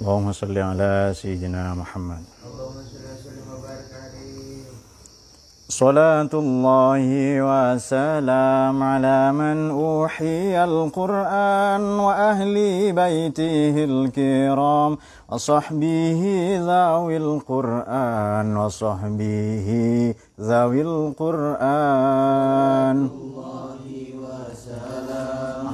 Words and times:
اللهم 0.00 0.32
صل 0.32 0.58
على 0.58 1.12
سيدنا 1.12 1.74
محمد. 1.76 2.24
صلاة 5.68 6.32
الله 6.34 7.04
وسلام 7.50 8.82
على 8.82 9.32
من 9.32 9.70
أوحي 9.70 10.64
القرآن 10.64 11.82
وأهل 12.00 12.56
بيته 12.92 13.84
الكرام 13.84 14.98
وصحبه 15.28 16.22
ذوي 16.70 17.16
القرآن 17.16 18.56
وصحبه 18.56 19.68
ذوي 20.40 20.80
القرآن. 20.82 22.18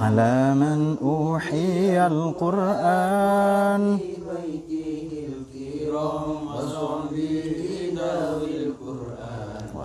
على 0.02 0.54
من 0.54 0.96
أوحي 1.02 2.06
القرآن. 2.06 3.82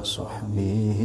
وصحبه 0.01 0.99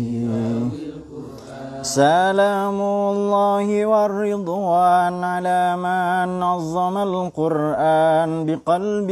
سلام 1.82 2.80
الله 2.80 3.87
والرضوان 3.87 5.24
على 5.24 5.77
من 5.77 6.41
نظم 6.41 6.98
القرآن 6.98 8.46
بقلب 8.46 9.10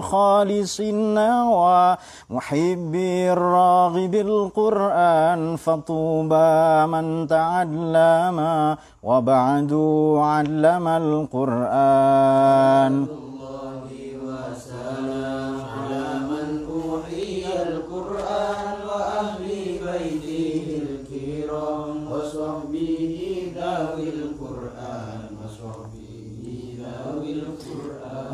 خالص 0.00 0.80
النوى 0.80 1.96
محب 2.30 2.94
الراغب 3.36 4.14
القرآن 4.14 5.56
فطوبى 5.56 6.86
من 6.86 7.26
تعلم 7.28 8.38
وبعد 9.02 9.72
علم 10.18 10.88
القرآن. 10.88 13.06
أَنَا 14.90 15.57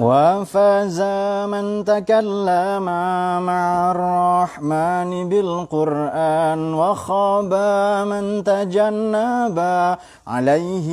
وفاز 0.01 1.01
من 1.47 1.85
تكلم 1.85 2.87
مع 3.47 3.91
الرحمن 3.91 5.29
بالقرآن 5.29 6.75
وخاب 6.75 7.53
من 8.11 8.45
تجنب 8.45 9.59
عليه 10.27 10.89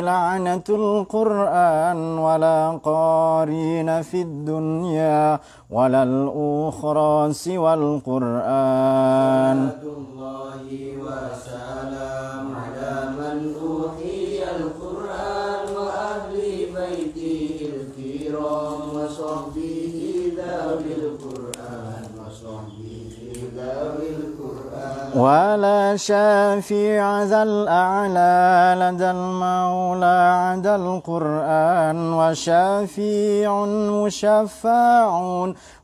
لعنة 0.00 0.68
القرآن 0.68 2.18
ولا 2.18 2.78
قارين 2.84 4.02
في 4.02 4.22
الدنيا 4.22 5.40
ولا 5.70 6.02
الأخرى 6.02 7.32
سوى 7.32 7.74
القرآن. 7.74 9.58
الله 9.96 10.62
وسلام 11.04 12.46
على 12.62 12.94
من 13.18 13.41
شافع 25.96 27.22
ذا 27.22 27.42
الأعلى 27.42 28.76
لدى 28.80 29.10
المولى 29.10 30.18
عدا 30.42 30.76
القرآن 30.76 32.12
وشافيع 32.12 33.64
مشفع 34.04 35.06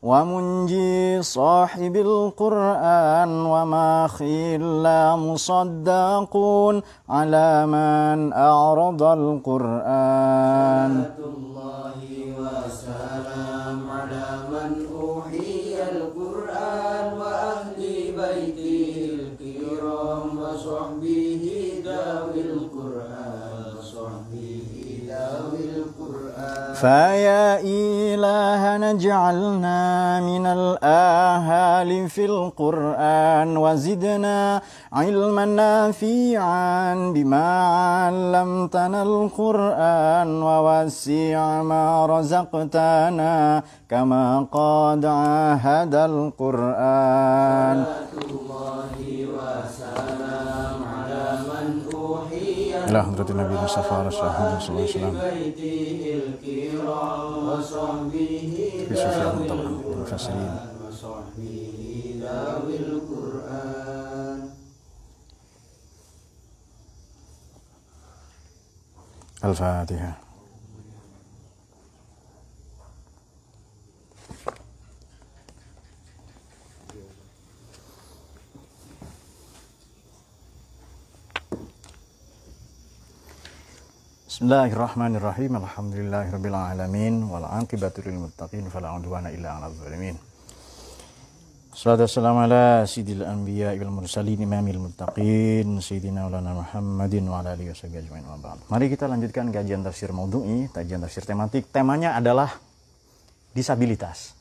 ومنجي 0.03 1.21
صاحب 1.21 1.95
القرآن 1.95 3.31
وما 3.45 4.07
خلا 4.07 5.15
مصدقون 5.15 6.81
على 7.09 7.65
من 7.65 8.33
أعرض 8.33 9.03
القرآن. 9.03 10.93
الله 11.31 11.99
وسلام 12.39 13.79
على 13.89 14.27
من 14.51 14.88
فيا 26.79 27.59
إلهنا 27.59 28.91
اجعلنا 28.91 29.79
من 30.19 30.45
الآهال 30.45 32.09
في 32.09 32.25
القرآن 32.25 33.57
وزدنا 33.57 34.61
علما 34.93 35.45
نافعا 35.45 37.11
بما 37.11 37.47
علمتنا 38.07 39.03
القرآن 39.03 40.29
ووسع 40.41 41.61
ما 41.61 42.05
رزقتنا 42.05 43.63
كما 43.89 44.25
قد 44.51 45.05
عاهد 45.05 45.95
القرآن. 45.95 47.77
الله 48.31 48.95
وسلام 49.35 50.79
على 50.95 51.25
من 51.49 51.88
إلى 52.89 53.03
حضرة 53.03 53.31
النبي 53.31 53.55
المصطفى 53.59 53.95
رسول 54.07 54.27
الله 54.27 54.59
صلى 54.59 54.69
الله 54.69 54.81
عليه 54.81 54.83
وسلم. 54.83 55.19
في 58.89 58.95
سفيان 58.95 59.47
طبعا 59.49 59.67
المفسرين. 59.93 60.57
الفاتحة. 69.45 70.28
Bismillahirrahmanirrahim. 84.29 85.57
Alhamdulillahirabbil 85.57 86.53
alamin 86.53 87.25
wal 87.33 87.49
aqibatu 87.49 88.05
lil 88.05 88.29
muttaqin 88.29 88.61
fala 88.69 88.93
udwana 88.93 89.33
illa 89.33 89.57
'alal 89.57 89.73
zalimin. 89.73 90.13
Salatu 91.73 92.05
wassalamu 92.05 92.45
ala 92.45 92.85
sidil 92.85 93.25
anbiya 93.25 93.73
wal 93.81 93.89
mursalin 93.89 94.37
imamil 94.37 94.85
muttaqin 94.85 95.81
sayyidina 95.81 96.29
Maulana 96.29 96.61
Muhammadin 96.61 97.25
wa 97.25 97.41
ala 97.41 97.57
alihi 97.57 97.73
washabihi 97.73 98.05
ajmain 98.05 98.21
wa 98.29 98.37
ba'd. 98.37 98.69
Mari 98.69 98.93
kita 98.93 99.09
lanjutkan 99.09 99.49
kajian 99.49 99.81
tafsir 99.81 100.13
maudhu'i, 100.13 100.69
kajian 100.69 101.01
tafsir 101.01 101.25
tematik. 101.25 101.73
Temanya 101.73 102.13
adalah 102.13 102.53
disabilitas. 103.57 104.37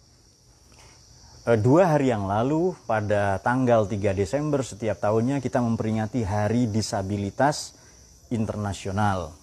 Eh, 1.48 1.56
Dua 1.56 1.96
hari 1.96 2.12
yang 2.12 2.28
lalu 2.28 2.76
pada 2.84 3.40
tanggal 3.40 3.88
3 3.88 4.12
Desember 4.12 4.60
setiap 4.60 5.00
tahunnya 5.00 5.40
kita 5.40 5.64
memperingati 5.64 6.28
Hari 6.28 6.68
Disabilitas 6.68 7.72
Internasional. 8.28 9.37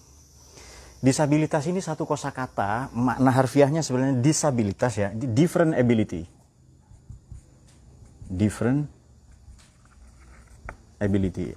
Disabilitas 0.96 1.68
ini 1.68 1.84
satu 1.84 2.08
kosakata, 2.08 2.88
makna 2.96 3.28
harfiahnya 3.28 3.84
sebenarnya 3.84 4.16
disabilitas 4.16 4.96
ya, 4.96 5.12
different 5.12 5.76
ability. 5.76 6.24
Different 8.26 8.88
ability. 10.96 11.52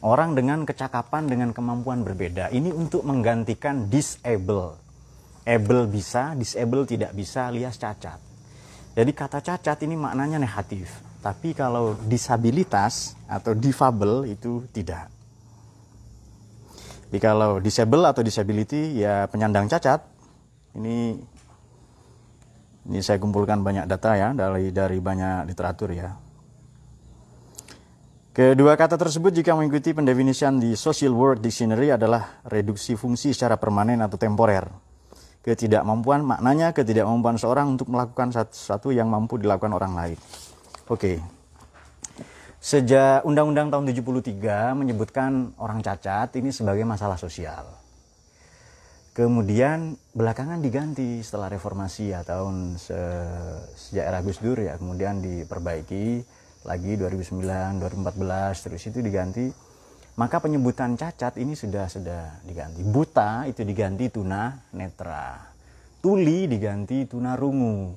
Orang 0.00 0.38
dengan 0.38 0.62
kecakapan 0.62 1.26
dengan 1.26 1.50
kemampuan 1.50 2.06
berbeda. 2.06 2.54
Ini 2.54 2.70
untuk 2.70 3.02
menggantikan 3.02 3.90
disable. 3.90 4.78
Able 5.42 5.90
bisa, 5.90 6.38
disable 6.38 6.86
tidak 6.86 7.12
bisa 7.12 7.50
alias 7.50 7.76
cacat. 7.76 8.20
Jadi 8.94 9.10
kata 9.10 9.42
cacat 9.42 9.78
ini 9.84 9.98
maknanya 9.98 10.38
negatif. 10.38 10.88
Tapi 11.18 11.50
kalau 11.50 11.98
disabilitas 12.06 13.18
atau 13.26 13.52
difabel 13.52 14.30
itu 14.30 14.62
tidak. 14.70 15.17
Jadi 17.08 17.18
kalau 17.24 17.56
disable 17.56 18.04
atau 18.04 18.20
disability 18.20 19.00
ya 19.00 19.24
penyandang 19.32 19.64
cacat. 19.64 20.04
Ini 20.76 21.16
ini 22.88 23.00
saya 23.00 23.16
kumpulkan 23.16 23.64
banyak 23.64 23.88
data 23.88 24.12
ya 24.12 24.28
dari 24.36 24.68
dari 24.72 25.00
banyak 25.00 25.48
literatur 25.48 25.92
ya. 25.96 26.12
Kedua 28.36 28.78
kata 28.78 28.94
tersebut 28.94 29.34
jika 29.34 29.56
mengikuti 29.56 29.90
pendefinisian 29.90 30.62
di 30.62 30.78
Social 30.78 31.10
World 31.10 31.42
Dictionary 31.42 31.90
adalah 31.90 32.44
reduksi 32.46 32.94
fungsi 32.94 33.34
secara 33.34 33.58
permanen 33.58 33.98
atau 33.98 34.14
temporer. 34.14 34.68
Ketidakmampuan 35.42 36.22
maknanya 36.22 36.70
ketidakmampuan 36.76 37.40
seorang 37.40 37.74
untuk 37.74 37.90
melakukan 37.90 38.30
sesuatu 38.30 38.92
yang 38.94 39.10
mampu 39.10 39.40
dilakukan 39.40 39.72
orang 39.74 39.92
lain. 39.96 40.18
Oke. 40.86 41.37
Sejak 42.58 43.22
Undang-Undang 43.22 43.70
tahun 43.70 43.86
73 43.86 44.74
menyebutkan 44.74 45.54
orang 45.62 45.78
cacat 45.78 46.34
ini 46.42 46.50
sebagai 46.50 46.82
masalah 46.82 47.14
sosial. 47.14 47.70
Kemudian 49.14 49.94
belakangan 50.10 50.58
diganti 50.58 51.22
setelah 51.22 51.54
reformasi 51.54 52.10
ya 52.10 52.26
tahun 52.26 52.74
se 52.74 52.98
sejak 53.78 54.04
era 54.10 54.18
Gus 54.26 54.42
Dur 54.42 54.58
ya 54.58 54.74
kemudian 54.78 55.22
diperbaiki 55.22 56.22
lagi 56.66 56.92
2009 56.98 57.78
2014 57.78 58.64
terus 58.66 58.82
itu 58.90 58.98
diganti. 59.06 59.46
Maka 60.18 60.42
penyebutan 60.42 60.98
cacat 60.98 61.38
ini 61.38 61.54
sudah 61.54 61.86
sudah 61.86 62.42
diganti. 62.42 62.82
Buta 62.82 63.46
itu 63.46 63.62
diganti 63.62 64.10
tuna 64.10 64.50
netra. 64.74 65.46
Tuli 66.02 66.50
diganti 66.50 67.06
tuna 67.06 67.38
rungu. 67.38 67.94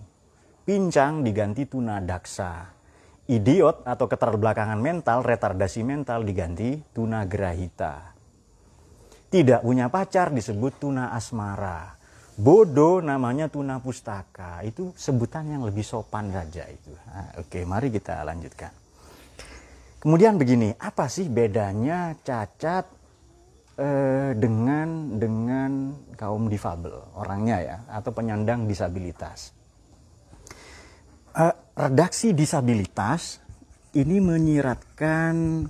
Pincang 0.62 1.26
diganti 1.26 1.66
tuna 1.66 1.98
daksa 1.98 2.81
idiot 3.32 3.88
atau 3.88 4.12
keterbelakangan 4.12 4.78
mental 4.78 5.24
retardasi 5.24 5.88
mental 5.88 6.28
diganti 6.28 6.84
tuna 6.92 7.24
grahita 7.24 8.12
tidak 9.32 9.64
punya 9.64 9.88
pacar 9.88 10.36
disebut 10.36 10.76
tuna 10.76 11.16
asmara. 11.16 11.96
Bodoh 12.36 13.00
namanya 13.00 13.48
tuna 13.48 13.80
pustaka. 13.80 14.60
Itu 14.60 14.92
sebutan 15.00 15.48
yang 15.48 15.64
lebih 15.64 15.88
sopan 15.88 16.36
saja 16.36 16.68
itu. 16.68 16.92
Nah, 16.92 17.40
oke, 17.40 17.64
mari 17.64 17.88
kita 17.96 18.28
lanjutkan. 18.28 18.76
Kemudian 20.04 20.36
begini, 20.36 20.76
apa 20.76 21.08
sih 21.08 21.32
bedanya 21.32 22.12
cacat 22.20 22.92
eh, 23.80 24.36
dengan 24.36 25.16
dengan 25.16 25.96
kaum 26.20 26.52
difabel 26.52 27.16
orangnya 27.16 27.58
ya 27.64 27.78
atau 27.88 28.12
penyandang 28.12 28.68
disabilitas? 28.68 29.56
Eh, 31.32 31.56
redaksi 31.80 32.36
disabilitas 32.36 33.40
ini 33.96 34.20
menyiratkan 34.20 35.66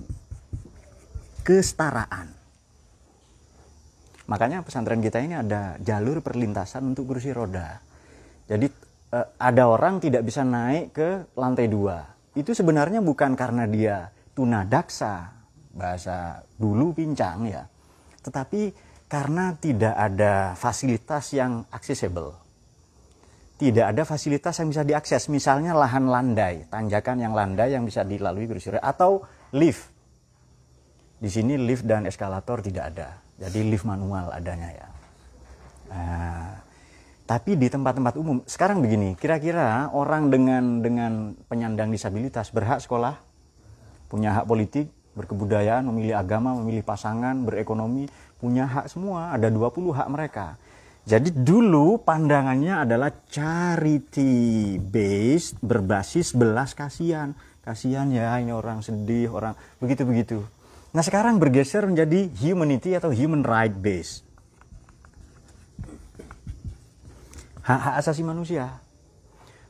kesetaraan 1.42 2.42
Makanya 4.32 4.62
pesantren 4.62 5.04
kita 5.04 5.20
ini 5.20 5.36
ada 5.36 5.76
jalur 5.82 6.24
perlintasan 6.24 6.94
untuk 6.96 7.10
kursi 7.12 7.36
roda. 7.36 7.76
Jadi 8.48 8.66
eh, 9.12 9.28
ada 9.36 9.68
orang 9.68 10.00
tidak 10.00 10.24
bisa 10.24 10.40
naik 10.40 10.96
ke 10.96 11.08
lantai 11.36 11.68
dua. 11.68 12.00
Itu 12.32 12.56
sebenarnya 12.56 13.04
bukan 13.04 13.36
karena 13.36 13.68
dia 13.68 14.08
tunadaksa, 14.32 15.36
bahasa 15.76 16.40
dulu 16.56 16.96
pincang 16.96 17.44
ya. 17.44 17.68
Tetapi 18.24 18.72
karena 19.04 19.52
tidak 19.60 19.92
ada 19.92 20.56
fasilitas 20.56 21.36
yang 21.36 21.68
aksesibel. 21.68 22.41
Tidak 23.62 23.94
ada 23.94 24.02
fasilitas 24.02 24.58
yang 24.58 24.74
bisa 24.74 24.82
diakses, 24.82 25.30
misalnya 25.30 25.70
lahan 25.70 26.10
landai, 26.10 26.66
tanjakan 26.66 27.22
yang 27.22 27.30
landai 27.30 27.78
yang 27.78 27.86
bisa 27.86 28.02
dilalui 28.02 28.50
kursi 28.50 28.74
roda 28.74 28.82
atau 28.82 29.22
lift. 29.54 29.86
Di 31.22 31.30
sini 31.30 31.54
lift 31.54 31.86
dan 31.86 32.10
eskalator 32.10 32.58
tidak 32.58 32.90
ada 32.90 33.22
jadi 33.42 33.60
lift 33.66 33.82
manual 33.82 34.30
adanya 34.30 34.70
ya. 34.70 34.88
Nah, 35.92 36.46
tapi 37.26 37.58
di 37.58 37.66
tempat-tempat 37.66 38.14
umum 38.14 38.38
sekarang 38.46 38.78
begini, 38.78 39.18
kira-kira 39.18 39.90
orang 39.90 40.30
dengan 40.30 40.78
dengan 40.78 41.12
penyandang 41.50 41.90
disabilitas 41.90 42.54
berhak 42.54 42.78
sekolah, 42.78 43.18
punya 44.06 44.38
hak 44.38 44.46
politik, 44.46 44.86
berkebudayaan, 45.18 45.82
memilih 45.90 46.22
agama, 46.22 46.54
memilih 46.54 46.86
pasangan, 46.86 47.34
berekonomi, 47.42 48.06
punya 48.38 48.68
hak 48.68 48.86
semua, 48.86 49.34
ada 49.34 49.50
20 49.50 49.90
hak 49.90 50.08
mereka. 50.10 50.54
Jadi 51.02 51.34
dulu 51.34 51.98
pandangannya 51.98 52.86
adalah 52.86 53.10
charity 53.26 54.78
based 54.78 55.58
berbasis 55.58 56.30
belas 56.30 56.78
kasihan. 56.78 57.34
Kasihan 57.62 58.06
ya 58.10 58.38
ini 58.38 58.54
orang 58.54 58.86
sedih, 58.86 59.30
orang 59.34 59.58
begitu-begitu. 59.82 60.46
Nah 60.94 61.02
sekarang 61.02 61.42
bergeser 61.42 61.82
menjadi 61.90 62.30
humanity 62.38 62.94
atau 62.94 63.10
human 63.10 63.42
right 63.42 63.74
base. 63.74 64.22
Hak-hak 67.66 67.94
asasi 68.02 68.22
manusia. 68.22 68.82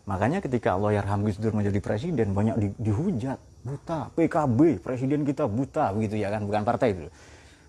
Makanya 0.05 0.43
ketika 0.43 0.75
Allah 0.75 0.99
Yarham 1.01 1.23
Gus 1.23 1.39
Dur 1.39 1.55
menjadi 1.55 1.79
presiden 1.79 2.35
banyak 2.35 2.57
di, 2.59 2.69
dihujat, 2.77 3.39
buta, 3.63 4.11
PKB, 4.19 4.83
presiden 4.83 5.23
kita 5.23 5.47
buta 5.47 5.95
begitu 5.95 6.19
ya 6.19 6.29
kan, 6.29 6.43
bukan 6.43 6.67
partai 6.67 6.93
itu. 6.97 7.07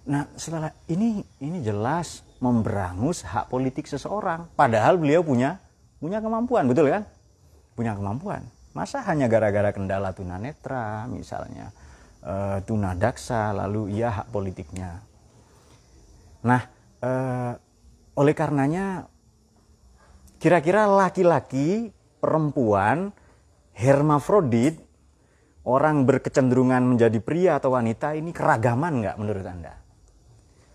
Nah, 0.04 0.28
setelah 0.36 0.76
ini 0.92 1.24
ini 1.40 1.64
jelas 1.64 2.28
memberangus 2.44 3.24
hak 3.24 3.48
politik 3.48 3.88
seseorang 3.88 4.52
padahal 4.52 5.00
beliau 5.00 5.24
punya 5.24 5.64
punya 6.04 6.20
kemampuan, 6.20 6.68
betul 6.68 6.92
kan? 6.92 7.08
Punya 7.72 7.96
kemampuan. 7.96 8.44
Masa 8.76 9.00
hanya 9.08 9.32
gara-gara 9.32 9.72
kendala 9.72 10.12
tunanetra 10.12 11.08
misalnya 11.08 11.72
uh, 12.20 12.60
tunadaksa, 12.68 13.56
lalu 13.56 13.96
ia 13.96 14.12
hak 14.12 14.28
politiknya. 14.28 15.00
Nah, 16.44 16.62
uh, 17.00 17.56
oleh 18.20 18.36
karenanya 18.36 19.08
kira-kira 20.44 20.84
laki-laki, 20.84 21.96
perempuan, 22.20 23.16
hermafrodit, 23.72 24.84
orang 25.64 26.04
berkecenderungan 26.04 26.84
menjadi 26.84 27.20
pria 27.24 27.52
atau 27.64 27.80
wanita 27.80 28.20
ini 28.20 28.36
keragaman 28.36 29.00
nggak 29.00 29.16
menurut 29.16 29.46
Anda? 29.48 29.83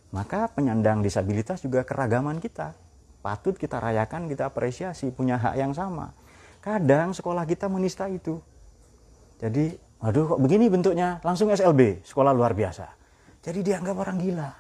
Maka 0.09 0.49
penyandang 0.53 1.05
disabilitas 1.05 1.61
juga 1.61 1.85
keragaman 1.85 2.41
kita. 2.41 2.73
Patut 3.21 3.59
kita 3.59 3.77
rayakan, 3.77 4.31
kita 4.31 4.49
apresiasi, 4.49 5.13
punya 5.13 5.37
hak 5.37 5.55
yang 5.61 5.73
sama. 5.77 6.17
Kadang 6.65 7.13
sekolah 7.13 7.45
kita 7.45 7.69
menista 7.69 8.09
itu. 8.09 8.41
Jadi 9.39 9.89
Aduh 9.99 10.31
kok 10.31 10.39
begini 10.39 10.71
bentuknya? 10.71 11.19
Langsung 11.27 11.51
SLB, 11.51 12.07
sekolah 12.07 12.31
luar 12.31 12.55
biasa. 12.55 12.87
Jadi 13.43 13.67
dianggap 13.67 13.97
orang 13.99 14.19
gila. 14.23 14.51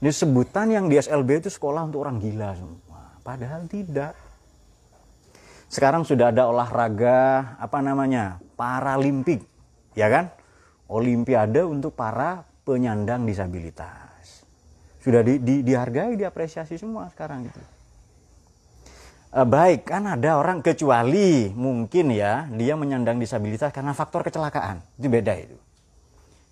Ini 0.00 0.10
sebutan 0.14 0.72
yang 0.72 0.88
di 0.88 0.96
SLB 0.96 1.44
itu 1.44 1.50
sekolah 1.52 1.84
untuk 1.92 2.08
orang 2.08 2.16
gila 2.22 2.56
semua. 2.56 3.20
Padahal 3.20 3.68
tidak. 3.68 4.16
Sekarang 5.68 6.08
sudah 6.08 6.32
ada 6.32 6.48
olahraga 6.48 7.52
apa 7.60 7.84
namanya? 7.84 8.40
Paralimpik, 8.56 9.44
ya 9.92 10.08
kan? 10.08 10.32
Olimpiade 10.88 11.60
untuk 11.68 11.92
para 11.92 12.47
penyandang 12.68 13.24
disabilitas. 13.24 14.44
Sudah 15.00 15.24
di, 15.24 15.40
di, 15.40 15.64
dihargai, 15.64 16.20
diapresiasi 16.20 16.76
semua 16.76 17.08
sekarang 17.08 17.48
gitu. 17.48 17.60
E, 19.32 19.40
baik 19.40 19.88
kan 19.88 20.04
ada 20.04 20.36
orang 20.36 20.60
kecuali 20.60 21.48
mungkin 21.48 22.12
ya 22.12 22.44
dia 22.52 22.76
menyandang 22.76 23.16
disabilitas 23.16 23.72
karena 23.72 23.96
faktor 23.96 24.20
kecelakaan. 24.20 24.84
Itu 25.00 25.08
beda 25.08 25.32
itu. 25.40 25.56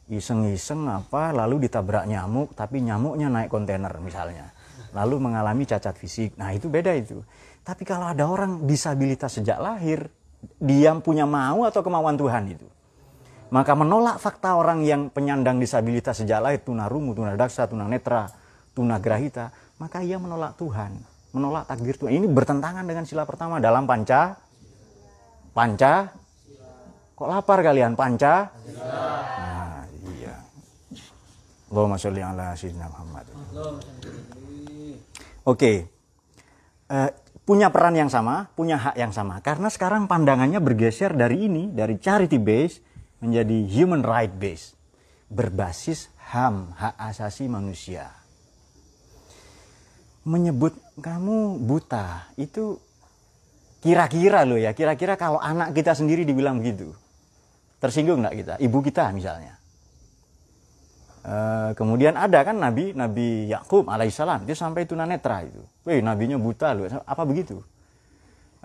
Iseng-iseng 0.08 0.88
apa 0.88 1.36
lalu 1.36 1.68
ditabrak 1.68 2.08
nyamuk 2.08 2.56
tapi 2.56 2.80
nyamuknya 2.80 3.28
naik 3.28 3.52
kontainer 3.52 3.92
misalnya. 4.00 4.56
Lalu 4.96 5.20
mengalami 5.20 5.68
cacat 5.68 5.92
fisik. 6.00 6.40
Nah 6.40 6.56
itu 6.56 6.72
beda 6.72 6.96
itu. 6.96 7.20
Tapi 7.60 7.84
kalau 7.84 8.08
ada 8.08 8.24
orang 8.24 8.64
disabilitas 8.64 9.36
sejak 9.36 9.60
lahir 9.60 10.08
dia 10.56 10.96
punya 10.96 11.28
mau 11.28 11.68
atau 11.68 11.84
kemauan 11.84 12.16
Tuhan 12.16 12.56
itu 12.56 12.75
maka 13.50 13.72
menolak 13.78 14.18
fakta 14.18 14.58
orang 14.58 14.82
yang 14.82 15.08
penyandang 15.12 15.62
disabilitas 15.62 16.18
sejak 16.18 16.42
lahir 16.42 16.60
tunarungu, 16.66 17.14
tunadaksa, 17.14 17.70
tunanetra, 17.70 18.30
tunagrahita 18.74 19.54
maka 19.76 20.00
ia 20.00 20.16
menolak 20.16 20.56
Tuhan 20.56 21.16
menolak 21.36 21.68
takdir 21.68 22.00
Tuhan. 22.00 22.16
Ini 22.16 22.26
bertentangan 22.32 22.88
dengan 22.88 23.04
sila 23.04 23.28
pertama. 23.28 23.60
Dalam 23.60 23.84
panca 23.84 24.40
panca 25.52 26.08
kok 27.12 27.28
lapar 27.28 27.60
kalian? 27.60 27.92
Panca? 27.92 28.48
Nah 28.48 29.84
iya. 30.16 30.36
Allahumma 31.68 32.00
sholli 32.00 32.24
ala 32.24 32.56
sayyidina 32.56 32.88
oke. 35.44 35.72
Uh, 36.86 37.10
punya 37.42 37.68
peran 37.74 37.98
yang 37.98 38.08
sama 38.08 38.48
punya 38.56 38.80
hak 38.80 38.96
yang 38.96 39.12
sama. 39.12 39.44
Karena 39.44 39.68
sekarang 39.68 40.08
pandangannya 40.08 40.58
bergeser 40.64 41.12
dari 41.12 41.44
ini 41.52 41.68
dari 41.68 42.00
charity 42.00 42.40
base 42.40 42.85
menjadi 43.20 43.64
human 43.68 44.04
right 44.04 44.32
base 44.32 44.76
berbasis 45.26 46.12
HAM 46.30 46.74
hak 46.74 46.94
asasi 46.98 47.50
manusia. 47.50 48.10
Menyebut 50.26 50.74
kamu 50.98 51.62
buta 51.62 52.26
itu 52.34 52.82
kira-kira 53.78 54.42
loh 54.42 54.58
ya 54.58 54.74
kira-kira 54.74 55.14
kalau 55.14 55.38
anak 55.38 55.70
kita 55.70 55.94
sendiri 55.94 56.26
dibilang 56.26 56.58
begitu 56.58 56.90
tersinggung 57.78 58.26
nggak 58.26 58.34
kita? 58.34 58.54
Ibu 58.58 58.78
kita 58.82 59.14
misalnya. 59.14 59.54
E, 61.22 61.34
kemudian 61.78 62.18
ada 62.18 62.42
kan 62.42 62.58
nabi 62.58 62.90
nabi 62.90 63.46
Yakub 63.46 63.86
alaihissalam 63.86 64.42
dia 64.48 64.58
sampai 64.58 64.88
tunanetra 64.88 65.46
itu. 65.46 65.62
Wih, 65.86 66.02
nabinya 66.02 66.34
buta 66.42 66.74
loh 66.74 66.90
apa 66.90 67.22
begitu? 67.22 67.62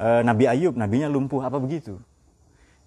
E, 0.02 0.26
nabi 0.26 0.50
Ayub 0.50 0.74
nabinya 0.74 1.06
lumpuh 1.06 1.46
apa 1.46 1.62
begitu 1.62 2.02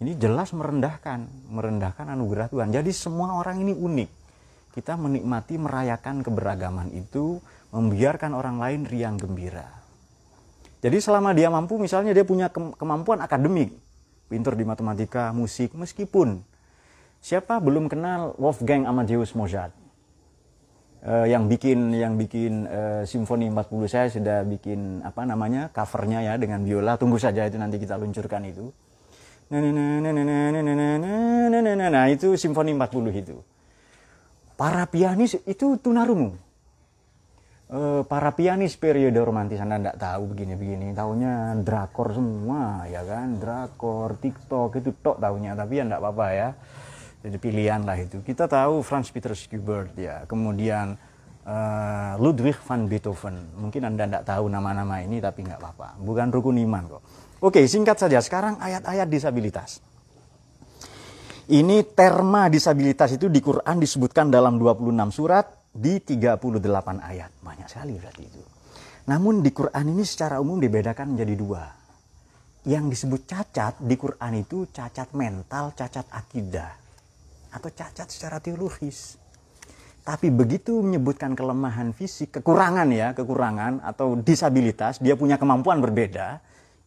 ini 0.04 0.20
jelas 0.20 0.52
merendahkan 0.52 1.48
merendahkan 1.48 2.12
anugerah 2.12 2.52
Tuhan 2.52 2.68
jadi 2.70 2.90
semua 2.92 3.40
orang 3.40 3.64
ini 3.64 3.72
unik 3.72 4.10
kita 4.76 4.98
menikmati 4.98 5.54
merayakan 5.56 6.20
keberagaman 6.20 6.92
itu 6.92 7.38
membiarkan 7.70 8.34
orang 8.34 8.58
lain 8.58 8.80
riang 8.90 9.14
gembira. 9.14 9.70
Jadi 10.82 10.98
selama 10.98 11.30
dia 11.30 11.46
mampu, 11.46 11.78
misalnya 11.78 12.10
dia 12.10 12.26
punya 12.26 12.50
kemampuan 12.50 13.22
akademik, 13.22 13.70
pintar 14.26 14.58
di 14.58 14.66
matematika, 14.66 15.30
musik, 15.30 15.78
meskipun 15.78 16.42
siapa 17.22 17.62
belum 17.62 17.86
kenal 17.86 18.34
Wolfgang 18.34 18.84
Amadeus 18.84 19.30
Mozart? 19.38 19.70
uh, 21.04 21.26
yang 21.28 21.46
bikin 21.46 21.92
yang 21.92 22.16
bikin 22.16 22.64
uh, 22.66 23.02
simfoni 23.04 23.52
40 23.52 23.92
saya 23.92 24.08
sudah 24.08 24.38
bikin 24.48 25.04
apa 25.04 25.22
namanya 25.28 25.68
covernya 25.70 26.24
ya 26.24 26.34
dengan 26.40 26.64
biola 26.64 26.96
tunggu 26.96 27.20
saja 27.20 27.44
itu 27.44 27.60
nanti 27.60 27.76
kita 27.76 28.00
luncurkan 28.00 28.42
itu 28.48 28.72
nah 31.90 32.10
itu 32.10 32.34
simfoni 32.34 32.74
40 32.74 33.22
itu. 33.22 33.36
Para 34.58 34.86
pianis 34.90 35.38
itu 35.46 35.78
tunarungu. 35.78 36.34
Uh, 37.64 38.06
para 38.06 38.30
pianis 38.36 38.76
periode 38.76 39.16
romantis 39.18 39.58
anda 39.58 39.78
tidak 39.78 39.98
tahu 39.98 40.22
begini-begini. 40.34 40.94
Tahunya 40.94 41.62
drakor 41.62 42.14
semua 42.14 42.86
ya 42.86 43.02
kan? 43.02 43.38
Drakor 43.38 44.18
tiktok 44.18 44.78
itu 44.78 44.90
tok 44.98 45.18
tahunya 45.18 45.58
tapi 45.58 45.82
ya 45.82 45.84
tidak 45.86 46.00
apa-apa 46.02 46.26
ya. 46.34 46.48
Jadi 47.24 47.36
pilihan 47.40 47.80
lah 47.82 47.96
itu. 47.98 48.20
Kita 48.20 48.50
tahu 48.50 48.84
Franz 48.84 49.08
Peter 49.10 49.32
Schubert 49.32 49.96
ya. 49.96 50.28
Kemudian 50.28 50.94
uh, 51.48 52.14
Ludwig 52.20 52.58
van 52.62 52.86
Beethoven. 52.86 53.42
Mungkin 53.58 53.86
anda 53.86 54.06
tidak 54.06 54.24
tahu 54.28 54.46
nama-nama 54.46 55.00
ini 55.00 55.18
tapi 55.18 55.42
nggak 55.42 55.58
apa-apa. 55.58 55.98
Bukan 55.98 56.30
rukun 56.30 56.60
iman 56.62 56.84
kok 56.98 57.02
oke 57.44 57.60
singkat 57.68 58.00
saja 58.00 58.24
sekarang 58.24 58.56
ayat-ayat 58.56 59.06
disabilitas 59.12 59.84
ini 61.44 61.84
terma 61.84 62.48
disabilitas 62.48 63.20
itu 63.20 63.28
di 63.28 63.44
Quran 63.44 63.76
disebutkan 63.76 64.32
dalam 64.32 64.56
26 64.56 65.12
surat 65.12 65.44
di 65.76 66.00
38 66.00 66.40
ayat. 67.04 67.28
Banyak 67.44 67.68
sekali 67.68 68.00
berarti 68.00 68.22
itu. 68.24 68.40
Namun 69.04 69.44
di 69.44 69.52
Quran 69.52 69.92
ini 69.92 70.08
secara 70.08 70.40
umum 70.40 70.56
dibedakan 70.56 71.12
menjadi 71.12 71.34
dua. 71.36 71.64
Yang 72.64 72.84
disebut 72.96 73.20
cacat 73.28 73.76
di 73.76 73.92
Quran 74.00 74.40
itu 74.40 74.64
cacat 74.72 75.12
mental, 75.12 75.76
cacat 75.76 76.08
akidah. 76.16 76.72
Atau 77.52 77.68
cacat 77.68 78.08
secara 78.08 78.40
teologis. 78.40 79.20
Tapi 80.00 80.32
begitu 80.32 80.80
menyebutkan 80.80 81.36
kelemahan 81.36 81.92
fisik, 81.92 82.40
kekurangan 82.40 82.88
ya, 82.88 83.12
kekurangan 83.12 83.84
atau 83.84 84.16
disabilitas, 84.16 84.96
dia 84.96 85.16
punya 85.16 85.36
kemampuan 85.36 85.80
berbeda, 85.84 86.40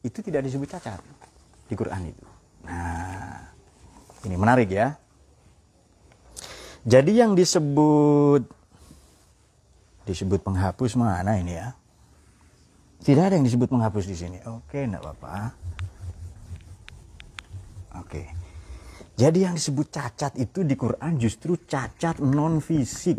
itu 0.06 0.20
tidak 0.22 0.46
disebut 0.46 0.68
cacat 0.70 1.02
di 1.68 1.76
Quran 1.76 2.12
itu. 2.12 2.26
Nah, 2.68 3.42
ini 4.28 4.36
menarik 4.36 4.70
ya. 4.70 4.96
Jadi 6.88 7.20
yang 7.20 7.36
disebut 7.36 8.48
disebut 10.08 10.40
penghapus 10.40 10.96
mana 10.96 11.36
ini 11.36 11.60
ya? 11.60 11.76
Tidak 13.04 13.24
ada 13.24 13.36
yang 13.36 13.44
disebut 13.44 13.68
penghapus 13.68 14.06
di 14.08 14.16
sini. 14.16 14.40
Oke, 14.48 14.88
enggak 14.88 15.04
apa-apa. 15.04 15.36
Oke. 18.04 18.24
Jadi 19.18 19.44
yang 19.44 19.58
disebut 19.58 19.90
cacat 19.90 20.38
itu 20.38 20.62
di 20.62 20.78
Quran 20.78 21.18
justru 21.18 21.58
cacat 21.58 22.22
non 22.22 22.62
fisik. 22.62 23.18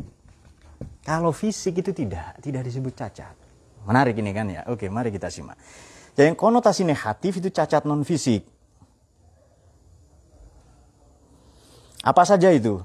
Kalau 1.03 1.35
fisik 1.35 1.83
itu 1.83 1.91
tidak, 1.91 2.39
tidak 2.39 2.63
disebut 2.63 2.95
cacat. 2.95 3.35
Menarik 3.89 4.15
ini 4.21 4.31
kan 4.31 4.47
ya. 4.47 4.63
Oke, 4.71 4.87
mari 4.93 5.09
kita 5.11 5.33
simak. 5.33 5.57
Yang 6.19 6.35
konotasi 6.35 6.83
negatif 6.83 7.39
itu 7.39 7.49
cacat 7.55 7.87
non 7.87 8.03
fisik. 8.03 8.43
Apa 12.03 12.27
saja 12.27 12.51
itu? 12.51 12.83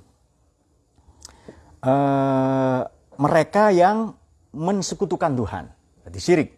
Uh, 1.81 2.85
mereka 3.17 3.73
yang 3.73 4.13
mensekutukan 4.53 5.33
Tuhan. 5.33 5.65
Berarti 6.05 6.19
syirik. 6.21 6.49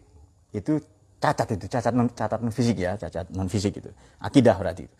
Itu 0.52 0.84
cacat 1.16 1.48
itu, 1.56 1.64
cacat 1.66 1.92
non, 1.96 2.12
cacat 2.12 2.40
non 2.44 2.52
fisik 2.52 2.76
ya, 2.76 3.00
cacat 3.00 3.32
non 3.32 3.48
fisik 3.48 3.80
itu. 3.80 3.90
Akidah 4.20 4.56
berarti 4.56 4.84
itu. 4.84 4.96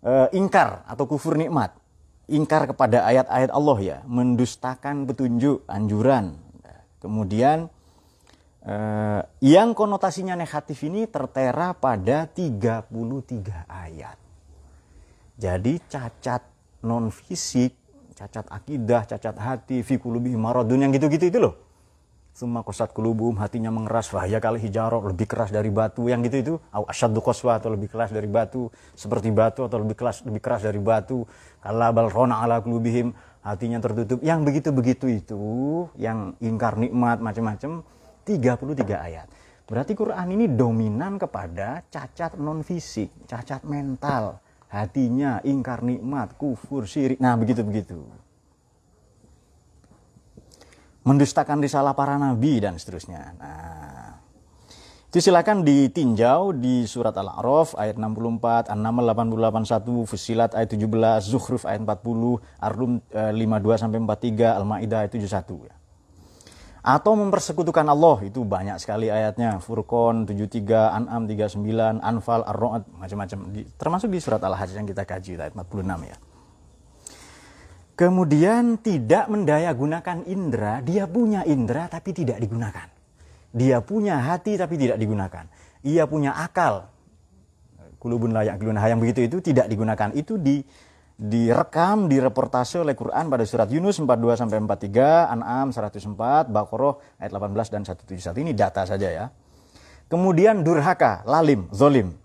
E, 0.00 0.12
ingkar 0.36 0.88
atau 0.88 1.04
kufur 1.04 1.36
nikmat. 1.36 1.76
Ingkar 2.30 2.70
kepada 2.70 3.04
ayat-ayat 3.04 3.50
Allah 3.50 3.78
ya, 3.82 3.98
mendustakan 4.06 5.04
petunjuk, 5.04 5.66
anjuran. 5.66 6.38
Kemudian 7.02 7.72
e, 8.62 8.76
yang 9.44 9.72
konotasinya 9.76 10.36
negatif 10.36 10.84
ini 10.86 11.08
tertera 11.08 11.72
pada 11.72 12.28
33 12.28 12.90
ayat. 13.66 14.18
Jadi 15.40 15.80
cacat 15.88 16.42
non 16.84 17.08
fisik 17.08 17.80
cacat 18.20 18.46
akidah, 18.52 19.08
cacat 19.08 19.36
hati, 19.40 19.80
fi 19.80 19.96
kulubi 19.96 20.36
maradun 20.36 20.84
yang 20.84 20.92
gitu-gitu 20.92 21.32
itu 21.32 21.40
loh. 21.40 21.56
Semua 22.30 22.62
kosat 22.62 22.94
kulubum, 22.94 23.34
hatinya 23.42 23.74
mengeras, 23.74 24.12
bahaya 24.12 24.38
kali 24.38 24.62
hijarok, 24.62 25.12
lebih 25.12 25.26
keras 25.26 25.50
dari 25.50 25.68
batu, 25.72 26.06
yang 26.06 26.22
gitu 26.22 26.36
itu. 26.36 26.54
Au 26.70 26.86
asyaddu 26.86 27.20
atau 27.20 27.68
lebih 27.74 27.90
keras 27.90 28.14
dari 28.14 28.30
batu, 28.30 28.70
seperti 28.94 29.34
batu 29.34 29.66
atau 29.66 29.82
lebih 29.82 29.98
keras 29.98 30.22
lebih 30.22 30.40
keras 30.40 30.62
dari 30.62 30.78
batu. 30.78 31.26
Kala 31.58 31.90
bal 31.90 32.08
rona 32.08 32.38
ala 32.40 32.62
kulubihim, 32.62 33.12
hatinya 33.42 33.82
tertutup. 33.82 34.22
Yang 34.22 34.40
begitu-begitu 34.46 35.06
itu, 35.10 35.42
yang 35.98 36.38
ingkar 36.38 36.78
nikmat 36.78 37.18
macam-macam, 37.18 37.82
33 38.24 38.96
ayat. 38.96 39.28
Berarti 39.70 39.94
Quran 39.94 40.34
ini 40.34 40.50
dominan 40.50 41.14
kepada 41.14 41.86
cacat 41.86 42.34
non 42.34 42.66
fisik, 42.66 43.14
cacat 43.30 43.62
mental 43.62 44.42
hatinya 44.70 45.42
ingkar 45.46 45.82
nikmat, 45.86 46.34
kufur, 46.34 46.86
syirik. 46.90 47.18
Nah, 47.18 47.34
begitu-begitu. 47.38 48.02
Mendustakan 51.06 51.62
risalah 51.62 51.94
para 51.94 52.18
nabi 52.18 52.58
dan 52.58 52.78
seterusnya. 52.78 53.34
Nah, 53.38 54.18
itu 55.10 55.18
silakan 55.18 55.66
ditinjau 55.66 56.54
di 56.54 56.86
surat 56.86 57.14
Al-A'raf 57.14 57.74
ayat 57.74 57.98
64, 57.98 58.70
An-Naml 58.70 59.10
88 59.10 60.06
1, 60.06 60.06
Fusilat 60.06 60.50
ayat 60.54 60.70
17, 60.70 61.30
Zuhruf 61.30 61.66
ayat 61.66 61.82
40, 61.82 62.38
Ar-Rum 62.62 63.02
52 63.10 63.82
sampai 63.82 63.98
43, 64.02 64.54
Al-Maidah 64.54 65.06
ayat 65.06 65.14
71 65.14 65.66
ya 65.66 65.79
atau 66.80 67.12
mempersekutukan 67.16 67.84
Allah. 67.84 68.24
Itu 68.24 68.44
banyak 68.44 68.80
sekali 68.80 69.12
ayatnya. 69.12 69.60
Furqan 69.60 70.24
73 70.24 70.96
An'am 70.96 71.28
39 71.28 72.00
Anfal 72.00 72.42
Ar-Ra'd 72.44 72.84
macam-macam. 72.96 73.38
Termasuk 73.76 74.08
di 74.08 74.18
surat 74.20 74.40
Al-Hajj 74.40 74.80
yang 74.80 74.88
kita 74.88 75.04
kaji 75.04 75.36
ayat 75.36 75.52
46 75.56 76.08
ya. 76.08 76.16
Kemudian 78.00 78.80
tidak 78.80 79.28
mendaya 79.28 79.76
gunakan 79.76 80.24
indera. 80.24 80.80
Dia 80.80 81.04
punya 81.04 81.44
indera 81.44 81.84
tapi 81.84 82.16
tidak 82.16 82.40
digunakan. 82.40 82.88
Dia 83.52 83.84
punya 83.84 84.16
hati 84.24 84.56
tapi 84.56 84.80
tidak 84.80 84.96
digunakan. 84.96 85.44
Ia 85.84 86.08
punya 86.08 86.32
akal. 86.32 86.88
Kulubun 88.00 88.32
layak 88.32 88.56
yang 88.64 88.96
begitu 88.96 89.28
itu 89.28 89.44
tidak 89.44 89.68
digunakan. 89.68 90.08
Itu 90.16 90.40
di 90.40 90.64
direkam, 91.20 92.08
direportase 92.08 92.80
oleh 92.80 92.96
Quran 92.96 93.28
pada 93.28 93.44
surat 93.44 93.68
Yunus 93.68 94.00
42 94.00 94.40
sampai 94.40 94.56
43, 94.56 95.28
An'am 95.28 95.68
104, 95.68 96.48
Baqarah 96.48 96.96
ayat 97.20 97.32
18 97.36 97.68
dan 97.68 97.82
171 97.84 98.40
ini 98.40 98.56
data 98.56 98.88
saja 98.88 99.08
ya. 99.12 99.26
Kemudian 100.08 100.64
durhaka, 100.64 101.20
lalim, 101.28 101.68
zolim, 101.76 102.16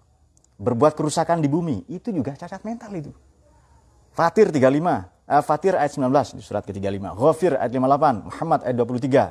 berbuat 0.56 0.96
kerusakan 0.96 1.44
di 1.44 1.52
bumi, 1.52 1.84
itu 1.92 2.16
juga 2.16 2.40
cacat 2.40 2.64
mental 2.64 2.96
itu. 2.96 3.12
Fatir 4.16 4.48
35, 4.48 5.12
eh, 5.28 5.44
Fatir 5.44 5.76
ayat 5.76 5.92
19 5.92 6.32
di 6.32 6.42
surat 6.42 6.64
ke-35, 6.64 7.20
Ghafir 7.20 7.60
ayat 7.60 7.76
58, 7.76 8.24
Muhammad 8.32 8.60
ayat 8.64 8.76
23. 8.80 9.24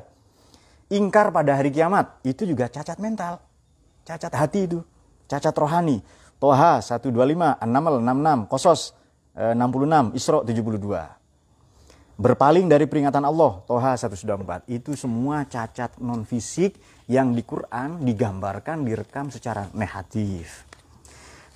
Ingkar 0.92 1.32
pada 1.32 1.56
hari 1.56 1.72
kiamat, 1.72 2.20
itu 2.20 2.44
juga 2.44 2.68
cacat 2.68 3.00
mental. 3.00 3.40
Cacat 4.04 4.36
hati 4.36 4.68
itu, 4.68 4.84
cacat 5.24 5.56
rohani. 5.56 6.04
Toha 6.36 6.84
125, 6.84 7.56
An-Naml 7.56 8.04
66, 8.04 8.44
Kosos 8.52 8.92
66, 9.34 10.14
Isra 10.14 10.38
72. 10.46 12.14
Berpaling 12.14 12.70
dari 12.70 12.86
peringatan 12.86 13.26
Allah, 13.26 13.58
Toha 13.66 13.98
194. 13.98 14.70
Itu 14.70 14.94
semua 14.94 15.42
cacat 15.50 15.98
non 15.98 16.22
fisik 16.22 16.78
yang 17.10 17.34
di 17.34 17.42
Quran 17.42 18.06
digambarkan, 18.06 18.86
direkam 18.86 19.34
secara 19.34 19.66
negatif. 19.74 20.62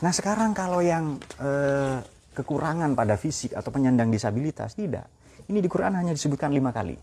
Nah 0.02 0.10
sekarang 0.10 0.50
kalau 0.58 0.82
yang 0.82 1.22
eh, 1.38 2.02
kekurangan 2.34 2.98
pada 2.98 3.14
fisik 3.14 3.54
atau 3.54 3.70
penyandang 3.70 4.10
disabilitas, 4.10 4.74
tidak. 4.74 5.06
Ini 5.46 5.62
di 5.62 5.70
Quran 5.70 5.94
hanya 5.94 6.10
disebutkan 6.10 6.50
lima 6.50 6.74
kali. 6.74 6.98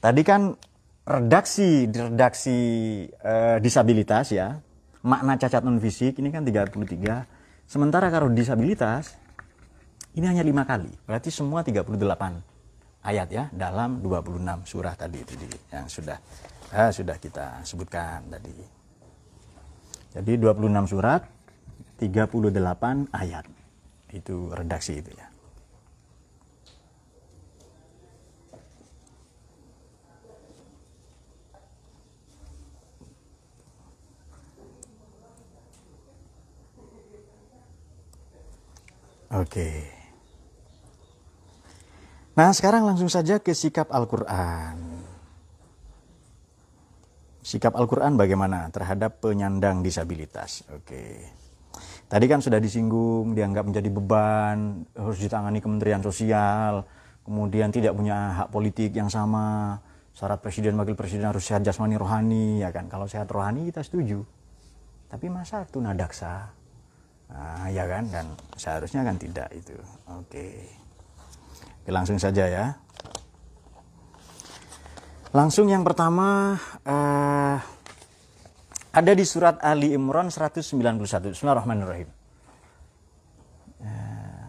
Tadi 0.00 0.22
kan 0.24 0.56
redaksi 1.04 1.84
redaksi 1.92 2.56
eh, 3.04 3.56
disabilitas 3.60 4.32
ya, 4.32 4.56
makna 5.04 5.36
cacat 5.36 5.60
non 5.60 5.76
fisik 5.76 6.16
ini 6.24 6.32
kan 6.32 6.40
33. 6.40 7.68
Sementara 7.68 8.08
kalau 8.08 8.32
disabilitas 8.32 9.27
ini 10.18 10.26
hanya 10.26 10.42
lima 10.42 10.66
kali, 10.66 10.90
berarti 11.06 11.30
semua 11.30 11.62
38 11.62 11.94
ayat 13.06 13.28
ya 13.30 13.44
dalam 13.54 14.02
26 14.02 14.66
surah 14.66 14.98
tadi 14.98 15.22
itu 15.22 15.32
yang 15.70 15.86
sudah 15.86 16.18
eh, 16.74 16.90
sudah 16.90 17.16
kita 17.22 17.62
sebutkan 17.62 18.26
tadi. 18.26 18.50
Jadi 20.18 20.32
26 20.42 20.90
surat, 20.90 21.22
38 22.02 23.14
ayat. 23.14 23.46
Itu 24.10 24.50
redaksi 24.50 24.98
itu 24.98 25.12
ya. 25.14 25.28
Oke. 39.28 39.44
Okay. 39.44 39.97
Nah 42.38 42.54
sekarang 42.54 42.86
langsung 42.86 43.10
saja 43.10 43.42
ke 43.42 43.50
sikap 43.50 43.90
Al-Quran. 43.90 44.78
Sikap 47.42 47.74
Al-Quran 47.74 48.14
bagaimana 48.14 48.70
terhadap 48.70 49.18
penyandang 49.18 49.82
disabilitas? 49.82 50.62
Oke. 50.70 51.18
Tadi 52.06 52.24
kan 52.30 52.38
sudah 52.38 52.62
disinggung, 52.62 53.34
dianggap 53.34 53.66
menjadi 53.66 53.90
beban, 53.90 54.86
harus 54.94 55.18
ditangani 55.18 55.58
Kementerian 55.58 55.98
Sosial, 55.98 56.86
kemudian 57.26 57.74
tidak 57.74 57.98
punya 57.98 58.38
hak 58.38 58.54
politik 58.54 58.94
yang 58.94 59.10
sama, 59.10 59.82
syarat 60.14 60.38
presiden 60.38 60.78
wakil 60.78 60.94
presiden 60.94 61.26
harus 61.26 61.42
sehat 61.42 61.66
jasmani 61.66 61.98
rohani, 61.98 62.62
ya 62.62 62.70
kan? 62.70 62.86
Kalau 62.86 63.10
sehat 63.10 63.26
rohani 63.34 63.66
kita 63.66 63.82
setuju. 63.82 64.22
Tapi 65.10 65.26
masa 65.26 65.66
itu 65.66 65.82
nadaksa? 65.82 66.54
Nah, 67.34 67.66
ya 67.66 67.82
kan? 67.90 68.06
Dan 68.14 68.30
seharusnya 68.54 69.02
kan 69.02 69.18
tidak 69.18 69.50
itu. 69.50 69.74
Oke. 70.06 70.86
Oke 71.88 71.96
langsung 71.96 72.20
saja 72.20 72.44
ya. 72.44 72.76
Langsung 75.32 75.72
yang 75.72 75.88
pertama, 75.88 76.60
uh, 76.84 77.56
ada 78.92 79.12
di 79.16 79.24
surat 79.24 79.56
Ali 79.64 79.96
Imran 79.96 80.28
191. 80.28 81.32
Bismillahirrahmanirrahim. 81.32 82.12
Eh, 83.80 84.44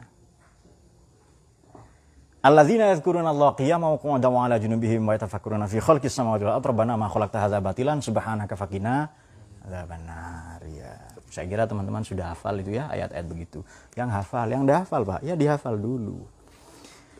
Alladzina 2.44 2.92
yadhkuruna 2.92 3.32
Allah 3.32 3.56
qiyaman 3.56 3.88
wa 3.88 4.00
qu'udan 4.04 4.36
wa 4.36 4.44
'ala 4.44 4.60
junubihim 4.60 5.08
wa 5.08 5.16
yatafakkaruna 5.16 5.72
fi 5.72 5.80
khalqis 5.80 6.12
samawati 6.12 6.44
wal 6.44 6.60
ardi 6.60 6.92
ma 6.92 7.08
khalaqta 7.08 7.40
hadza 7.40 7.64
batilan 7.64 8.04
subhanaka 8.04 8.60
faqina 8.60 9.16
adzabannar 9.64 10.60
ya. 10.68 10.92
Saya 11.32 11.48
kira 11.48 11.72
teman-teman 11.72 12.04
sudah 12.04 12.36
hafal 12.36 12.60
itu 12.60 12.76
ya 12.76 12.92
ayat-ayat 12.92 13.32
begitu. 13.32 13.64
Yang 13.96 14.10
hafal, 14.12 14.52
yang 14.52 14.68
dah 14.68 14.84
hafal 14.84 15.08
Pak, 15.08 15.24
ya 15.24 15.40
dihafal 15.40 15.80
dulu. 15.80 16.28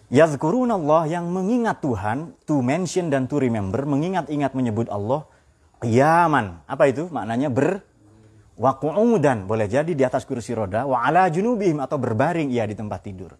Yadhkuruna 0.10 0.74
Allah 0.74 1.06
yang 1.06 1.30
mengingat 1.30 1.86
Tuhan, 1.86 2.34
to 2.50 2.66
mention 2.66 3.14
dan 3.14 3.30
to 3.30 3.38
remember, 3.38 3.86
mengingat-ingat 3.86 4.58
menyebut 4.58 4.90
Allah 4.90 5.30
qiyaman. 5.86 6.66
Apa 6.66 6.90
itu? 6.90 7.06
Maknanya 7.14 7.54
ber 7.54 7.86
qu'udan, 8.58 9.46
boleh 9.46 9.70
jadi 9.70 9.94
di 9.94 10.04
atas 10.04 10.26
kursi 10.26 10.58
roda, 10.58 10.90
wa 10.90 11.06
ala 11.06 11.30
junubihim 11.30 11.78
atau 11.78 12.02
berbaring 12.02 12.50
ia 12.50 12.66
di 12.66 12.74
tempat 12.74 13.06
tidur. 13.06 13.38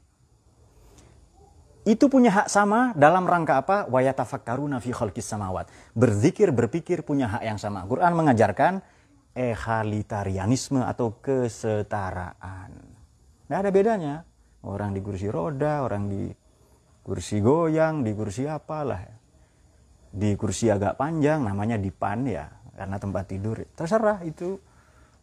Itu 1.90 2.06
punya 2.06 2.30
hak 2.30 2.48
sama 2.54 2.94
dalam 2.94 3.26
rangka 3.26 3.66
apa? 3.66 3.90
Wa 3.90 4.06
yatafakkaruna 4.06 4.78
fi 4.78 4.94
khalqis 4.94 5.26
samawat. 5.26 5.74
Berzikir, 5.98 6.54
berpikir 6.54 7.02
punya 7.02 7.34
hak 7.34 7.44
yang 7.50 7.58
sama. 7.58 7.82
Quran 7.90 8.14
mengajarkan 8.14 8.86
egalitarianisme 9.34 10.86
atau 10.86 11.18
kesetaraan. 11.18 12.72
Nggak 13.50 13.60
ada 13.60 13.72
bedanya. 13.74 14.16
Orang 14.60 14.94
di 14.94 15.00
kursi 15.00 15.32
roda, 15.32 15.82
orang 15.82 16.12
di 16.12 16.28
kursi 17.10 17.42
goyang, 17.42 18.06
di 18.06 18.14
kursi 18.14 18.46
apalah. 18.46 19.02
Di 20.14 20.38
kursi 20.38 20.70
agak 20.70 20.94
panjang 20.94 21.42
namanya 21.42 21.82
dipan 21.82 22.30
ya 22.30 22.46
karena 22.78 23.02
tempat 23.02 23.26
tidur. 23.26 23.66
Terserah 23.74 24.22
itu. 24.22 24.62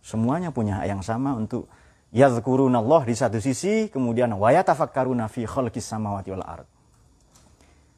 Semuanya 0.03 0.55
punya 0.55 0.83
hak 0.83 0.87
yang 0.87 1.03
sama 1.03 1.35
untuk 1.35 1.67
yazkurunallah 2.15 3.03
di 3.07 3.15
satu 3.19 3.43
sisi 3.43 3.91
kemudian 3.91 4.31
wayatafakkaruna 4.39 5.27
fi 5.27 5.47
khalqis 5.47 5.83
samawati 5.83 6.31
wal 6.31 6.47
ard. 6.47 6.67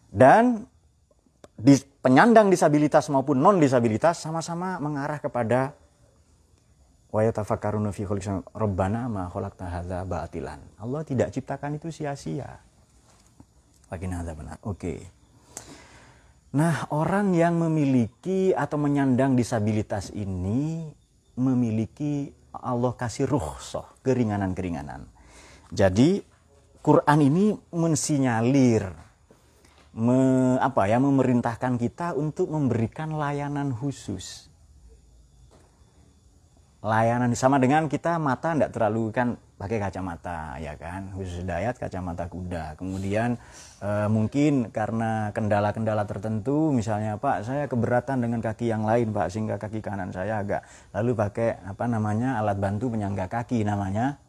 Dan 0.09 0.65
di 1.53 1.77
penyandang 1.77 2.49
disabilitas 2.49 3.13
maupun 3.13 3.37
non 3.37 3.61
disabilitas 3.61 4.25
sama-sama 4.25 4.81
mengarah 4.81 5.21
kepada 5.21 5.77
wayatafakkaruna 7.13 7.93
fi 7.93 8.09
khalqis 8.09 8.33
rabbana 8.57 9.13
ma 9.13 9.29
khalaqta 9.29 9.69
hadza 9.69 10.09
batilan. 10.09 10.65
Allah 10.81 11.05
tidak 11.05 11.29
ciptakan 11.37 11.77
itu 11.77 11.93
sia-sia 11.93 12.68
oke. 14.63 14.95
Nah, 16.49 16.89
orang 16.97 17.37
yang 17.37 17.61
memiliki 17.61 18.57
atau 18.57 18.81
menyandang 18.81 19.37
disabilitas 19.37 20.09
ini 20.17 20.89
memiliki 21.37 22.33
Allah 22.57 22.97
kasih 22.97 23.29
ruhsoh, 23.29 23.85
keringanan-keringanan. 24.01 25.05
Jadi 25.69 26.25
Quran 26.81 27.21
ini 27.21 27.53
mensinyalir 27.77 28.89
me, 29.93 30.19
apa 30.57 30.89
ya 30.89 30.97
memerintahkan 30.97 31.77
kita 31.77 32.17
untuk 32.17 32.49
memberikan 32.49 33.13
layanan 33.13 33.77
khusus. 33.77 34.49
Layanan 36.81 37.37
sama 37.37 37.61
dengan 37.61 37.91
kita 37.93 38.17
mata 38.17 38.57
tidak 38.57 38.73
terlalu 38.73 39.05
kan 39.13 39.29
pakai 39.59 39.83
kacamata 39.83 40.55
ya 40.63 40.79
kan? 40.79 41.11
Khusus 41.19 41.43
dayat 41.43 41.75
kacamata 41.77 42.31
kuda. 42.31 42.79
Kemudian 42.79 43.35
e, 43.83 43.91
mungkin 44.07 44.71
karena 44.71 45.35
kendala-kendala 45.35 46.07
tertentu 46.07 46.71
misalnya 46.71 47.19
Pak 47.19 47.43
saya 47.43 47.67
keberatan 47.67 48.23
dengan 48.23 48.39
kaki 48.39 48.71
yang 48.71 48.87
lain 48.87 49.11
Pak 49.11 49.35
sehingga 49.35 49.59
kaki 49.59 49.83
kanan 49.83 50.15
saya 50.15 50.47
agak 50.47 50.63
lalu 50.95 51.19
pakai 51.19 51.59
apa 51.67 51.85
namanya 51.91 52.39
alat 52.39 52.57
bantu 52.57 52.95
penyangga 52.95 53.27
kaki 53.27 53.67
namanya. 53.67 54.23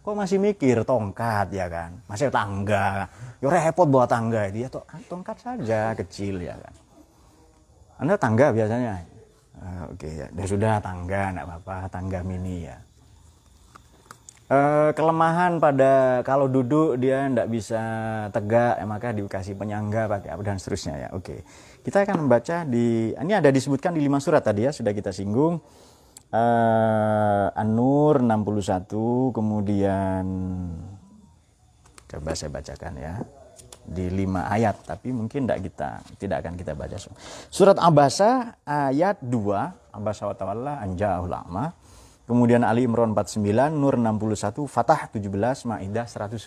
Kok 0.00 0.16
masih 0.16 0.40
mikir 0.40 0.80
tongkat 0.88 1.52
ya 1.52 1.68
kan? 1.68 2.00
Masih 2.08 2.32
tangga. 2.32 3.04
Ya 3.42 3.46
repot 3.52 3.84
bawa 3.84 4.08
tangga 4.08 4.48
itu. 4.48 4.64
Ya 4.64 4.70
tongkat 5.10 5.36
saja 5.44 5.92
kecil 5.92 6.40
ya 6.40 6.56
kan? 6.56 6.74
Anda 8.00 8.16
tangga 8.16 8.48
biasanya? 8.48 8.96
Uh, 9.60 9.92
oke 9.92 10.08
okay, 10.08 10.24
ya 10.24 10.46
sudah 10.48 10.80
tangga 10.80 11.36
enggak 11.36 11.44
apa-apa 11.44 11.92
tangga 11.92 12.24
mini 12.24 12.64
ya 12.64 12.80
Uh, 14.50 14.90
kelemahan 14.98 15.62
pada 15.62 16.26
kalau 16.26 16.50
duduk 16.50 16.98
dia 16.98 17.30
tidak 17.30 17.46
bisa 17.54 17.78
tegak 18.34 18.82
ya 18.82 18.86
maka 18.90 19.14
dikasih 19.14 19.54
penyangga 19.54 20.10
pakai 20.10 20.34
apa 20.34 20.42
dan 20.42 20.58
seterusnya 20.58 21.06
ya. 21.06 21.08
Oke. 21.14 21.46
Kita 21.86 22.02
akan 22.02 22.26
membaca 22.26 22.66
di 22.66 23.14
ini 23.14 23.30
ada 23.30 23.46
disebutkan 23.54 23.94
di 23.94 24.02
lima 24.02 24.18
surat 24.18 24.42
tadi 24.42 24.66
ya 24.66 24.74
sudah 24.74 24.90
kita 24.90 25.14
singgung. 25.14 25.62
Uh, 26.34 27.46
An-Nur 27.54 28.18
61 28.26 28.90
kemudian 29.30 30.26
coba 32.10 32.34
saya 32.34 32.50
bacakan 32.50 32.92
ya 32.98 33.22
di 33.86 34.10
lima 34.10 34.50
ayat 34.50 34.82
tapi 34.82 35.14
mungkin 35.14 35.46
tidak 35.46 35.70
kita 35.70 35.90
tidak 36.18 36.36
akan 36.42 36.58
kita 36.58 36.74
baca. 36.74 36.98
Surat 37.54 37.78
Abasa 37.78 38.58
ayat 38.66 39.22
2 39.22 39.94
Abasa 39.94 40.26
wa 40.26 40.34
tawalla 40.34 40.82
anja'ul 40.82 41.30
Kemudian 42.30 42.62
Ali 42.62 42.86
Imran 42.86 43.10
49, 43.10 43.42
Nur 43.74 43.98
61, 43.98 44.70
Fatah 44.70 45.10
17, 45.10 45.66
Maidah 45.66 46.06
110. 46.06 46.38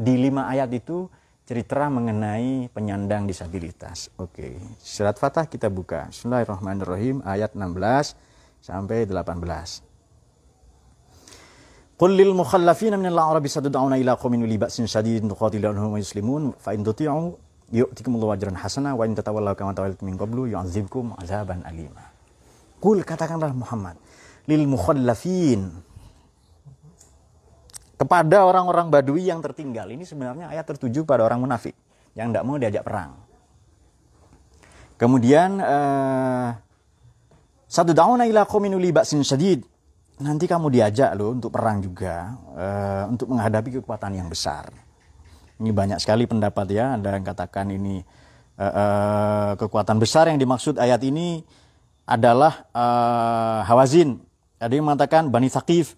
Di 0.00 0.16
lima 0.16 0.48
ayat 0.48 0.72
itu 0.72 1.12
cerita 1.44 1.92
mengenai 1.92 2.72
penyandang 2.72 3.28
disabilitas. 3.28 4.08
Oke, 4.16 4.56
surat 4.80 5.20
Fatah 5.20 5.44
kita 5.44 5.68
buka. 5.68 6.08
Bismillahirrahmanirrahim 6.08 7.20
ayat 7.20 7.52
16 7.52 8.16
sampai 8.64 9.04
18. 9.04 9.84
Qul 12.00 12.16
lil 12.16 12.32
mukhallafina 12.32 12.96
min 12.96 13.12
al-a'rabi 13.12 13.52
sadud'una 13.52 14.00
ila 14.00 14.16
qaumin 14.16 14.48
li 14.48 14.56
ba'sin 14.56 14.88
shadidin 14.88 15.28
tuqatilunhum 15.28 15.92
wa 15.92 16.00
yuslimun 16.00 16.56
fa 16.56 16.72
in 16.72 16.80
tuti'u 16.80 17.36
yu'tikumullahu 17.68 18.40
ajran 18.40 18.56
hasana 18.56 18.96
wa 18.96 19.04
in 19.04 19.12
tatawallaw 19.12 19.52
kama 19.52 19.76
tawallaytum 19.76 20.08
min 20.08 20.16
qablu 20.16 20.48
yu'adzibkum 20.48 21.12
'adzaban 21.20 21.60
alima. 21.68 22.08
Qul 22.80 23.04
katakanlah 23.04 23.52
Muhammad 23.52 24.00
lil 24.48 24.64
mukhallafin 24.64 25.68
kepada 28.00 28.48
orang-orang 28.48 28.88
badui 28.88 29.28
yang 29.28 29.44
tertinggal. 29.44 29.84
Ini 29.92 30.08
sebenarnya 30.08 30.48
ayat 30.48 30.64
tertuju 30.64 31.04
pada 31.04 31.28
orang 31.28 31.44
munafik 31.44 31.76
yang 32.16 32.32
tidak 32.32 32.44
mau 32.48 32.56
diajak 32.56 32.80
perang. 32.80 33.12
Kemudian 34.96 35.60
uh, 35.60 36.56
satu 37.68 37.92
dauna 37.92 38.24
ila 38.24 38.48
qaumin 38.48 38.72
ba'sin 38.92 39.20
syadid. 39.20 39.64
Nanti 40.20 40.44
kamu 40.44 40.68
diajak 40.68 41.16
loh 41.16 41.32
untuk 41.32 41.48
perang 41.48 41.80
juga 41.80 42.36
uh, 42.52 43.04
untuk 43.08 43.32
menghadapi 43.32 43.80
kekuatan 43.80 44.16
yang 44.20 44.28
besar. 44.28 44.68
Ini 45.60 45.72
banyak 45.72 46.00
sekali 46.00 46.24
pendapat 46.28 46.72
ya, 46.72 46.96
ada 46.96 47.16
yang 47.16 47.24
katakan 47.24 47.68
ini 47.72 48.00
uh, 48.60 48.64
uh, 48.64 49.50
kekuatan 49.60 49.96
besar 50.00 50.28
yang 50.28 50.36
dimaksud 50.36 50.76
ayat 50.76 51.00
ini 51.04 51.40
adalah 52.04 52.68
uh, 52.72 53.64
Hawazin 53.64 54.20
ada 54.60 54.72
yang 54.76 54.84
mengatakan 54.84 55.32
Bani 55.32 55.48
Thaqif. 55.48 55.96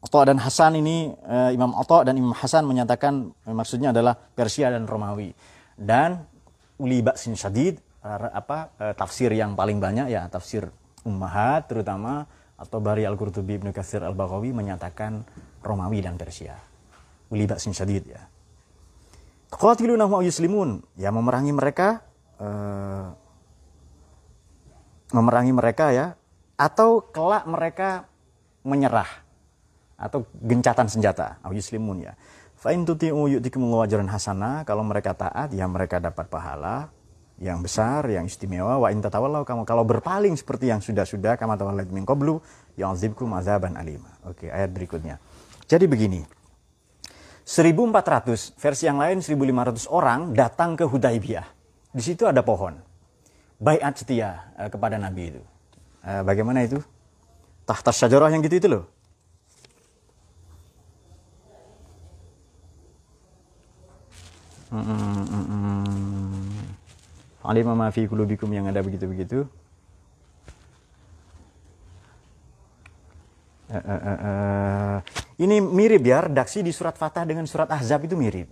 Oto 0.00 0.24
dan 0.24 0.40
Hasan 0.40 0.80
ini 0.80 1.12
uh, 1.12 1.52
Imam 1.52 1.76
Oto 1.76 2.00
dan 2.00 2.16
Imam 2.16 2.32
Hasan 2.32 2.64
menyatakan 2.64 3.36
uh, 3.44 3.52
maksudnya 3.52 3.92
adalah 3.92 4.16
Persia 4.16 4.72
dan 4.72 4.88
Romawi. 4.88 5.36
Dan 5.76 6.24
uli 6.80 7.04
baksin 7.04 7.36
syadid 7.36 7.76
uh, 8.00 8.32
apa 8.32 8.72
uh, 8.80 8.94
tafsir 8.96 9.28
yang 9.36 9.52
paling 9.52 9.76
banyak 9.76 10.08
ya 10.08 10.24
tafsir 10.32 10.72
Ummahat 11.04 11.68
terutama 11.68 12.28
atau 12.60 12.76
Bari 12.80 13.08
Al-Qurtubi 13.08 13.56
Ibnu 13.56 13.72
Katsir 13.72 14.04
Al-Baghawi 14.04 14.52
menyatakan 14.52 15.24
Romawi 15.64 16.04
dan 16.04 16.20
Persia. 16.20 16.56
Uli 17.32 17.48
baksin 17.48 17.72
syadid 17.72 18.04
ya. 18.04 18.20
Qatiluna 19.48 20.04
wa 20.04 20.20
yuslimun, 20.20 20.84
ya 21.00 21.08
memerangi 21.08 21.56
mereka 21.56 22.04
uh, 22.36 23.16
memerangi 25.16 25.52
mereka 25.56 25.90
ya 25.90 26.19
atau 26.60 27.00
kelak 27.08 27.48
mereka 27.48 28.04
menyerah 28.60 29.08
atau 29.96 30.28
gencatan 30.36 30.92
senjata 30.92 31.40
au 31.40 31.56
yuslimun 31.56 32.04
ya 32.04 32.12
fa 32.60 32.76
in 32.76 32.84
tuti'u 32.84 33.40
yu'tikumullahu 33.40 33.88
ajran 33.88 34.12
hasana 34.12 34.68
kalau 34.68 34.84
mereka 34.84 35.16
taat 35.16 35.56
ya 35.56 35.64
mereka 35.64 35.96
dapat 35.96 36.28
pahala 36.28 36.92
yang 37.40 37.64
besar, 37.64 38.04
yang 38.06 38.28
istimewa. 38.28 38.76
Wa 38.76 38.92
in 38.92 39.00
tatawallau 39.00 39.48
kamu 39.48 39.64
kalau 39.64 39.82
berpaling 39.82 40.36
seperti 40.36 40.68
yang 40.68 40.84
sudah-sudah 40.84 41.40
kama 41.40 41.56
tawallat 41.56 41.88
min 41.88 42.04
qablu 42.04 42.38
yu'adzibkum 42.76 43.32
azaban 43.32 43.80
alima. 43.80 44.12
Oke, 44.28 44.52
ayat 44.52 44.70
berikutnya. 44.70 45.16
Jadi 45.64 45.88
begini. 45.88 46.20
1400 47.48 48.54
versi 48.60 48.86
yang 48.86 49.02
lain 49.02 49.24
1500 49.24 49.90
orang 49.90 50.36
datang 50.36 50.78
ke 50.78 50.86
Hudaibiyah. 50.86 51.48
Di 51.90 52.02
situ 52.04 52.28
ada 52.28 52.46
pohon. 52.46 52.78
Baiat 53.58 53.98
setia 53.98 54.54
uh, 54.54 54.70
kepada 54.70 55.00
Nabi 55.00 55.34
itu. 55.34 55.42
Uh, 56.00 56.22
bagaimana 56.24 56.64
itu? 56.64 56.80
Tahta 57.68 57.92
syajarah 57.92 58.32
yang 58.32 58.40
gitu 58.40 58.56
itu 58.56 58.68
loh. 58.68 58.84
Alim 67.44 67.66
ma 67.74 67.90
fi 67.90 68.06
kulubikum 68.06 68.48
yang 68.54 68.70
ada 68.70 68.80
begitu-begitu. 68.80 69.44
Uh, 73.70 73.76
uh. 73.76 74.96
Ini 75.38 75.62
mirip 75.62 76.02
ya, 76.02 76.26
redaksi 76.26 76.64
di 76.64 76.74
surat 76.74 76.98
Fatah 76.98 77.22
dengan 77.22 77.46
surat 77.46 77.70
Ahzab 77.70 78.08
itu 78.08 78.18
mirip. 78.18 78.48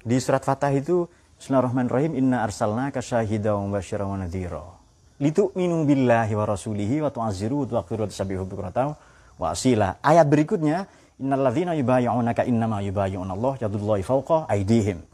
Di 0.00 0.16
surat 0.16 0.42
Fatah 0.42 0.72
itu 0.72 1.06
Bismillahirrahmanirrahim 1.40 2.20
inna 2.20 2.44
arsalna 2.44 2.92
kasyahida 2.92 3.56
wa 3.56 3.68
mubashira 3.68 4.04
wa 4.04 4.16
nadhira. 4.20 4.79
Litu'minu 5.20 5.84
billahi 5.84 6.32
wa 6.32 6.44
rasulihi 6.48 7.04
wa 7.04 7.12
tu'azziru 7.12 7.62
wa 7.62 7.66
tu'akhiru 7.68 8.00
wa 8.04 8.08
tusabihu 8.08 8.48
bukrata 8.48 8.96
wa 9.36 9.46
asila. 9.52 10.00
Ayat 10.00 10.24
berikutnya 10.24 10.88
innal 11.20 11.44
ladzina 11.44 11.76
yubayyi'unaka 11.76 12.48
innama 12.48 12.80
yubayyi'una 12.80 13.36
Allah 13.36 13.60
yadullahi 13.60 14.00
fawqa 14.00 14.48
aydihim. 14.48 15.04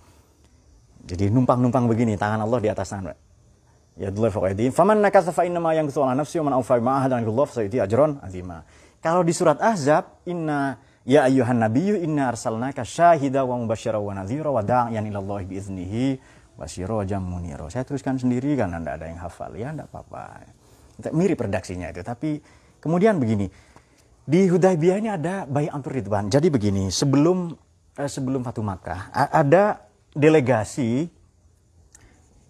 Jadi 1.06 1.30
numpang-numpang 1.30 1.86
begini, 1.90 2.18
tangan 2.18 2.42
Allah 2.42 2.58
di 2.58 2.70
atas 2.70 2.90
tangan. 2.90 3.14
Ya 3.96 4.12
dulu 4.12 4.28
faqaidin. 4.28 4.74
Faman 4.76 5.00
nakasa 5.00 5.32
fa 5.32 5.48
inna 5.48 5.56
ma 5.56 5.72
yankusu 5.72 6.04
ala 6.04 6.12
nafsi 6.12 6.36
wa 6.42 6.52
man 6.52 6.54
awfa 6.60 6.76
ma 6.82 7.00
ahada 7.00 7.16
Allah 7.16 7.44
fa 7.48 7.54
sayuti 7.62 7.80
ajran 7.80 8.20
azima. 8.20 8.60
Kalau 9.00 9.24
di 9.24 9.32
surat 9.32 9.56
Ahzab, 9.56 10.20
inna 10.28 10.76
ya 11.06 11.24
ayyuhan 11.24 11.56
nabiyyu 11.56 12.02
inna 12.02 12.28
arsalnaka 12.28 12.84
syahida 12.84 13.46
wa 13.46 13.56
mubasysyiran 13.56 14.02
wa 14.02 14.12
nadhira 14.12 14.50
wa 14.52 14.60
da'iyan 14.60 15.06
ila 15.08 15.18
Allah 15.22 15.38
bi 15.46 15.56
iznihi 16.56 16.88
wa 16.88 16.96
sirajan 16.96 17.22
munira. 17.22 17.68
Saya 17.68 17.84
teruskan 17.84 18.16
sendiri 18.16 18.56
kan 18.56 18.72
Anda 18.72 18.96
ada 18.96 19.04
yang 19.04 19.20
hafal 19.20 19.52
ya 19.56 19.76
enggak 19.76 19.92
apa-apa. 19.92 20.48
Mirip 21.12 21.36
redaksinya 21.44 21.92
itu, 21.92 22.00
tapi 22.00 22.40
kemudian 22.80 23.20
begini. 23.20 23.52
Di 24.26 24.50
Hudaybiyah 24.50 24.96
ini 24.98 25.10
ada 25.12 25.46
Bai'atul 25.46 26.02
Ridwan. 26.02 26.32
Jadi 26.32 26.50
begini, 26.50 26.90
sebelum 26.90 27.54
eh, 27.94 28.10
sebelum 28.10 28.42
Fatu 28.42 28.64
Makkah 28.64 29.12
ada 29.12 29.86
delegasi 30.16 31.06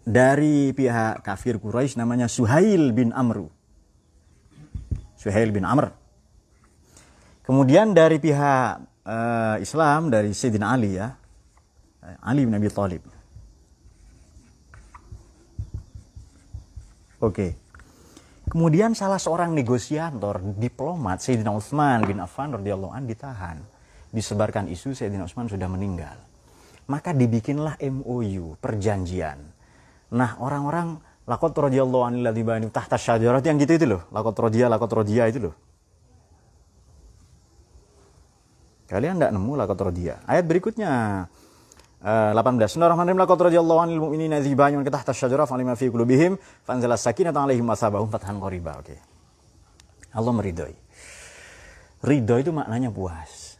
dari 0.06 0.70
pihak 0.72 1.20
kafir 1.26 1.58
Quraisy 1.58 1.98
namanya 1.98 2.30
Suhail 2.30 2.94
bin 2.94 3.10
Amru. 3.12 3.50
Suhail 5.18 5.50
bin 5.50 5.66
Amr. 5.66 5.90
Kemudian 7.42 7.94
dari 7.94 8.22
pihak 8.22 8.78
uh, 9.06 9.56
Islam 9.58 10.10
dari 10.10 10.30
Sayyidina 10.30 10.66
Ali 10.70 10.94
ya. 10.94 11.18
Ali 12.22 12.46
bin 12.46 12.54
Abi 12.54 12.70
Thalib. 12.70 13.15
Oke. 17.26 17.58
Kemudian 18.46 18.94
salah 18.94 19.18
seorang 19.18 19.50
negosiator, 19.50 20.38
diplomat 20.54 21.18
Sayyidina 21.18 21.50
Utsman 21.50 22.06
bin 22.06 22.22
Affan 22.22 22.54
radhiyallahu 22.54 22.94
an 22.94 23.10
ditahan. 23.10 23.58
Disebarkan 24.14 24.70
isu 24.70 24.94
Sayyidina 24.94 25.26
Utsman 25.26 25.50
sudah 25.50 25.66
meninggal 25.66 26.14
maka 26.86 27.10
dibikinlah 27.10 27.78
MOU, 27.82 28.54
perjanjian. 28.62 29.38
Nah, 30.14 30.38
orang-orang 30.38 31.02
lakot 31.26 31.50
radhiyallahu 31.50 32.06
anil 32.06 32.30
bani 32.46 32.70
tahta 32.70 32.94
syajarat 32.94 33.42
yang 33.42 33.58
gitu 33.58 33.74
itu 33.74 33.86
loh, 33.90 34.06
lakot 34.14 34.34
rodiyah, 34.38 34.70
lakot 34.70 34.90
rodiyah 34.90 35.26
itu 35.26 35.50
loh. 35.50 35.54
Kalian 38.86 39.18
tidak 39.18 39.34
nemu 39.34 39.52
lakot 39.58 39.78
rodiyah. 39.82 40.22
Ayat 40.30 40.46
berikutnya 40.46 41.26
18. 42.06 42.38
Bismillahirrahmanirrahim. 42.62 43.18
Lakot 43.18 43.40
radhiyallahu 43.50 43.80
anil 43.82 43.98
mu'minina 43.98 44.38
ladzi 44.38 44.54
bani 44.54 44.78
tahta 44.86 45.10
syajarah 45.10 45.42
falima 45.42 45.74
fi 45.74 45.90
qulubihim 45.90 46.38
fanzalas 46.62 47.02
sakinatan 47.02 47.50
alaihim 47.50 47.66
wasabahum 47.66 48.06
fathan 48.06 48.38
qariba. 48.38 48.78
Oke. 48.78 48.94
Okay. 48.94 48.98
Allah 50.14 50.30
meridhoi. 50.30 50.76
Ridho 52.06 52.36
itu 52.38 52.54
maknanya 52.54 52.94
puas. 52.94 53.58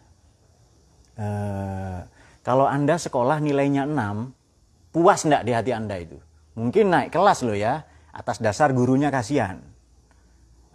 Uh, 1.18 2.06
kalau 2.46 2.70
Anda 2.70 3.02
sekolah 3.02 3.42
nilainya 3.42 3.82
6, 3.82 4.94
puas 4.94 5.26
enggak 5.26 5.42
di 5.42 5.50
hati 5.50 5.74
Anda 5.74 5.98
itu? 5.98 6.14
Mungkin 6.54 6.86
naik 6.86 7.10
kelas 7.10 7.42
loh 7.42 7.58
ya, 7.58 7.82
atas 8.14 8.38
dasar 8.38 8.70
gurunya 8.70 9.10
kasihan. 9.10 9.58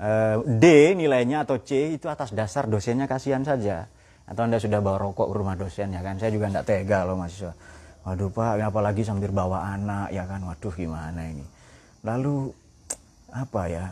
Eh, 0.02 0.38
D 0.60 0.98
nilainya 0.98 1.48
atau 1.48 1.62
C 1.62 1.96
itu 1.96 2.12
atas 2.12 2.36
dasar 2.36 2.68
dosennya 2.68 3.08
kasihan 3.08 3.46
saja. 3.46 3.88
Atau 4.30 4.48
Anda 4.48 4.58
sudah 4.62 4.80
bawa 4.82 4.98
rokok 5.02 5.28
ke 5.30 5.36
rumah 5.36 5.56
dosen 5.58 5.94
ya 5.94 6.02
kan, 6.02 6.18
saya 6.22 6.34
juga 6.34 6.50
enggak 6.52 6.66
tega 6.68 7.04
loh 7.06 7.18
mahasiswa. 7.18 7.54
Waduh 8.02 8.34
Pak, 8.34 8.58
apalagi 8.66 9.06
sambil 9.06 9.30
bawa 9.30 9.78
anak 9.78 10.10
ya 10.10 10.26
kan, 10.26 10.42
waduh 10.42 10.74
gimana 10.74 11.22
ini. 11.22 11.46
Lalu 12.02 12.50
apa 13.30 13.62
ya, 13.70 13.86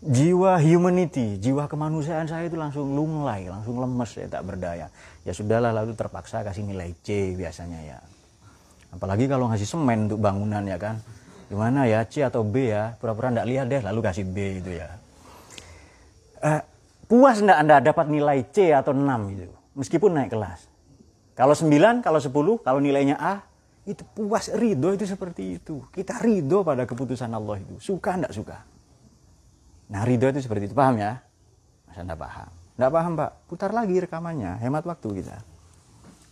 jiwa 0.00 0.56
humanity, 0.56 1.36
jiwa 1.36 1.68
kemanusiaan 1.68 2.24
saya 2.24 2.48
itu 2.48 2.56
langsung 2.56 2.96
lunglai, 2.96 3.44
langsung 3.48 3.76
lemes 3.76 4.10
ya 4.16 4.26
tak 4.28 4.42
berdaya. 4.48 4.88
Ya 5.26 5.32
sudahlah 5.36 5.74
lalu 5.74 5.92
terpaksa 5.92 6.46
kasih 6.46 6.64
nilai 6.64 6.96
C 7.04 7.36
biasanya 7.36 7.80
ya. 7.84 7.98
Apalagi 8.94 9.28
kalau 9.28 9.52
ngasih 9.52 9.68
semen 9.68 10.08
untuk 10.08 10.20
bangunan 10.22 10.64
ya 10.64 10.80
kan. 10.80 10.96
Gimana 11.46 11.86
ya 11.86 12.02
C 12.08 12.26
atau 12.26 12.42
B 12.42 12.72
ya, 12.72 12.98
pura-pura 12.98 13.30
ndak 13.30 13.46
lihat 13.46 13.66
deh 13.70 13.78
lalu 13.84 14.00
kasih 14.02 14.24
B 14.26 14.64
itu 14.64 14.80
ya. 14.80 14.88
Uh, 16.42 16.62
puas 17.06 17.38
ndak 17.42 17.58
Anda 17.58 17.76
dapat 17.82 18.06
nilai 18.10 18.46
C 18.50 18.74
atau 18.74 18.94
6 18.94 19.34
itu 19.34 19.50
meskipun 19.76 20.10
naik 20.16 20.32
kelas. 20.32 20.66
Kalau 21.36 21.52
9, 21.52 22.00
kalau 22.00 22.16
10, 22.16 22.64
kalau 22.64 22.80
nilainya 22.80 23.20
A, 23.20 23.44
itu 23.84 24.02
puas 24.16 24.48
ridho 24.50 24.96
itu 24.96 25.04
seperti 25.04 25.60
itu. 25.60 25.84
Kita 25.92 26.16
ridho 26.18 26.64
pada 26.64 26.88
keputusan 26.88 27.28
Allah 27.28 27.60
itu. 27.60 27.76
Suka 27.78 28.16
ndak 28.16 28.32
suka? 28.32 28.64
Nah 29.92 30.02
ridho 30.02 30.26
itu 30.32 30.40
seperti 30.40 30.72
itu, 30.72 30.74
paham 30.74 30.96
ya? 30.96 31.20
Masa 31.86 32.02
enggak 32.02 32.18
paham? 32.24 32.50
Enggak 32.80 32.92
paham 32.96 33.12
pak? 33.14 33.30
Putar 33.46 33.70
lagi 33.76 33.96
rekamannya, 34.00 34.58
hemat 34.64 34.84
waktu 34.88 35.08
kita. 35.22 35.36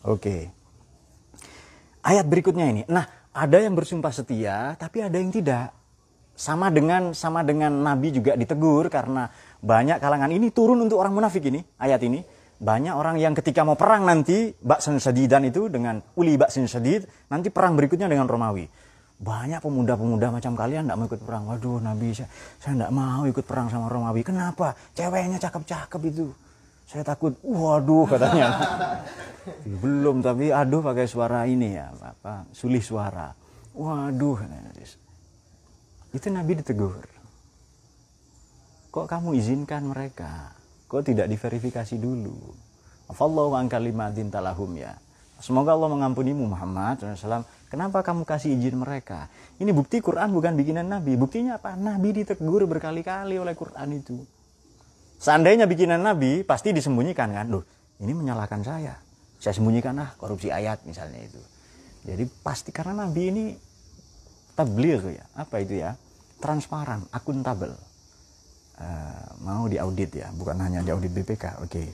Oke. 0.08 0.50
Ayat 2.04 2.24
berikutnya 2.28 2.68
ini. 2.68 2.82
Nah, 2.88 3.04
ada 3.32 3.56
yang 3.60 3.72
bersumpah 3.76 4.12
setia, 4.12 4.76
tapi 4.76 5.04
ada 5.04 5.16
yang 5.16 5.32
tidak. 5.32 5.72
Sama 6.34 6.68
dengan 6.74 7.14
sama 7.14 7.46
dengan 7.46 7.70
Nabi 7.70 8.10
juga 8.10 8.34
ditegur 8.34 8.90
karena 8.90 9.30
banyak 9.62 10.02
kalangan 10.02 10.30
ini 10.34 10.50
turun 10.50 10.82
untuk 10.82 10.98
orang 10.98 11.14
munafik 11.14 11.46
ini 11.46 11.62
ayat 11.78 12.02
ini 12.02 12.20
banyak 12.58 12.94
orang 12.94 13.22
yang 13.22 13.38
ketika 13.38 13.62
mau 13.62 13.78
perang 13.78 14.02
nanti 14.02 14.50
baksan 14.58 14.98
sadidan 14.98 15.46
itu 15.46 15.70
dengan 15.70 16.02
uli 16.18 16.34
baksin 16.34 16.66
sadid 16.66 17.06
nanti 17.30 17.54
perang 17.54 17.78
berikutnya 17.78 18.10
dengan 18.10 18.26
Romawi 18.26 18.66
banyak 19.24 19.62
pemuda-pemuda 19.62 20.34
macam 20.34 20.52
kalian 20.58 20.90
tidak 20.90 20.98
mau 20.98 21.06
ikut 21.06 21.22
perang. 21.22 21.42
Waduh 21.46 21.78
Nabi 21.78 22.12
saya 22.12 22.28
saya 22.58 22.72
tidak 22.74 22.92
mau 22.92 23.22
ikut 23.24 23.44
perang 23.46 23.70
sama 23.70 23.86
Romawi. 23.86 24.26
Kenapa? 24.26 24.74
Ceweknya 24.92 25.38
cakep-cakep 25.38 26.00
itu. 26.10 26.28
Saya 26.84 27.06
takut. 27.06 27.38
Waduh 27.40 28.04
katanya. 28.10 28.48
Belum 29.82 30.20
tapi 30.24 30.50
aduh 30.50 30.82
pakai 30.82 31.06
suara 31.06 31.46
ini 31.46 31.78
ya 31.78 31.94
apa 31.94 32.48
sulih 32.50 32.82
suara. 32.82 33.30
Waduh. 33.72 34.44
Itu 36.14 36.30
Nabi 36.30 36.62
ditegur. 36.62 37.02
Kok 38.94 39.06
kamu 39.10 39.34
izinkan 39.34 39.90
mereka? 39.90 40.54
Kok 40.86 41.02
tidak 41.02 41.26
diverifikasi 41.26 41.98
dulu? 41.98 42.54
Afallahu 43.10 43.58
an 43.58 43.66
kalimatin 43.66 44.30
talahum 44.30 44.78
ya. 44.78 44.94
Semoga 45.42 45.74
Allah 45.74 45.90
mengampunimu 45.90 46.46
Muhammad 46.46 47.02
SAW 47.02 47.42
Kenapa 47.74 48.06
kamu 48.06 48.22
kasih 48.22 48.54
izin 48.54 48.78
mereka? 48.78 49.26
Ini 49.58 49.74
bukti 49.74 49.98
Quran 49.98 50.30
bukan 50.30 50.54
bikinan 50.54 50.86
Nabi. 50.86 51.18
Buktinya 51.18 51.58
apa? 51.58 51.74
Nabi 51.74 52.22
ditegur 52.22 52.62
berkali-kali 52.70 53.34
oleh 53.34 53.50
Quran 53.58 53.98
itu. 53.98 54.22
Seandainya 55.18 55.66
bikinan 55.66 55.98
Nabi, 55.98 56.46
pasti 56.46 56.70
disembunyikan 56.70 57.34
kan. 57.34 57.50
Loh, 57.50 57.66
ini 57.98 58.14
menyalahkan 58.14 58.62
saya. 58.62 58.94
Saya 59.42 59.58
sembunyikan 59.58 59.98
ah 59.98 60.14
korupsi 60.14 60.54
ayat 60.54 60.86
misalnya 60.86 61.26
itu. 61.26 61.42
Jadi 62.06 62.30
pasti 62.46 62.70
karena 62.70 63.02
Nabi 63.02 63.22
ini 63.34 63.44
tabligh 64.54 65.02
ya. 65.18 65.26
Apa 65.34 65.58
itu 65.58 65.82
ya? 65.82 65.98
Transparan, 66.44 67.08
akuntabel. 67.08 67.72
Uh, 68.76 69.28
mau 69.40 69.64
diaudit 69.64 70.12
ya, 70.12 70.28
bukan 70.36 70.60
hanya 70.60 70.84
diaudit 70.84 71.08
BPK. 71.08 71.64
Oke. 71.64 71.72
Okay. 71.72 71.88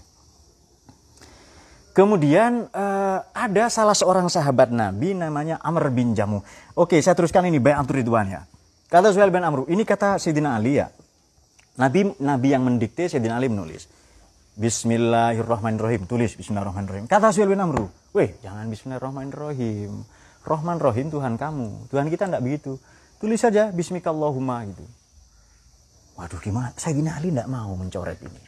Kemudian 1.95 2.67
uh, 2.75 3.19
ada 3.31 3.71
salah 3.71 3.95
seorang 3.95 4.27
sahabat 4.27 4.75
Nabi 4.75 5.15
namanya 5.15 5.63
Amr 5.63 5.95
bin 5.95 6.19
Jamu. 6.19 6.43
Oke, 6.75 6.99
saya 6.99 7.15
teruskan 7.15 7.47
ini 7.47 7.63
Bai'atul 7.63 8.03
Ridwan 8.03 8.27
ya. 8.27 8.43
Kata 8.91 9.15
Suhail 9.15 9.31
bin 9.31 9.47
Amru, 9.47 9.71
ini 9.71 9.87
kata 9.87 10.19
Sayyidina 10.19 10.59
Ali 10.59 10.83
ya. 10.83 10.91
Nabi 11.79 12.11
Nabi 12.19 12.49
yang 12.51 12.67
mendikte 12.67 13.07
Sayyidina 13.07 13.39
Ali 13.39 13.47
menulis. 13.47 13.87
Bismillahirrahmanirrahim. 14.59 16.11
Tulis 16.11 16.35
Bismillahirrahmanirrahim. 16.35 17.07
Kata 17.07 17.31
Suhail 17.31 17.55
bin 17.55 17.63
Amru, 17.63 17.87
weh 18.19 18.35
jangan 18.43 18.67
Bismillahirrahmanirrahim. 18.67 20.03
Rahman 20.41 20.81
Rahim 20.81 21.13
Tuhan 21.13 21.37
kamu. 21.37 21.93
Tuhan 21.93 22.09
kita 22.09 22.25
tidak 22.27 22.43
begitu. 22.43 22.81
Tulis 23.21 23.37
saja 23.37 23.69
Bismikallahumma 23.69 24.65
gitu. 24.73 24.85
Waduh 26.17 26.41
gimana? 26.41 26.73
Sayyidina 26.73 27.21
Ali 27.21 27.29
tidak 27.29 27.53
mau 27.53 27.77
mencoret 27.77 28.17
ini. 28.25 28.41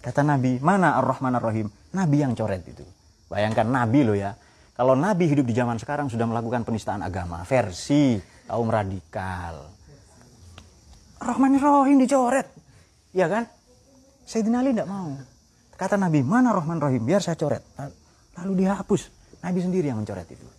Kata 0.00 0.24
Nabi, 0.24 0.60
mana 0.64 0.96
Ar-Rahman 1.00 1.36
Ar-Rahim? 1.36 1.68
Nabi 1.92 2.16
yang 2.24 2.32
coret 2.32 2.64
itu. 2.64 2.84
Bayangkan 3.28 3.68
Nabi 3.68 4.00
loh 4.04 4.16
ya. 4.16 4.32
Kalau 4.72 4.96
Nabi 4.96 5.28
hidup 5.28 5.44
di 5.44 5.52
zaman 5.56 5.76
sekarang 5.76 6.08
sudah 6.08 6.24
melakukan 6.24 6.64
penistaan 6.64 7.04
agama. 7.04 7.44
Versi 7.44 8.16
kaum 8.48 8.68
radikal. 8.72 9.68
Ar-Rahman 11.20 11.60
Ar-Rahim 11.60 12.00
dicoret. 12.00 12.48
Ya 13.12 13.28
kan? 13.28 13.44
Sayyidina 14.24 14.64
Ali 14.64 14.72
tidak 14.72 14.88
mau. 14.88 15.12
Kata 15.76 16.00
Nabi, 16.00 16.24
mana 16.24 16.52
Rahman 16.56 16.80
Rahim? 16.80 17.04
Biar 17.04 17.20
saya 17.20 17.36
coret. 17.36 17.60
Lalu 18.40 18.64
dihapus. 18.64 19.12
Nabi 19.44 19.60
sendiri 19.60 19.92
yang 19.92 20.00
mencoret 20.00 20.28
itu. 20.32 20.53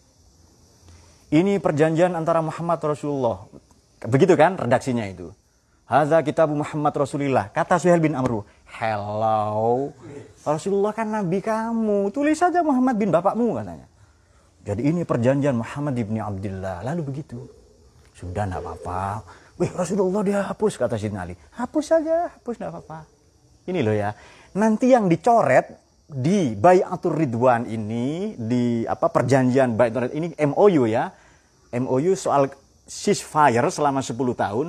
Ini 1.35 1.59
perjanjian 1.59 2.15
antara 2.15 2.39
Muhammad 2.39 2.79
Rasulullah. 2.79 3.43
Begitu 4.07 4.39
kan 4.39 4.55
redaksinya 4.55 5.03
itu. 5.03 5.35
Hadza 5.83 6.23
kitab 6.23 6.47
Muhammad 6.47 6.95
Rasulullah. 6.95 7.51
Kata 7.51 7.75
Suhail 7.75 7.99
bin 7.99 8.15
Amru. 8.15 8.47
Hello. 8.79 9.91
Rasulullah 10.47 10.95
kan 10.95 11.11
nabi 11.11 11.43
kamu. 11.43 12.07
Tulis 12.15 12.39
saja 12.39 12.63
Muhammad 12.63 12.95
bin 12.95 13.11
bapakmu 13.11 13.51
katanya. 13.51 13.83
Jadi 14.63 14.81
ini 14.87 15.03
perjanjian 15.03 15.59
Muhammad 15.59 15.99
bin 15.99 16.23
Abdullah. 16.23 16.87
Lalu 16.87 17.01
begitu. 17.03 17.43
Sudah 18.15 18.47
enggak 18.47 18.63
apa-apa. 18.63 19.27
Wih 19.59 19.75
Rasulullah 19.75 20.23
dia 20.23 20.39
hapus 20.39 20.79
kata 20.79 20.95
Sidna 20.95 21.27
Ali. 21.27 21.35
Hapus 21.59 21.83
saja, 21.83 22.31
hapus 22.31 22.63
enggak 22.63 22.79
apa-apa. 22.79 22.99
Ini 23.67 23.83
loh 23.83 23.91
ya. 23.91 24.15
Nanti 24.55 24.87
yang 24.87 25.11
dicoret 25.11 25.83
di 26.07 26.55
Bayatul 26.55 27.19
Ridwan 27.19 27.67
ini 27.67 28.39
di 28.39 28.87
apa 28.87 29.11
perjanjian 29.11 29.75
Bayatul 29.75 30.07
Ridwan 30.07 30.15
ini 30.15 30.27
MOU 30.47 30.87
ya. 30.87 31.11
MOU 31.73 32.13
soal 32.13 32.51
ceasefire 32.85 33.65
selama 33.73 34.05
10 34.05 34.13
tahun, 34.37 34.67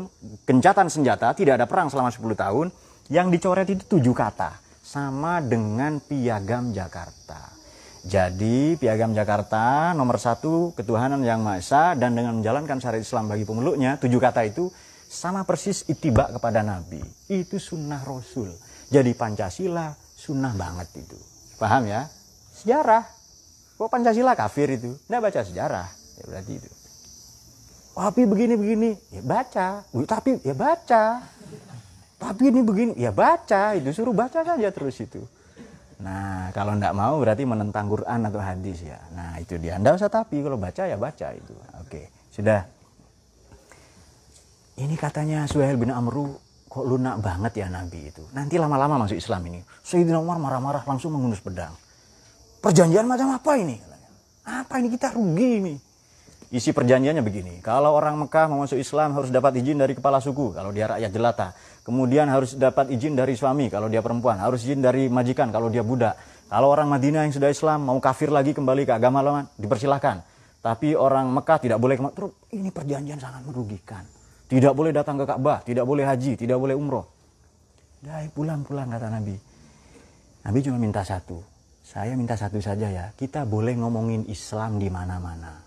gencatan 0.49 0.89
senjata, 0.89 1.37
tidak 1.37 1.61
ada 1.61 1.67
perang 1.69 1.93
selama 1.93 2.09
10 2.09 2.33
tahun, 2.33 2.67
yang 3.13 3.29
dicoret 3.29 3.69
itu 3.69 3.85
tujuh 3.87 4.17
kata, 4.17 4.57
sama 4.81 5.45
dengan 5.45 6.01
piagam 6.01 6.73
Jakarta. 6.73 7.53
Jadi 8.07 8.79
piagam 8.79 9.11
Jakarta 9.13 9.91
nomor 9.93 10.23
satu 10.23 10.71
ketuhanan 10.79 11.27
yang 11.27 11.43
maha 11.43 11.59
esa 11.59 11.85
dan 11.99 12.15
dengan 12.15 12.39
menjalankan 12.39 12.79
syariat 12.79 13.03
Islam 13.03 13.27
bagi 13.27 13.43
pemeluknya 13.43 13.99
tujuh 13.99 14.23
kata 14.23 14.47
itu 14.47 14.71
sama 15.11 15.43
persis 15.43 15.83
itibak 15.91 16.31
kepada 16.39 16.63
Nabi. 16.63 17.03
Itu 17.27 17.59
sunnah 17.59 18.07
Rasul. 18.07 18.55
Jadi 18.95 19.11
Pancasila 19.11 19.91
sunnah 20.15 20.55
banget 20.55 21.03
itu. 21.03 21.19
Paham 21.59 21.91
ya? 21.91 22.07
Sejarah. 22.55 23.03
Kok 23.75 23.91
Pancasila 23.91 24.39
kafir 24.39 24.79
itu? 24.79 24.95
Nggak 25.11 25.23
baca 25.27 25.41
sejarah. 25.43 25.89
Ya 26.23 26.25
berarti 26.31 26.53
itu 26.63 26.76
tapi 27.97 28.29
begini-begini, 28.29 28.93
ya 29.09 29.23
baca. 29.25 29.69
Tapi 29.89 30.45
ya 30.45 30.53
baca. 30.53 31.25
Tapi 32.21 32.43
ini 32.53 32.61
begini, 32.61 32.93
ya 33.01 33.09
baca. 33.09 33.73
Itu 33.73 33.89
suruh 33.97 34.13
baca 34.13 34.45
saja 34.45 34.69
terus 34.69 35.01
itu. 35.01 35.25
Nah, 35.97 36.53
kalau 36.53 36.77
tidak 36.77 36.93
mau 36.93 37.17
berarti 37.17 37.49
menentang 37.49 37.89
Quran 37.89 38.29
atau 38.29 38.37
hadis 38.37 38.85
ya. 38.85 39.01
Nah, 39.17 39.41
itu 39.41 39.57
dia. 39.57 39.81
Anda 39.81 39.97
usah 39.97 40.13
tapi, 40.13 40.45
kalau 40.45 40.61
baca 40.61 40.85
ya 40.85 41.01
baca 41.01 41.33
itu. 41.33 41.57
Oke, 41.81 42.13
sudah. 42.29 42.69
Ini 44.77 44.93
katanya 45.01 45.49
Suhail 45.49 45.81
bin 45.81 45.89
Amru, 45.89 46.37
kok 46.69 46.85
lunak 46.85 47.17
banget 47.25 47.65
ya 47.65 47.73
Nabi 47.73 48.13
itu. 48.13 48.29
Nanti 48.37 48.61
lama-lama 48.61 49.09
masuk 49.09 49.17
Islam 49.17 49.41
ini. 49.49 49.65
Sayyidina 49.81 50.21
Umar 50.21 50.37
marah-marah 50.37 50.85
langsung 50.85 51.17
mengunus 51.17 51.41
pedang. 51.41 51.73
Perjanjian 52.61 53.09
macam 53.09 53.33
apa 53.33 53.57
ini? 53.57 53.81
Apa 54.45 54.85
ini 54.85 54.93
kita 54.93 55.17
rugi 55.17 55.49
ini? 55.65 55.75
Isi 56.47 56.71
perjanjiannya 56.71 57.27
begini, 57.27 57.59
kalau 57.59 57.91
orang 57.91 58.23
Mekah 58.23 58.47
mau 58.47 58.63
masuk 58.63 58.79
Islam 58.79 59.19
harus 59.19 59.35
dapat 59.35 59.59
izin 59.59 59.83
dari 59.83 59.99
kepala 59.99 60.23
suku 60.23 60.55
kalau 60.55 60.71
dia 60.71 60.87
rakyat 60.87 61.11
jelata. 61.11 61.51
Kemudian 61.83 62.31
harus 62.31 62.55
dapat 62.55 62.87
izin 62.95 63.19
dari 63.19 63.35
suami 63.35 63.67
kalau 63.67 63.91
dia 63.91 63.99
perempuan, 63.99 64.39
harus 64.39 64.63
izin 64.63 64.79
dari 64.79 65.11
majikan 65.11 65.51
kalau 65.51 65.67
dia 65.67 65.83
budak. 65.83 66.15
Kalau 66.47 66.71
orang 66.71 66.87
Madinah 66.87 67.27
yang 67.27 67.35
sudah 67.35 67.51
Islam 67.51 67.91
mau 67.91 67.99
kafir 67.99 68.31
lagi 68.31 68.55
kembali 68.55 68.87
ke 68.87 68.95
agama 68.95 69.27
lama, 69.27 69.51
dipersilahkan. 69.59 70.23
Tapi 70.63 70.95
orang 70.95 71.35
Mekah 71.35 71.59
tidak 71.67 71.83
boleh 71.83 71.99
terus 72.15 72.31
ini 72.55 72.71
perjanjian 72.71 73.19
sangat 73.19 73.43
merugikan. 73.43 74.07
Tidak 74.47 74.71
boleh 74.71 74.95
datang 74.95 75.19
ke 75.19 75.27
Ka'bah, 75.27 75.67
tidak 75.67 75.83
boleh 75.83 76.07
haji, 76.07 76.39
tidak 76.39 76.63
boleh 76.63 76.79
umroh. 76.79 77.11
Dai 77.99 78.31
pulang-pulang 78.31 78.87
kata 78.87 79.11
Nabi. 79.11 79.35
Nabi 80.47 80.59
cuma 80.63 80.79
minta 80.79 81.03
satu. 81.03 81.43
Saya 81.83 82.15
minta 82.15 82.39
satu 82.39 82.63
saja 82.63 82.87
ya. 82.87 83.11
Kita 83.19 83.43
boleh 83.43 83.75
ngomongin 83.75 84.31
Islam 84.31 84.79
di 84.79 84.87
mana-mana 84.87 85.66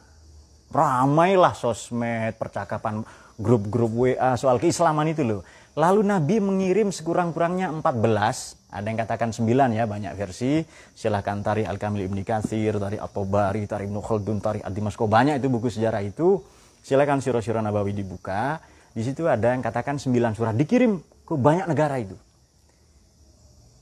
ramailah 0.69 1.57
sosmed, 1.57 2.37
percakapan 2.37 3.01
grup-grup 3.39 3.91
WA 3.93 4.37
soal 4.37 4.61
keislaman 4.61 5.09
itu 5.09 5.25
loh. 5.25 5.41
Lalu 5.79 6.01
Nabi 6.03 6.43
mengirim 6.43 6.91
sekurang-kurangnya 6.91 7.71
14, 7.71 8.73
ada 8.73 8.85
yang 8.85 8.99
katakan 8.99 9.29
9 9.31 9.47
ya, 9.71 9.87
banyak 9.87 10.11
versi. 10.17 10.59
Silahkan 10.91 11.39
tarik 11.39 11.65
Al-Kamil 11.69 12.11
Ibni 12.11 12.27
Kathir, 12.27 12.75
tarik 12.75 12.99
At-Tabari, 12.99 13.63
tarik 13.63 13.87
Ibnu 13.87 14.03
Khaldun, 14.03 14.43
tarik 14.43 14.65
Ad-Dimasko, 14.67 15.07
banyak 15.07 15.39
itu 15.39 15.47
buku 15.47 15.71
sejarah 15.71 16.03
itu. 16.03 16.43
Silahkan 16.83 17.23
Siro-Siro 17.23 17.63
Nabawi 17.63 17.95
dibuka. 17.95 18.59
Di 18.91 19.05
situ 19.07 19.29
ada 19.29 19.55
yang 19.55 19.63
katakan 19.63 19.95
9 19.95 20.35
surat, 20.35 20.57
dikirim 20.57 20.99
ke 20.99 21.33
banyak 21.37 21.69
negara 21.69 21.95
itu. 22.01 22.17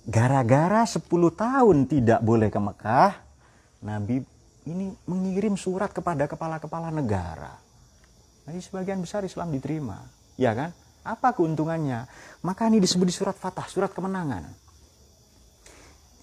Gara-gara 0.05 0.85
10 0.85 1.01
tahun 1.33 1.77
tidak 1.89 2.19
boleh 2.21 2.53
ke 2.53 2.59
Mekah, 2.61 3.11
Nabi 3.81 4.21
ini 4.67 4.91
mengirim 5.07 5.55
surat 5.55 5.95
kepada 5.95 6.27
kepala-kepala 6.27 6.91
negara. 6.91 7.55
Jadi 8.47 8.59
sebagian 8.63 8.99
besar 8.99 9.23
Islam 9.23 9.51
diterima, 9.51 10.03
ya 10.35 10.51
kan? 10.55 10.71
Apa 11.07 11.35
keuntungannya? 11.35 12.07
Maka 12.43 12.67
ini 12.67 12.83
disebut 12.83 13.07
di 13.07 13.15
surat 13.15 13.35
Fatah, 13.35 13.67
surat 13.67 13.91
kemenangan. 13.95 14.43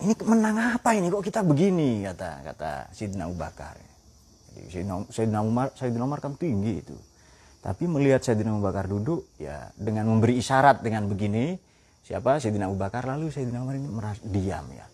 Ini 0.05 0.13
kemenangan 0.13 0.77
apa 0.77 0.93
ini 0.93 1.09
kok 1.09 1.25
kita 1.25 1.41
begini 1.41 2.05
kata 2.05 2.45
kata 2.53 2.71
Sidna 2.93 3.25
Abu 3.25 3.37
Bakar. 3.41 3.77
Sayyidina 4.55 5.41
Umar, 5.43 5.75
Sayyidina 5.75 6.05
Umar 6.05 6.21
kan 6.23 6.37
tinggi 6.39 6.85
itu. 6.85 6.97
Tapi 7.65 7.89
melihat 7.89 8.23
Sayyidina 8.23 8.55
Abu 8.55 8.63
Bakar 8.63 8.87
duduk 8.87 9.25
ya 9.41 9.73
dengan 9.75 10.07
memberi 10.13 10.39
isyarat 10.39 10.85
dengan 10.85 11.09
begini, 11.09 11.57
siapa 12.05 12.39
Sayyidina 12.39 12.69
Abu 12.69 12.77
Bakar 12.77 13.09
lalu 13.09 13.33
Sayyidina 13.33 13.65
Umar 13.65 13.75
ini 13.81 13.89
meras, 13.89 14.21
diam 14.21 14.69
ya 14.71 14.85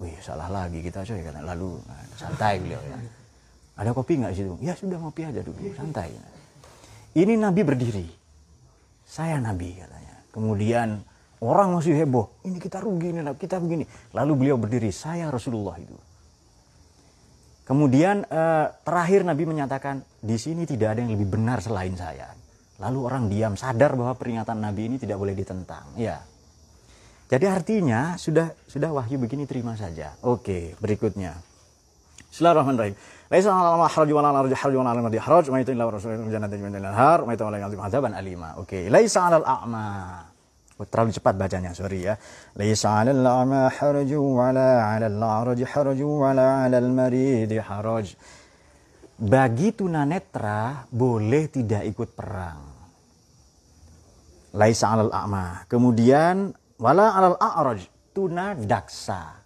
wih 0.00 0.16
salah 0.24 0.48
lagi 0.48 0.80
kita 0.80 1.04
coy 1.04 1.20
kata. 1.20 1.44
Lalu 1.44 1.76
nah, 1.84 2.02
santai 2.16 2.58
beliau 2.58 2.80
ya. 2.80 2.96
Ada 3.76 3.92
kopi 3.92 4.20
nggak 4.20 4.32
situ? 4.32 4.56
Ya 4.64 4.72
sudah 4.72 4.96
ngopi 4.96 5.28
aja 5.28 5.44
dulu. 5.44 5.60
Santai 5.76 6.12
ini 7.18 7.34
nabi 7.34 7.66
berdiri. 7.66 8.06
Saya 9.02 9.42
nabi 9.42 9.74
katanya. 9.74 10.14
Kemudian 10.30 11.02
orang 11.42 11.74
masih 11.74 11.98
heboh. 11.98 12.30
Ini 12.46 12.62
kita 12.62 12.78
rugi 12.78 13.10
ini 13.10 13.26
kita 13.34 13.58
begini. 13.58 13.82
Lalu 14.14 14.32
beliau 14.38 14.56
berdiri 14.60 14.94
saya 14.94 15.26
rasulullah 15.26 15.74
itu. 15.82 15.98
Kemudian 17.66 18.26
eh, 18.26 18.66
terakhir 18.82 19.26
nabi 19.26 19.46
menyatakan 19.46 20.02
di 20.22 20.38
sini 20.38 20.66
tidak 20.66 20.94
ada 20.94 21.06
yang 21.06 21.18
lebih 21.18 21.34
benar 21.34 21.58
selain 21.58 21.94
saya. 21.98 22.30
Lalu 22.78 22.98
orang 23.02 23.26
diam 23.26 23.54
sadar 23.58 23.98
bahwa 23.98 24.14
peringatan 24.14 24.62
nabi 24.62 24.86
ini 24.86 24.96
tidak 25.02 25.18
boleh 25.18 25.34
ditentang. 25.34 25.90
Ya 25.98 26.22
jadi 27.30 27.46
artinya 27.46 28.18
sudah 28.18 28.50
sudah 28.66 28.90
wahyu 28.90 29.22
begini 29.22 29.46
terima 29.46 29.78
saja. 29.78 30.18
Oke, 30.26 30.74
berikutnya. 30.82 31.38
Bismillahirrahmanirrahim. 32.30 32.98
Laisa 33.30 33.54
'alal 33.54 33.86
haraj 33.86 34.10
wa 34.10 34.22
arji 34.42 34.54
haraj 34.58 34.74
wa 34.74 34.82
madhi 34.98 35.18
haraj, 35.22 35.46
ma 35.54 35.62
illa 35.62 35.86
rasulun 35.86 36.26
jannati 36.26 36.58
min 36.58 36.74
al-har, 36.82 37.22
ma 37.22 37.30
yatawalla 37.38 37.62
ya'zim 37.62 37.78
adzaban 37.78 38.10
alima. 38.18 38.58
Oke, 38.58 38.90
laisa 38.90 39.30
'alal 39.30 39.46
a'ma. 39.46 39.86
Oh, 40.82 40.86
terlalu 40.90 41.14
cepat 41.14 41.38
bacanya, 41.38 41.70
sorry 41.70 42.10
ya. 42.10 42.18
Laisa 42.58 42.98
'alal 42.98 43.22
a'ma 43.22 43.70
haraj 43.70 44.10
wa 44.18 44.50
'ala 44.50 44.90
'alal 44.90 45.22
arji 45.22 45.62
haraj 45.62 45.98
wa 46.02 46.34
'ala 46.34 46.66
'alal 46.66 46.90
marid 46.90 47.54
haraj. 47.54 48.18
Bagi 49.14 49.70
tunanetra 49.70 50.90
boleh 50.90 51.46
tidak 51.46 51.86
ikut 51.86 52.10
perang. 52.18 52.66
Laisa 54.58 54.90
'alal 54.90 55.14
a'ma. 55.14 55.70
Kemudian 55.70 56.50
wala 56.80 57.12
alal 57.12 57.36
a'raj 57.36 57.84
tuna 58.16 58.56
daksa. 58.56 59.36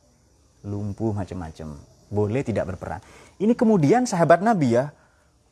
Lumpuh 0.64 1.12
macam-macam. 1.12 1.76
Boleh 2.08 2.46
tidak 2.46 2.72
berperang. 2.72 3.02
Ini 3.42 3.52
kemudian 3.58 4.06
sahabat 4.06 4.40
nabi 4.40 4.78
ya. 4.78 4.94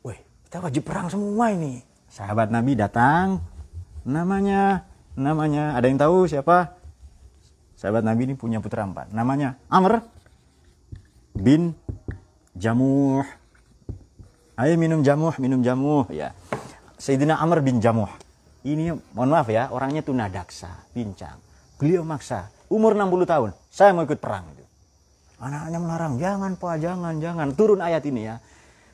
Weh 0.01 0.17
kita 0.47 0.63
wajib 0.63 0.87
perang 0.87 1.11
semua 1.11 1.51
ini. 1.51 1.83
Sahabat 2.07 2.49
nabi 2.49 2.79
datang. 2.79 3.43
Namanya 4.07 4.87
namanya 5.13 5.77
ada 5.77 5.85
yang 5.85 5.99
tahu 5.99 6.25
siapa? 6.25 6.73
Sahabat 7.77 8.01
nabi 8.01 8.31
ini 8.31 8.35
punya 8.39 8.63
putra 8.63 8.87
empat. 8.87 9.11
Namanya 9.11 9.59
Amr 9.67 10.01
bin 11.35 11.75
Jamuh. 12.55 13.27
Ayo 14.53 14.77
minum 14.77 15.03
jamuh 15.03 15.35
minum 15.37 15.59
jamuh. 15.65 16.07
Ya. 16.13 16.31
Sayyidina 16.95 17.41
Amr 17.41 17.59
bin 17.59 17.83
Jamuh. 17.83 18.09
Ini 18.63 18.95
mohon 19.11 19.29
maaf 19.35 19.51
ya 19.51 19.67
orangnya 19.75 20.05
tunadaksa 20.07 20.87
pincang 20.95 21.42
Beliau 21.83 22.07
maksa, 22.07 22.47
umur 22.71 22.95
60 22.95 23.27
tahun, 23.27 23.51
saya 23.67 23.91
mau 23.91 24.07
ikut 24.07 24.23
perang. 24.23 24.47
Anaknya 25.43 25.79
melarang, 25.83 26.15
jangan 26.15 26.55
pak, 26.55 26.79
jangan, 26.79 27.19
jangan. 27.19 27.51
Turun 27.51 27.83
ayat 27.83 28.07
ini 28.07 28.31
ya. 28.31 28.39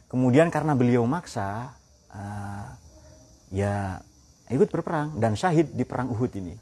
Kemudian 0.10 0.50
karena 0.50 0.74
beliau 0.74 1.06
maksa, 1.06 1.70
uh, 2.10 2.66
ya 3.54 4.02
ikut 4.50 4.74
berperang 4.74 5.22
dan 5.22 5.38
syahid 5.38 5.70
di 5.78 5.86
perang 5.86 6.10
Uhud 6.10 6.34
ini. 6.34 6.58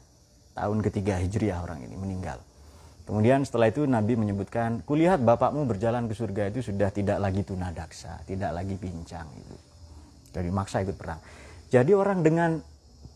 Tahun 0.52 0.78
ketiga 0.84 1.16
Hijriah 1.16 1.64
orang 1.64 1.80
ini 1.80 1.96
meninggal. 1.96 2.36
Kemudian 3.08 3.48
setelah 3.48 3.72
itu 3.72 3.88
Nabi 3.88 4.20
menyebutkan, 4.20 4.84
kulihat 4.84 5.24
bapakmu 5.24 5.64
berjalan 5.64 6.04
ke 6.04 6.12
surga 6.12 6.52
itu 6.52 6.60
sudah 6.60 6.92
tidak 6.92 7.16
lagi 7.16 7.40
tunadaksa, 7.40 8.20
tidak 8.28 8.52
lagi 8.52 8.76
pincang 8.76 9.24
itu. 9.32 9.56
Jadi 10.36 10.52
maksa 10.52 10.84
ikut 10.84 11.00
perang. 11.00 11.16
Jadi 11.72 11.96
orang 11.96 12.20
dengan 12.20 12.60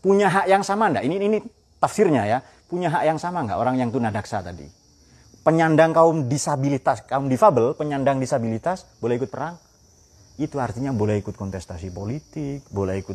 punya 0.01 0.33
hak 0.33 0.49
yang 0.49 0.65
sama 0.65 0.89
enggak? 0.89 1.05
Ini 1.05 1.15
ini 1.21 1.37
tafsirnya 1.77 2.25
ya. 2.25 2.41
Punya 2.73 2.89
hak 2.89 3.05
yang 3.05 3.21
sama 3.21 3.45
enggak 3.45 3.61
orang 3.61 3.77
yang 3.77 3.93
tunadaksa 3.93 4.41
tadi? 4.41 4.65
Penyandang 5.45 5.93
kaum 5.93 6.25
disabilitas, 6.25 7.05
kaum 7.05 7.29
difabel, 7.29 7.77
penyandang 7.77 8.17
disabilitas 8.17 8.89
boleh 8.97 9.21
ikut 9.21 9.29
perang? 9.29 9.61
Itu 10.41 10.57
artinya 10.57 10.89
boleh 10.89 11.21
ikut 11.21 11.37
kontestasi 11.37 11.93
politik, 11.93 12.65
boleh 12.73 12.97
ikut 12.97 13.13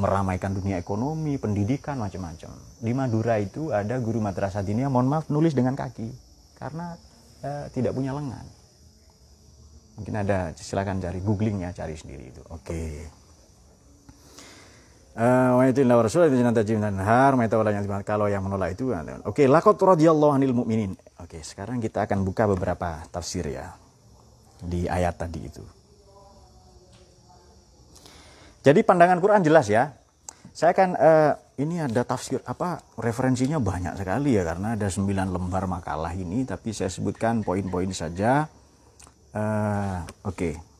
meramaikan 0.00 0.56
dunia 0.56 0.80
ekonomi, 0.80 1.36
pendidikan, 1.36 2.00
macam-macam. 2.00 2.56
Di 2.80 2.92
Madura 2.96 3.36
itu 3.36 3.76
ada 3.76 4.00
guru 4.00 4.24
madrasah 4.24 4.64
dinia, 4.64 4.88
mohon 4.88 5.12
maaf, 5.12 5.28
nulis 5.28 5.52
dengan 5.52 5.76
kaki. 5.76 6.08
Karena 6.56 6.96
eh, 7.44 7.68
tidak 7.76 7.92
punya 7.92 8.16
lengan. 8.16 8.48
Mungkin 10.00 10.14
ada, 10.16 10.56
silakan 10.56 11.04
cari, 11.04 11.20
googling 11.20 11.60
ya, 11.60 11.76
cari 11.76 11.92
sendiri 11.92 12.32
itu. 12.32 12.40
Oke. 12.48 12.72
Okay. 12.72 13.23
Kalau 18.02 18.26
yang 18.26 18.42
menolak 18.42 18.74
itu 18.74 18.90
oke 18.90 19.30
okay, 19.30 19.46
lakot 19.46 19.78
radhiyallahu 19.78 20.34
anil 20.34 20.52
mu'minin 20.52 20.94
oke 21.22 21.38
sekarang 21.42 21.78
kita 21.78 22.06
akan 22.06 22.26
buka 22.26 22.50
beberapa 22.50 23.02
tafsir 23.14 23.46
ya 23.46 23.72
di 24.58 24.90
ayat 24.90 25.14
tadi 25.14 25.40
itu 25.46 25.64
jadi 28.64 28.80
pandangan 28.80 29.20
Quran 29.20 29.44
jelas 29.44 29.68
ya. 29.68 29.92
Saya 30.56 30.72
kan 30.72 30.96
uh, 30.96 31.36
ini 31.60 31.84
ada 31.84 32.00
tafsir 32.08 32.40
apa 32.48 32.80
referensinya 32.96 33.60
banyak 33.60 34.00
sekali 34.00 34.40
ya 34.40 34.42
karena 34.46 34.72
ada 34.72 34.88
9 34.88 35.04
lembar 35.04 35.68
makalah 35.68 36.16
ini 36.16 36.48
tapi 36.48 36.72
saya 36.72 36.88
sebutkan 36.88 37.44
poin-poin 37.44 37.92
saja. 37.92 38.48
Uh, 39.36 40.00
Oke. 40.24 40.56
Okay. 40.56 40.73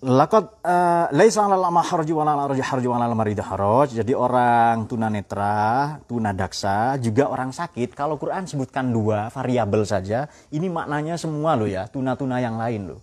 Lakot 0.00 0.64
uh, 0.64 1.12
laisa 1.12 1.44
'alal 1.44 1.60
a'ma 1.60 1.84
harju 1.84 2.16
wa 2.16 2.24
'alal 2.24 2.56
harju 2.56 2.88
wa 2.88 2.96
'alal 2.96 3.12
marid 3.12 3.36
haraj. 3.36 3.92
Jadi 3.92 4.16
orang 4.16 4.88
tunanetra, 4.88 6.00
tunadaksa, 6.08 6.96
juga 6.96 7.28
orang 7.28 7.52
sakit. 7.52 7.92
Kalau 7.92 8.16
Quran 8.16 8.48
sebutkan 8.48 8.88
dua 8.88 9.28
variabel 9.28 9.84
saja, 9.84 10.24
ini 10.56 10.72
maknanya 10.72 11.20
semua 11.20 11.52
loh 11.52 11.68
ya, 11.68 11.84
tuna-tuna 11.84 12.40
yang 12.40 12.56
lain 12.56 12.96
loh. 12.96 13.00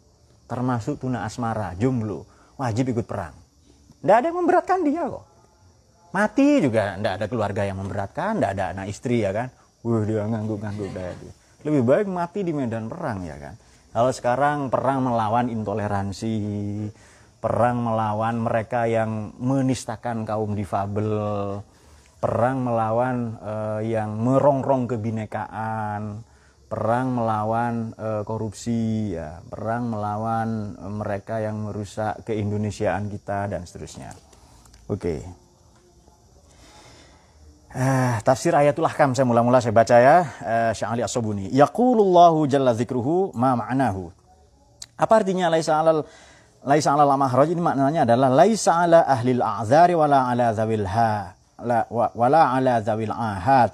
Termasuk 0.50 0.98
tuna 0.98 1.22
asmara, 1.22 1.78
jomblo 1.78 2.26
wajib 2.58 2.90
ikut 2.92 3.06
perang. 3.06 3.38
Tidak 4.02 4.16
ada 4.18 4.26
yang 4.34 4.38
memberatkan 4.42 4.82
dia 4.82 5.06
kok. 5.06 5.26
Mati 6.18 6.50
juga 6.66 6.98
tidak 6.98 7.14
ada 7.22 7.26
keluarga 7.30 7.62
yang 7.62 7.78
memberatkan, 7.78 8.42
tidak 8.42 8.52
ada 8.58 8.64
anak 8.74 8.86
istri 8.90 9.22
ya 9.22 9.30
kan. 9.30 9.54
Wah 9.86 10.02
dia 10.02 10.26
ngangguk-ngangguk 10.26 10.90
dia. 10.90 11.14
Lebih 11.62 11.82
baik 11.86 12.08
mati 12.10 12.42
di 12.42 12.52
medan 12.58 12.90
perang 12.90 13.22
ya 13.22 13.38
kan. 13.38 13.54
Kalau 13.98 14.14
sekarang 14.14 14.70
perang 14.70 15.10
melawan 15.10 15.50
intoleransi, 15.50 16.38
perang 17.42 17.82
melawan 17.82 18.46
mereka 18.46 18.86
yang 18.86 19.34
menistakan 19.42 20.22
kaum 20.22 20.54
difabel, 20.54 21.18
perang 22.22 22.62
melawan 22.62 23.42
uh, 23.42 23.82
yang 23.82 24.22
merongrong 24.22 24.86
kebinekaan, 24.86 26.22
perang 26.68 27.16
melawan 27.16 27.96
uh, 27.96 28.28
korupsi 28.28 29.16
ya 29.16 29.40
perang 29.48 29.88
melawan 29.88 30.76
uh, 30.76 30.92
mereka 30.92 31.40
yang 31.40 31.64
merusak 31.64 32.28
keindonesiaan 32.28 33.08
kita 33.08 33.48
dan 33.48 33.64
seterusnya 33.64 34.12
oke 34.92 35.00
okay. 35.00 35.47
Uh, 37.74 38.16
tafsir 38.24 38.54
ayatul 38.56 38.86
ahkam 38.88 39.12
saya 39.18 39.26
mula-mula 39.28 39.60
saya 39.60 39.74
baca 39.76 39.98
ya. 39.98 40.18
Uh, 40.40 40.72
Syekh 40.72 40.90
Ali 40.92 41.02
As-Sobuni. 41.04 41.52
Yaqulullahu 41.52 42.48
jalla 42.48 42.72
dzikruhu 42.72 43.34
ma 43.36 43.58
ma'nahu. 43.58 44.12
Apa 44.98 45.24
artinya 45.24 45.52
laisa 45.52 45.78
alal 45.80 46.06
laisa 46.64 46.94
alal 46.94 47.12
mahraj? 47.18 47.50
Ini 47.52 47.62
maknanya 47.62 48.08
adalah 48.08 48.30
laisa 48.34 48.86
ala 48.86 49.06
ahlil 49.06 49.42
a'zari 49.42 49.94
wala 49.94 50.30
ala 50.30 50.54
zawil 50.54 50.86
ha 50.88 51.38
la, 51.62 51.86
wala 51.90 52.54
ala 52.54 52.82
zawil 52.82 53.14
ahad. 53.14 53.74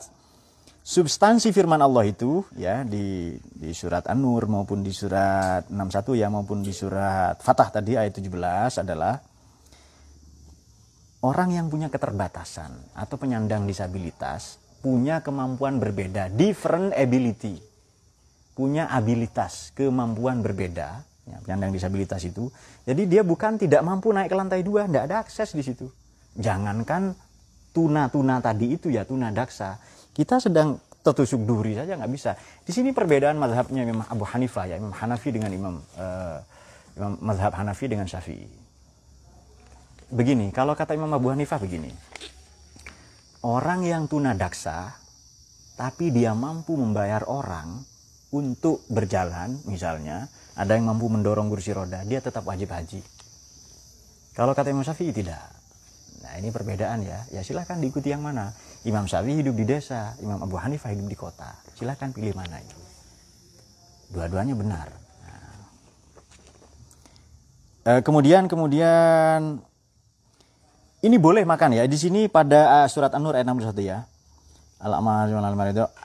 Substansi 0.84 1.56
firman 1.56 1.80
Allah 1.80 2.04
itu 2.12 2.44
ya 2.60 2.84
di 2.84 3.40
di 3.40 3.72
surat 3.72 4.04
An-Nur 4.04 4.52
maupun 4.52 4.84
di 4.84 4.92
surat 4.92 5.64
61 5.72 6.20
ya 6.20 6.28
maupun 6.28 6.60
di 6.60 6.76
surat 6.76 7.40
Fatah 7.40 7.72
tadi 7.72 7.96
ayat 7.96 8.12
17 8.20 8.84
adalah 8.84 9.16
orang 11.24 11.56
yang 11.56 11.72
punya 11.72 11.88
keterbatasan 11.88 12.76
atau 12.94 13.16
penyandang 13.16 13.64
disabilitas 13.64 14.60
punya 14.84 15.24
kemampuan 15.24 15.80
berbeda, 15.80 16.28
different 16.28 16.92
ability. 16.92 17.56
Punya 18.54 18.86
abilitas, 18.92 19.72
kemampuan 19.74 20.44
berbeda, 20.44 21.02
ya, 21.26 21.38
penyandang 21.42 21.72
disabilitas 21.74 22.22
itu. 22.22 22.52
Jadi 22.86 23.10
dia 23.10 23.24
bukan 23.26 23.58
tidak 23.58 23.82
mampu 23.82 24.12
naik 24.14 24.30
ke 24.30 24.36
lantai 24.38 24.62
dua, 24.62 24.86
tidak 24.86 25.04
ada 25.10 25.16
akses 25.24 25.56
di 25.56 25.64
situ. 25.64 25.88
Jangankan 26.38 27.16
tuna-tuna 27.74 28.38
tadi 28.44 28.78
itu 28.78 28.94
ya 28.94 29.02
tuna 29.02 29.34
daksa 29.34 29.82
kita 30.14 30.38
sedang 30.38 30.78
tertusuk 31.02 31.42
duri 31.42 31.74
saja 31.74 31.98
nggak 31.98 32.12
bisa. 32.14 32.38
Di 32.62 32.70
sini 32.70 32.94
perbedaan 32.94 33.42
mazhabnya 33.42 33.82
Imam 33.82 34.06
Abu 34.06 34.28
Hanifah 34.28 34.70
ya, 34.70 34.76
Imam 34.78 34.94
Hanafi 34.94 35.30
dengan 35.34 35.50
Imam 35.50 35.76
uh, 35.98 36.38
Imam 36.94 37.18
mazhab 37.26 37.58
Hanafi 37.58 37.90
dengan 37.90 38.06
Syafi'i. 38.06 38.63
Begini, 40.14 40.54
kalau 40.54 40.78
kata 40.78 40.94
Imam 40.94 41.10
Abu 41.10 41.34
Hanifah 41.34 41.58
begini. 41.58 41.90
Orang 43.42 43.82
yang 43.82 44.06
tunadaksa 44.06 44.94
tapi 45.74 46.14
dia 46.14 46.38
mampu 46.38 46.78
membayar 46.78 47.26
orang 47.26 47.82
untuk 48.30 48.86
berjalan 48.94 49.58
misalnya, 49.66 50.30
ada 50.54 50.78
yang 50.78 50.86
mampu 50.86 51.10
mendorong 51.10 51.50
kursi 51.50 51.74
roda, 51.74 52.06
dia 52.06 52.22
tetap 52.22 52.46
wajib 52.46 52.70
haji. 52.70 53.02
Kalau 54.38 54.54
kata 54.54 54.70
Imam 54.70 54.86
Syafi'i 54.86 55.10
tidak. 55.10 55.42
Nah, 56.22 56.38
ini 56.38 56.54
perbedaan 56.54 57.02
ya. 57.02 57.26
Ya 57.34 57.42
silahkan 57.42 57.82
diikuti 57.82 58.14
yang 58.14 58.22
mana 58.22 58.54
Imam 58.86 59.10
Syafi'i 59.10 59.42
hidup 59.42 59.58
di 59.58 59.66
desa, 59.66 60.14
Imam 60.22 60.38
Abu 60.46 60.62
Hanifah 60.62 60.94
hidup 60.94 61.10
di 61.10 61.18
kota. 61.18 61.58
Silahkan 61.74 62.14
pilih 62.14 62.38
mana 62.38 62.62
itu. 62.62 62.78
Dua-duanya 64.14 64.54
benar. 64.54 64.94
Nah. 65.26 65.58
Eh, 67.98 68.02
kemudian 68.06 68.46
kemudian 68.46 69.58
ini 71.04 71.20
boleh 71.20 71.44
makan 71.44 71.76
ya. 71.76 71.84
Di 71.86 72.00
sini 72.00 72.32
pada 72.32 72.84
uh, 72.84 72.88
surat 72.88 73.12
An-Nur 73.12 73.36
ayat 73.36 73.48
61 73.48 73.76
ya. 73.84 74.08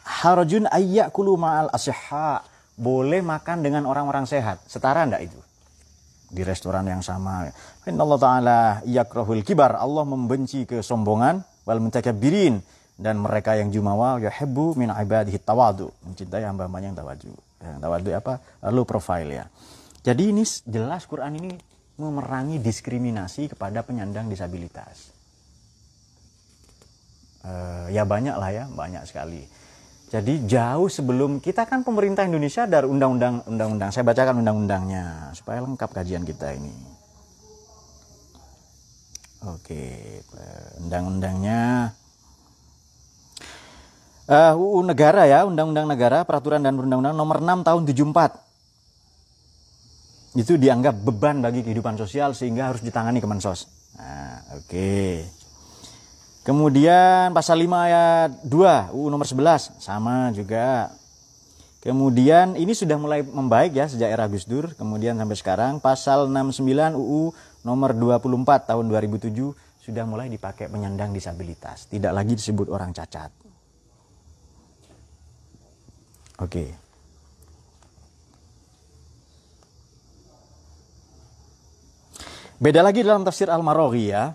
Harajun 0.04 0.66
ayyakulu 0.66 1.38
ma'al 1.38 1.70
asihha. 1.70 2.42
Boleh 2.78 3.22
makan 3.22 3.62
dengan 3.62 3.86
orang-orang 3.90 4.26
sehat. 4.26 4.62
Setara 4.70 5.02
enggak 5.02 5.30
itu? 5.30 5.38
Di 6.30 6.46
restoran 6.46 6.86
yang 6.86 7.02
sama. 7.02 7.50
Inna 7.86 8.06
Allah 8.06 8.20
Ta'ala 8.20 8.58
yakrahul 8.86 9.42
kibar. 9.42 9.74
Allah 9.74 10.06
membenci 10.06 10.62
kesombongan 10.62 11.42
wal 11.66 11.82
mutakabbirin 11.82 12.62
dan 12.98 13.22
mereka 13.22 13.54
yang 13.54 13.70
jumawa 13.70 14.18
yuhibbu 14.18 14.74
min 14.74 14.90
ibadihi 14.90 15.38
tawadu 15.38 15.94
mencintai 16.02 16.42
hamba-hambanya 16.42 16.90
yang 16.90 16.98
tawadu 16.98 17.32
yang 17.62 17.78
tawadu 17.78 18.08
apa 18.10 18.34
low 18.74 18.82
profile 18.82 19.30
ya 19.30 19.46
jadi 20.02 20.34
ini 20.34 20.42
jelas 20.66 21.06
Quran 21.06 21.38
ini 21.38 21.54
memerangi 21.98 22.62
diskriminasi 22.62 23.50
kepada 23.52 23.82
penyandang 23.82 24.30
disabilitas. 24.30 25.10
Uh, 27.42 27.90
ya 27.90 28.06
banyak 28.06 28.34
lah 28.38 28.50
ya 28.54 28.64
banyak 28.70 29.02
sekali. 29.02 29.42
Jadi 30.08 30.48
jauh 30.48 30.88
sebelum 30.88 31.36
kita 31.42 31.68
kan 31.68 31.84
pemerintah 31.84 32.24
Indonesia 32.24 32.64
dari 32.64 32.88
undang-undang 32.88 33.44
undang-undang 33.44 33.92
saya 33.92 34.08
bacakan 34.08 34.40
undang-undangnya 34.40 35.34
supaya 35.36 35.60
lengkap 35.60 35.90
kajian 35.92 36.24
kita 36.24 36.56
ini. 36.56 36.72
Oke, 39.46 40.18
undang-undangnya. 40.82 41.94
Uh, 44.28 44.52
UU 44.60 44.84
negara 44.84 45.24
ya, 45.24 45.46
undang-undang 45.48 45.88
negara, 45.88 46.20
peraturan 46.26 46.60
dan 46.60 46.76
perundang-undang 46.76 47.16
nomor 47.16 47.40
6 47.40 47.64
tahun 47.64 47.82
74. 47.86 48.47
Itu 50.36 50.60
dianggap 50.60 51.00
beban 51.04 51.40
bagi 51.40 51.64
kehidupan 51.64 51.96
sosial 51.96 52.36
sehingga 52.36 52.72
harus 52.72 52.84
ditangani 52.84 53.22
Kemensos. 53.22 53.68
Nah, 53.96 54.44
oke. 54.58 54.68
Okay. 54.68 55.14
Kemudian 56.48 57.36
pasal 57.36 57.60
5 57.60 57.68
ayat 57.68 58.30
2 58.48 58.96
UU 58.96 59.06
nomor 59.12 59.28
11 59.28 59.76
sama 59.84 60.32
juga. 60.32 60.88
Kemudian 61.84 62.56
ini 62.56 62.72
sudah 62.72 62.96
mulai 62.96 63.20
membaik 63.22 63.76
ya 63.76 63.86
sejak 63.86 64.10
era 64.10 64.26
Gus 64.26 64.48
Dur, 64.48 64.72
kemudian 64.74 65.14
sampai 65.14 65.36
sekarang 65.38 65.72
pasal 65.78 66.26
69 66.26 66.96
UU 66.98 67.36
nomor 67.62 67.94
24 67.94 68.64
tahun 68.64 68.84
2007 68.90 69.30
sudah 69.78 70.04
mulai 70.08 70.32
dipakai 70.32 70.68
penyandang 70.68 71.14
disabilitas, 71.14 71.86
tidak 71.88 72.12
lagi 72.12 72.34
disebut 72.34 72.68
orang 72.68 72.90
cacat. 72.92 73.30
Oke. 76.40 76.87
Beda 82.58 82.82
lagi 82.82 83.06
dalam 83.06 83.22
tafsir 83.22 83.46
Al-Maraghi 83.46 84.10
ya. 84.10 84.34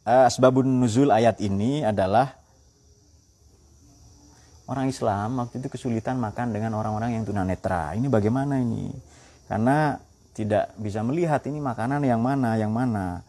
Uh, 0.00 0.24
asbabun 0.24 0.64
nuzul 0.80 1.12
ayat 1.12 1.36
ini 1.44 1.84
adalah 1.84 2.40
orang 4.64 4.88
Islam 4.88 5.44
waktu 5.44 5.60
itu 5.60 5.68
kesulitan 5.68 6.16
makan 6.16 6.56
dengan 6.56 6.72
orang-orang 6.80 7.20
yang 7.20 7.28
tunanetra. 7.28 7.92
Ini 8.00 8.08
bagaimana 8.08 8.56
ini? 8.64 8.88
Karena 9.44 9.92
tidak 10.32 10.72
bisa 10.80 11.04
melihat 11.04 11.44
ini 11.52 11.60
makanan 11.60 12.00
yang 12.00 12.24
mana, 12.24 12.56
yang 12.56 12.72
mana. 12.72 13.20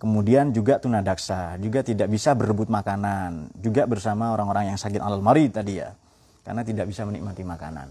Kemudian 0.00 0.56
juga 0.56 0.80
tunadaksa, 0.80 1.60
juga 1.60 1.84
tidak 1.84 2.08
bisa 2.08 2.32
berebut 2.32 2.72
makanan, 2.72 3.52
juga 3.60 3.84
bersama 3.84 4.32
orang-orang 4.32 4.72
yang 4.72 4.78
sakit 4.80 5.04
al 5.04 5.20
mari 5.20 5.52
tadi 5.52 5.84
ya. 5.84 5.92
Karena 6.40 6.64
tidak 6.64 6.88
bisa 6.88 7.04
menikmati 7.04 7.44
makanan. 7.44 7.88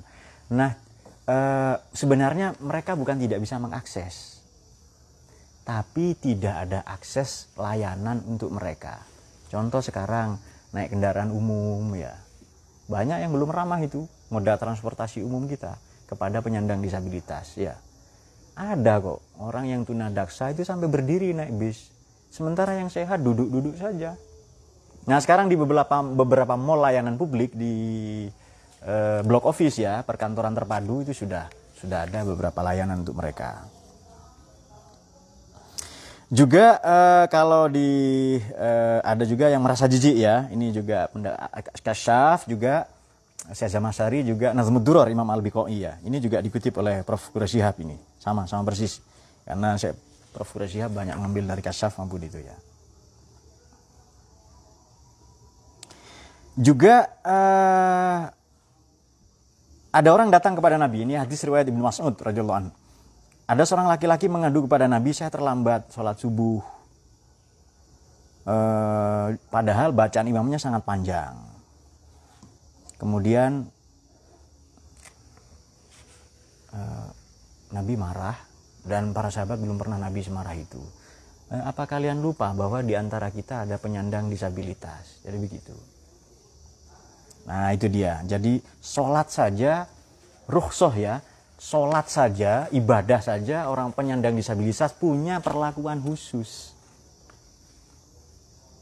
Nah, 0.58 0.74
e, 1.26 1.38
sebenarnya 1.94 2.58
mereka 2.62 2.98
bukan 2.98 3.18
tidak 3.22 3.42
bisa 3.46 3.62
mengakses. 3.62 4.33
Tapi 5.64 6.20
tidak 6.20 6.56
ada 6.68 6.80
akses 6.84 7.48
layanan 7.56 8.20
untuk 8.28 8.52
mereka. 8.52 9.00
Contoh 9.48 9.80
sekarang 9.80 10.36
naik 10.76 10.92
kendaraan 10.92 11.32
umum 11.32 11.96
ya. 11.96 12.14
Banyak 12.92 13.24
yang 13.24 13.32
belum 13.32 13.48
ramah 13.48 13.80
itu 13.80 14.04
moda 14.28 14.60
transportasi 14.60 15.24
umum 15.24 15.48
kita 15.48 15.80
kepada 16.08 16.44
penyandang 16.44 16.84
disabilitas 16.84 17.56
ya 17.56 17.80
ada 18.54 19.02
kok 19.02 19.20
orang 19.42 19.66
yang 19.66 19.82
tunadaksa 19.82 20.54
itu 20.54 20.62
sampai 20.62 20.86
berdiri 20.86 21.34
naik 21.34 21.54
bis. 21.58 21.90
Sementara 22.34 22.78
yang 22.78 22.90
sehat 22.90 23.22
duduk-duduk 23.22 23.78
saja. 23.78 24.18
Nah 25.06 25.18
sekarang 25.22 25.50
di 25.50 25.58
beberapa 25.58 26.02
beberapa 26.02 26.58
mall 26.58 26.82
layanan 26.82 27.18
publik 27.18 27.54
di 27.54 27.74
eh, 28.82 29.22
blok 29.22 29.46
office 29.50 29.82
ya 29.82 30.02
perkantoran 30.02 30.54
terpadu 30.54 31.06
itu 31.06 31.14
sudah 31.14 31.50
sudah 31.78 32.10
ada 32.10 32.26
beberapa 32.26 32.62
layanan 32.66 33.06
untuk 33.06 33.18
mereka. 33.18 33.70
Juga 36.34 36.82
eh, 36.82 37.26
kalau 37.30 37.70
di 37.70 38.42
eh, 38.42 39.00
ada 39.06 39.22
juga 39.22 39.54
yang 39.54 39.62
merasa 39.62 39.86
jijik 39.86 40.18
ya, 40.18 40.50
ini 40.50 40.74
juga 40.74 41.06
kasyaf 41.86 42.50
juga 42.50 42.90
Syekh 43.52 43.76
Masari 43.84 44.24
juga 44.24 44.56
Nazmud 44.56 44.82
Duror 44.82 45.12
Imam 45.12 45.28
Al-Biqai 45.28 45.76
ya. 45.76 46.00
Ini 46.00 46.18
juga 46.24 46.40
dikutip 46.40 46.80
oleh 46.80 47.04
Prof. 47.04 47.28
Quraisyhab 47.36 47.76
ini. 47.84 48.00
Sama, 48.16 48.48
sama 48.48 48.64
persis. 48.64 49.04
Karena 49.44 49.76
saya 49.76 49.92
Prof. 50.32 50.48
Quraisyhab 50.48 50.96
banyak 50.96 51.20
mengambil 51.20 51.52
dari 51.52 51.62
kasyaf 51.62 52.00
maupun 52.00 52.24
itu 52.24 52.40
ya. 52.40 52.56
Juga 56.56 57.12
uh, 57.26 58.22
ada 59.92 60.10
orang 60.10 60.32
datang 60.32 60.56
kepada 60.56 60.80
Nabi. 60.80 61.04
Ini 61.04 61.20
hadis 61.20 61.44
riwayat 61.44 61.68
Ibnu 61.68 61.84
Mas'ud 61.84 62.16
radhiyallahu 62.16 62.58
anhu. 62.64 62.74
Ada 63.44 63.68
seorang 63.68 63.92
laki-laki 63.92 64.32
mengadu 64.32 64.64
kepada 64.64 64.88
Nabi, 64.88 65.12
saya 65.12 65.28
terlambat 65.28 65.92
sholat 65.92 66.16
subuh. 66.16 66.64
Uh, 68.44 69.36
padahal 69.48 69.96
bacaan 69.96 70.28
imamnya 70.28 70.60
sangat 70.60 70.84
panjang 70.84 71.32
Kemudian 73.04 73.68
uh, 76.72 77.08
Nabi 77.76 77.94
marah 78.00 78.40
dan 78.88 79.12
para 79.12 79.28
sahabat 79.28 79.60
belum 79.60 79.76
pernah 79.76 80.00
Nabi 80.00 80.24
semarah 80.24 80.56
itu. 80.56 80.80
Uh, 81.52 81.68
apa 81.68 81.84
kalian 81.84 82.24
lupa 82.24 82.56
bahwa 82.56 82.80
di 82.80 82.96
antara 82.96 83.28
kita 83.28 83.68
ada 83.68 83.76
penyandang 83.76 84.32
disabilitas? 84.32 85.20
Jadi 85.28 85.36
begitu. 85.36 85.76
Nah 87.44 87.76
itu 87.76 87.92
dia. 87.92 88.24
Jadi 88.24 88.64
sholat 88.80 89.28
saja, 89.28 89.84
ruhsoh 90.48 90.96
ya, 90.96 91.20
sholat 91.64 92.12
saja, 92.12 92.68
ibadah 92.76 93.24
saja 93.24 93.72
orang 93.72 93.96
penyandang 93.96 94.36
disabilitas 94.36 94.92
punya 94.92 95.40
perlakuan 95.40 96.04
khusus. 96.04 96.76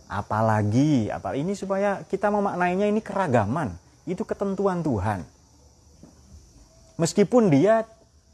Apalagi, 0.10 1.14
apa 1.14 1.38
ini 1.38 1.54
supaya 1.54 2.02
kita 2.10 2.34
memaknainya 2.34 2.90
ini 2.90 3.00
keragaman 3.00 3.78
itu 4.10 4.26
ketentuan 4.26 4.82
Tuhan. 4.82 5.22
Meskipun 6.98 7.54
dia 7.54 7.86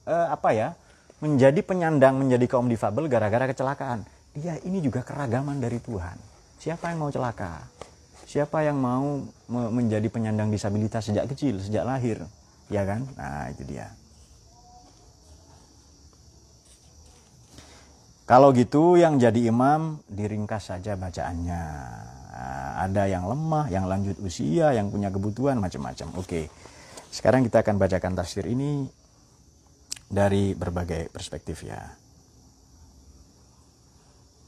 eh, 0.07 0.27
apa 0.31 0.55
ya 0.55 0.73
menjadi 1.19 1.59
penyandang 1.61 2.15
menjadi 2.15 2.47
kaum 2.47 2.71
difabel 2.71 3.11
gara-gara 3.11 3.51
kecelakaan, 3.51 4.07
dia 4.31 4.55
ini 4.63 4.79
juga 4.79 5.03
keragaman 5.03 5.59
dari 5.59 5.83
Tuhan. 5.83 6.15
Siapa 6.57 6.95
yang 6.95 7.03
mau 7.03 7.11
celaka? 7.11 7.67
Siapa 8.25 8.63
yang 8.65 8.79
mau 8.79 9.21
menjadi 9.47 10.07
penyandang 10.09 10.51
disabilitas 10.51 11.05
sejak 11.07 11.29
kecil, 11.31 11.61
sejak 11.61 11.85
lahir? 11.85 12.25
Ya 12.67 12.83
kan? 12.83 13.07
Nah, 13.15 13.47
itu 13.53 13.63
dia. 13.63 13.87
Kalau 18.27 18.51
gitu 18.51 18.99
yang 18.99 19.15
jadi 19.15 19.47
imam 19.47 20.03
diringkas 20.11 20.75
saja 20.75 20.99
bacaannya. 20.99 21.63
Nah, 22.37 22.71
ada 22.83 23.07
yang 23.07 23.23
lemah, 23.23 23.71
yang 23.71 23.87
lanjut 23.87 24.19
usia, 24.19 24.75
yang 24.75 24.91
punya 24.91 25.07
kebutuhan 25.07 25.57
macam-macam. 25.57 26.11
Oke. 26.19 26.51
Sekarang 27.07 27.41
kita 27.47 27.63
akan 27.63 27.79
bacakan 27.79 28.19
tafsir 28.19 28.43
ini 28.45 28.83
dari 30.11 30.51
berbagai 30.53 31.07
perspektif 31.07 31.63
ya. 31.63 31.79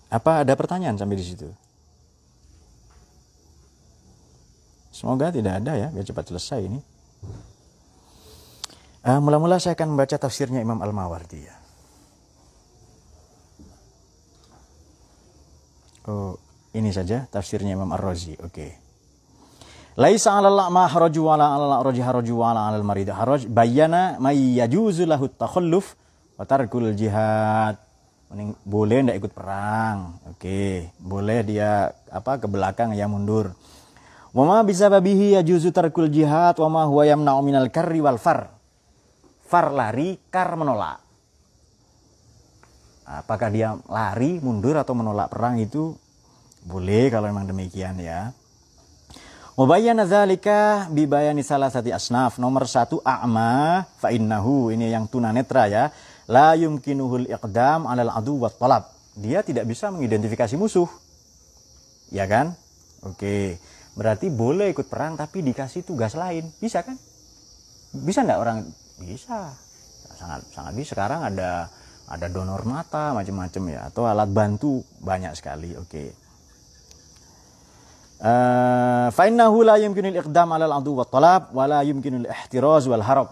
Apa 0.10 0.44
ada 0.44 0.54
pertanyaan 0.60 1.00
sampai 1.00 1.16
di 1.16 1.26
situ? 1.26 1.48
Semoga 4.92 5.32
tidak 5.32 5.64
ada 5.64 5.80
ya, 5.80 5.88
biar 5.88 6.04
cepat 6.04 6.28
selesai 6.28 6.60
ini. 6.68 6.80
Uh, 9.08 9.24
mula-mula 9.24 9.56
saya 9.64 9.80
akan 9.80 9.96
membaca 9.96 10.20
tafsirnya 10.20 10.60
Imam 10.60 10.84
Al-Mawardi 10.84 11.40
ya. 11.40 11.59
Oh, 16.08 16.40
ini 16.72 16.94
saja 16.94 17.28
tafsirnya 17.28 17.76
Imam 17.76 17.92
Ar-Razi. 17.92 18.38
Oke. 18.40 18.48
Okay. 18.54 18.72
Laisa 20.00 20.32
'alal 20.32 20.56
la'ma 20.56 20.88
haraju 20.88 21.22
wala 21.28 21.52
'alal 21.52 21.84
a'raji 21.84 22.00
haraju 22.00 22.34
wala 22.40 22.72
'alal 22.72 22.88
marid 22.88 23.12
haraj 23.12 23.44
bayyana 23.52 24.16
may 24.16 24.56
yajuzu 24.56 25.04
lahu 25.04 25.28
takhalluf 25.28 26.00
wa 26.40 26.48
tarkul 26.48 26.96
jihad. 26.96 27.76
boleh 28.64 29.04
ndak 29.04 29.18
ikut 29.20 29.34
perang. 29.34 30.22
Oke, 30.30 30.94
boleh 31.02 31.42
dia 31.44 31.90
apa 32.14 32.38
ke 32.40 32.48
belakang 32.48 32.96
ya 32.96 33.10
mundur. 33.10 33.52
Wa 34.32 34.46
ma 34.46 34.62
bisababihi 34.62 35.36
yajuzu 35.42 35.74
tarkul 35.74 36.08
jihad 36.08 36.56
wa 36.62 36.70
ma 36.70 36.82
huwa 36.88 37.04
yamna'u 37.04 37.42
minal 37.44 37.68
karri 37.68 38.00
wal 38.00 38.22
far. 38.22 38.54
Far 39.50 39.74
lari, 39.74 40.16
kar 40.30 40.54
menolak. 40.54 41.09
Apakah 43.10 43.50
dia 43.50 43.74
lari, 43.90 44.38
mundur 44.38 44.78
atau 44.78 44.94
menolak 44.94 45.34
perang 45.34 45.58
itu 45.58 45.98
boleh 46.62 47.10
kalau 47.10 47.26
memang 47.26 47.50
demikian 47.50 47.98
ya. 47.98 48.30
Mubayyana 49.58 50.06
dzalika 50.06 50.88
bibayani 50.94 51.42
salah 51.42 51.74
satu 51.74 51.90
asnaf. 51.90 52.38
Nomor 52.38 52.70
satu 52.70 53.02
a'ma 53.02 53.84
fa 53.98 54.14
innahu 54.14 54.70
ini 54.70 54.94
yang 54.94 55.10
tunanetra 55.10 55.66
ya. 55.68 55.90
La 56.30 56.54
yumkinuhul 56.54 57.28
iqdam 57.28 57.90
'alal 57.90 58.14
adu 58.14 58.46
wa 58.46 58.54
talab. 58.54 58.88
Dia 59.18 59.42
tidak 59.42 59.66
bisa 59.66 59.90
mengidentifikasi 59.90 60.54
musuh. 60.56 60.88
Ya 62.14 62.30
kan? 62.30 62.54
Oke. 63.04 63.60
Berarti 63.98 64.32
boleh 64.32 64.72
ikut 64.72 64.88
perang 64.88 65.18
tapi 65.18 65.44
dikasih 65.44 65.84
tugas 65.84 66.14
lain. 66.14 66.54
Bisa 66.62 66.86
kan? 66.86 66.96
Bisa 67.92 68.24
enggak 68.24 68.40
orang? 68.40 68.58
Bisa. 69.02 69.50
Sangat 70.16 70.46
sangat 70.56 70.78
bisa. 70.78 70.94
Sekarang 70.96 71.26
ada 71.26 71.68
ada 72.10 72.26
donor 72.26 72.66
mata 72.66 73.14
macam-macam 73.14 73.64
ya 73.70 73.80
atau 73.94 74.10
alat 74.10 74.30
bantu 74.34 74.82
banyak 74.98 75.38
sekali. 75.38 75.78
Oke. 75.78 76.06
Eh, 78.20 79.08
fa 79.14 79.24
innahu 79.30 79.64
la 79.64 79.80
yumkinul 79.80 80.18
iqdam 80.20 80.52
'ala 80.52 80.68
al-'adu 80.68 80.92
wa 81.00 81.06
talab 81.08 81.56
wa 81.56 81.64
la 81.70 81.80
yumkinul 81.86 82.28
ihtiraz 82.28 82.90
wal 82.90 83.06
harab. 83.06 83.30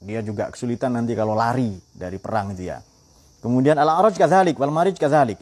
Dia 0.00 0.24
juga 0.24 0.48
kesulitan 0.48 0.96
nanti 0.96 1.12
kalau 1.12 1.36
lari 1.36 1.76
dari 1.92 2.16
perang 2.16 2.56
itu 2.56 2.70
ya. 2.70 2.80
Kemudian 3.44 3.76
al-a'raj 3.76 4.16
kadzalik 4.16 4.56
wal 4.56 4.72
marij 4.72 4.96
kadzalik. 4.96 5.36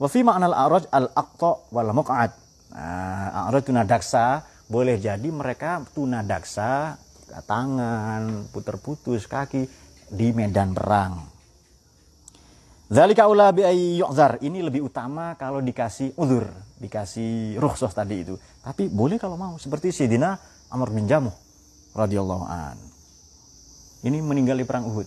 Wa 0.00 0.10
fi 0.10 0.26
ma'na 0.26 0.50
al-a'raj 0.50 0.90
al-aqta 0.90 1.70
wal 1.70 1.92
muq'ad. 1.94 2.30
Nah, 2.74 3.46
a'raj 3.46 3.70
tunadaksa 3.70 4.42
boleh 4.66 4.98
jadi 4.98 5.28
mereka 5.30 5.82
tunadaksa 5.94 6.98
tangan, 7.46 8.50
puter-putus 8.50 9.30
kaki 9.30 9.62
di 10.10 10.34
medan 10.34 10.74
perang. 10.74 11.39
Zalika 12.90 13.30
ula 13.30 13.54
bi 13.54 13.62
yu'zar. 14.02 14.42
Ini 14.42 14.66
lebih 14.66 14.90
utama 14.90 15.38
kalau 15.38 15.62
dikasih 15.62 16.18
uzur, 16.18 16.50
dikasih 16.82 17.54
rukhsah 17.62 17.94
tadi 17.94 18.26
itu. 18.26 18.34
Tapi 18.66 18.90
boleh 18.90 19.14
kalau 19.14 19.38
mau 19.38 19.54
seperti 19.62 19.94
Sayyidina 19.94 20.34
Amr 20.74 20.90
bin 20.90 21.06
Jamuh 21.06 21.30
radhiyallahu 21.94 22.44
an. 22.50 22.74
Ini 24.02 24.18
meninggal 24.18 24.58
di 24.58 24.66
perang 24.66 24.90
Uhud. 24.90 25.06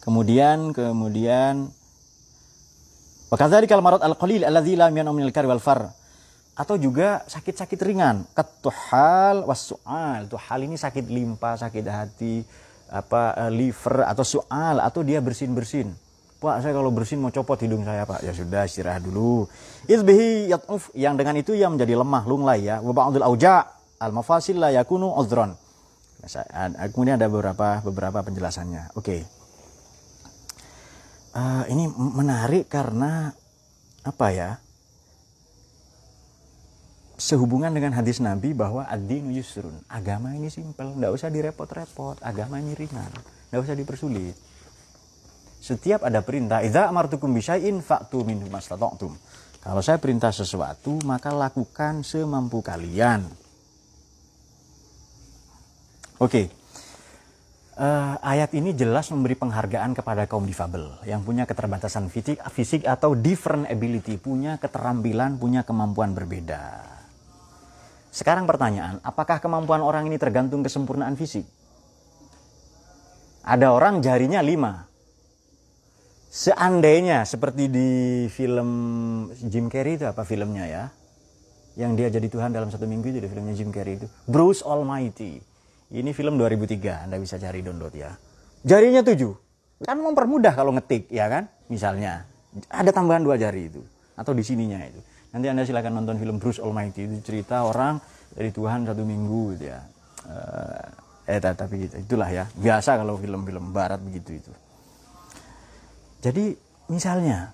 Kemudian 0.00 0.72
kemudian 0.72 1.68
Wakadzalika 3.28 3.76
al-marad 3.76 4.00
al-qalil 4.00 4.42
alladzi 4.42 4.74
lam 4.74 4.96
al 4.96 5.46
wal 5.52 5.60
far. 5.60 5.84
Atau 6.56 6.80
juga 6.80 7.22
sakit-sakit 7.28 7.78
ringan, 7.78 8.24
ketuhal 8.32 9.44
wasu'al. 9.44 10.32
Tuhal 10.32 10.64
ini 10.64 10.80
sakit 10.80 11.06
limpa, 11.12 11.60
sakit 11.60 11.84
hati, 11.86 12.42
apa 12.88 13.36
eh, 13.36 13.52
liver 13.52 14.08
atau 14.08 14.24
su'al 14.24 14.80
atau 14.80 15.04
dia 15.04 15.20
bersin-bersin 15.20 16.09
Pak, 16.40 16.64
saya 16.64 16.72
kalau 16.72 16.88
bersin 16.88 17.20
mau 17.20 17.28
copot 17.28 17.60
hidung 17.60 17.84
saya, 17.84 18.08
Pak. 18.08 18.24
Ya 18.24 18.32
sudah, 18.32 18.64
istirahat 18.64 19.04
dulu. 19.04 19.44
Izbihi 19.84 20.48
yat'uf 20.48 20.88
yang 20.96 21.20
dengan 21.20 21.36
itu 21.36 21.52
yang 21.52 21.76
menjadi 21.76 22.00
lemah 22.00 22.24
lunglai 22.24 22.64
ya. 22.64 22.80
Wa 22.80 22.96
ba'dul 22.96 23.20
auja 23.20 23.68
al 24.00 24.16
mafasil 24.16 24.56
la 24.56 24.72
yakunu 24.72 25.12
udhran. 25.20 25.52
Kemudian 26.96 27.20
ada 27.20 27.28
beberapa 27.28 27.84
beberapa 27.84 28.24
penjelasannya. 28.24 28.96
Oke. 28.96 29.20
Uh, 31.36 31.62
ini 31.68 31.92
menarik 31.92 32.72
karena 32.72 33.36
apa 34.00 34.26
ya? 34.32 34.50
Sehubungan 37.20 37.68
dengan 37.68 37.92
hadis 37.92 38.16
Nabi 38.16 38.56
bahwa 38.56 38.88
ad-dinu 38.88 39.28
yusrun. 39.36 39.76
Agama 39.92 40.32
ini 40.32 40.48
simpel, 40.48 40.96
enggak 40.96 41.12
usah 41.12 41.28
direpot-repot. 41.28 42.16
Agama 42.24 42.56
ini 42.64 42.72
ringan, 42.72 43.12
enggak 43.52 43.60
usah 43.60 43.76
dipersulit. 43.76 44.32
Setiap 45.60 46.08
ada 46.08 46.24
perintah, 46.24 46.64
idza 46.64 46.88
amartukum 46.88 47.28
bisyai'in 47.36 47.84
fa'tu 47.84 48.24
minhu 48.24 48.48
mastata'tum. 48.48 49.12
Kalau 49.60 49.84
saya 49.84 50.00
perintah 50.00 50.32
sesuatu, 50.32 50.96
maka 51.04 51.28
lakukan 51.36 52.00
semampu 52.00 52.64
kalian. 52.64 53.28
Oke. 56.16 56.48
Uh, 57.80 58.16
ayat 58.20 58.52
ini 58.56 58.76
jelas 58.76 59.08
memberi 59.08 59.36
penghargaan 59.36 59.96
kepada 59.96 60.28
kaum 60.28 60.44
difabel 60.44 61.00
yang 61.08 61.24
punya 61.24 61.48
keterbatasan 61.48 62.12
fisik, 62.12 62.36
fisik 62.52 62.84
atau 62.84 63.16
different 63.16 63.68
ability, 63.72 64.20
punya 64.20 64.60
keterampilan, 64.60 65.40
punya 65.40 65.64
kemampuan 65.64 66.12
berbeda. 66.12 66.84
Sekarang 68.12 68.44
pertanyaan, 68.44 69.00
apakah 69.00 69.40
kemampuan 69.40 69.80
orang 69.80 70.08
ini 70.08 70.20
tergantung 70.20 70.60
kesempurnaan 70.60 71.16
fisik? 71.16 71.48
Ada 73.40 73.72
orang 73.72 74.04
jarinya 74.04 74.44
lima, 74.44 74.89
Seandainya 76.30 77.26
seperti 77.26 77.66
di 77.66 77.90
film 78.30 78.70
Jim 79.50 79.66
Carrey 79.66 79.98
itu 79.98 80.06
apa 80.06 80.22
filmnya 80.22 80.62
ya? 80.62 80.84
Yang 81.74 81.92
dia 81.98 82.08
jadi 82.14 82.26
Tuhan 82.30 82.54
dalam 82.54 82.70
satu 82.70 82.86
minggu 82.86 83.10
itu 83.10 83.18
di 83.18 83.26
filmnya 83.26 83.50
Jim 83.50 83.74
Carrey 83.74 83.98
itu. 83.98 84.06
Bruce 84.30 84.62
Almighty. 84.62 85.42
Ini 85.90 86.14
film 86.14 86.38
2003, 86.38 87.10
Anda 87.10 87.18
bisa 87.18 87.34
cari 87.34 87.66
download 87.66 87.90
ya. 87.98 88.14
Jarinya 88.62 89.02
tujuh. 89.02 89.34
Kan 89.82 89.98
mempermudah 89.98 90.54
kalau 90.54 90.70
ngetik 90.70 91.10
ya 91.10 91.26
kan? 91.26 91.50
Misalnya. 91.66 92.22
Ada 92.70 92.94
tambahan 92.94 93.26
dua 93.26 93.34
jari 93.34 93.66
itu. 93.66 93.82
Atau 94.14 94.30
di 94.30 94.46
sininya 94.46 94.78
itu. 94.86 95.02
Nanti 95.34 95.50
Anda 95.50 95.66
silahkan 95.66 95.90
nonton 95.90 96.14
film 96.14 96.38
Bruce 96.38 96.62
Almighty. 96.62 97.10
Itu 97.10 97.26
cerita 97.26 97.66
orang 97.66 97.98
dari 98.38 98.54
Tuhan 98.54 98.86
satu 98.86 99.02
minggu 99.02 99.58
gitu 99.58 99.66
ya. 99.66 99.82
Eh, 101.26 101.34
eh 101.34 101.38
tapi 101.42 101.90
gitu. 101.90 101.98
Itulah 102.06 102.30
ya. 102.30 102.46
Biasa 102.54 103.02
kalau 103.02 103.18
film-film 103.18 103.74
barat 103.74 103.98
begitu 103.98 104.38
itu. 104.38 104.54
Jadi 106.20 106.52
misalnya, 106.92 107.48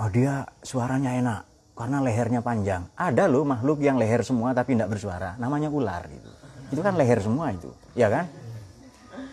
oh 0.00 0.08
dia 0.08 0.48
suaranya 0.64 1.12
enak 1.20 1.40
karena 1.76 1.98
lehernya 2.00 2.40
panjang. 2.40 2.88
Ada 2.96 3.28
loh 3.28 3.44
makhluk 3.44 3.84
yang 3.84 4.00
leher 4.00 4.24
semua 4.24 4.56
tapi 4.56 4.72
tidak 4.76 4.96
bersuara, 4.96 5.36
namanya 5.36 5.68
ular 5.68 6.08
gitu. 6.08 6.30
Itu 6.72 6.80
kan 6.80 6.96
leher 6.96 7.20
semua 7.20 7.52
itu, 7.52 7.68
ya 7.92 8.08
kan? 8.08 8.28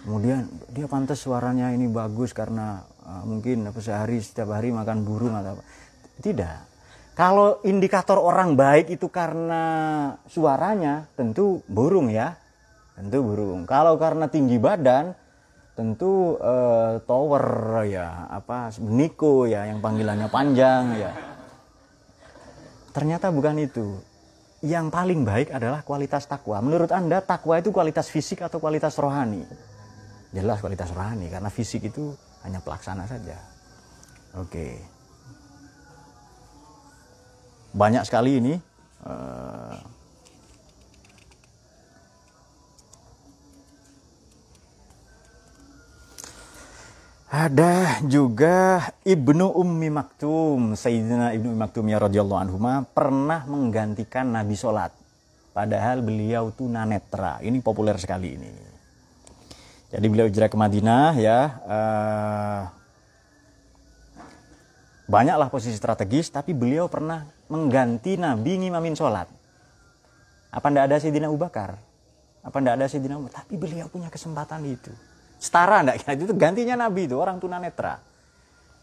Kemudian 0.03 0.47
dia 0.71 0.87
pantas 0.87 1.19
suaranya 1.19 1.71
ini 1.71 1.87
bagus 1.91 2.31
karena 2.31 2.83
uh, 3.03 3.23
mungkin 3.27 3.67
apa 3.67 3.79
sehari 3.83 4.19
setiap 4.23 4.55
hari 4.55 4.71
makan 4.71 5.03
burung 5.03 5.35
atau 5.35 5.59
apa. 5.59 5.63
Tidak. 6.23 6.57
Kalau 7.17 7.59
indikator 7.65 8.21
orang 8.21 8.53
baik 8.55 8.93
itu 8.93 9.09
karena 9.09 9.63
suaranya, 10.29 11.09
tentu 11.17 11.65
burung 11.65 12.13
ya. 12.13 12.37
Tentu 12.93 13.25
burung. 13.25 13.65
Kalau 13.65 13.97
karena 13.97 14.29
tinggi 14.29 14.61
badan, 14.61 15.11
tentu 15.77 16.41
uh, 16.41 16.97
tower 17.05 17.45
ya 17.85 18.25
apa 18.33 18.73
Niko 18.81 19.45
ya 19.45 19.69
yang 19.69 19.77
panggilannya 19.77 20.25
panjang 20.25 20.83
ya. 20.97 21.13
Ternyata 22.97 23.29
bukan 23.29 23.61
itu. 23.61 24.01
Yang 24.65 24.89
paling 24.89 25.21
baik 25.21 25.53
adalah 25.53 25.85
kualitas 25.85 26.25
takwa. 26.25 26.57
Menurut 26.65 26.89
anda 26.89 27.21
takwa 27.21 27.61
itu 27.61 27.69
kualitas 27.69 28.09
fisik 28.09 28.41
atau 28.41 28.57
kualitas 28.57 28.97
rohani? 28.97 29.45
Jelas 30.33 30.57
kualitas 30.65 30.89
rohani 30.89 31.29
karena 31.29 31.53
fisik 31.53 31.93
itu 31.93 32.17
hanya 32.41 32.57
pelaksana 32.57 33.05
saja. 33.05 33.37
Oke. 34.33 34.81
Banyak 37.77 38.01
sekali 38.01 38.41
ini 38.41 38.57
uh, 39.05 39.77
Ada 47.27 48.07
juga 48.07 48.87
Ibnu 49.03 49.51
Ummi 49.51 49.91
Maktum, 49.91 50.79
Sayyidina 50.79 51.35
Ibnu 51.35 51.51
Ummi 51.51 51.59
Maktum 51.59 51.83
ya 51.91 51.99
radhiyallahu 51.99 52.39
anhu 52.39 52.55
pernah 52.95 53.43
menggantikan 53.43 54.31
Nabi 54.31 54.55
sholat. 54.55 54.95
Padahal 55.51 55.99
beliau 55.99 56.55
tunanetra. 56.55 57.43
Ini 57.43 57.59
populer 57.59 57.99
sekali 57.99 58.39
ini. 58.39 58.47
Jadi 59.91 60.05
beliau 60.07 60.23
hijrah 60.23 60.47
ke 60.47 60.55
Madinah 60.55 61.19
ya. 61.19 61.39
Uh, 61.67 62.61
banyaklah 65.11 65.51
posisi 65.51 65.75
strategis, 65.75 66.31
tapi 66.31 66.55
beliau 66.55 66.87
pernah 66.87 67.27
mengganti 67.51 68.15
Nabi 68.15 68.55
ngimamin 68.55 68.95
sholat. 68.95 69.27
Apa 70.47 70.71
ndak 70.71 70.95
ada 70.95 70.95
Sayyidina 71.03 71.27
Abu 71.27 71.43
Bakar? 71.43 71.75
Apa 72.39 72.55
ndak 72.63 72.79
ada 72.79 72.85
Sayyidina 72.87 73.19
Umar? 73.19 73.35
Tapi 73.35 73.59
beliau 73.59 73.91
punya 73.91 74.07
kesempatan 74.07 74.63
itu 74.63 74.95
setara 75.37 75.85
enggak 75.85 76.01
ya 76.03 76.13
itu 76.17 76.33
gantinya 76.33 76.75
nabi 76.75 77.05
itu 77.05 77.15
orang 77.17 77.37
tunanetra. 77.37 78.01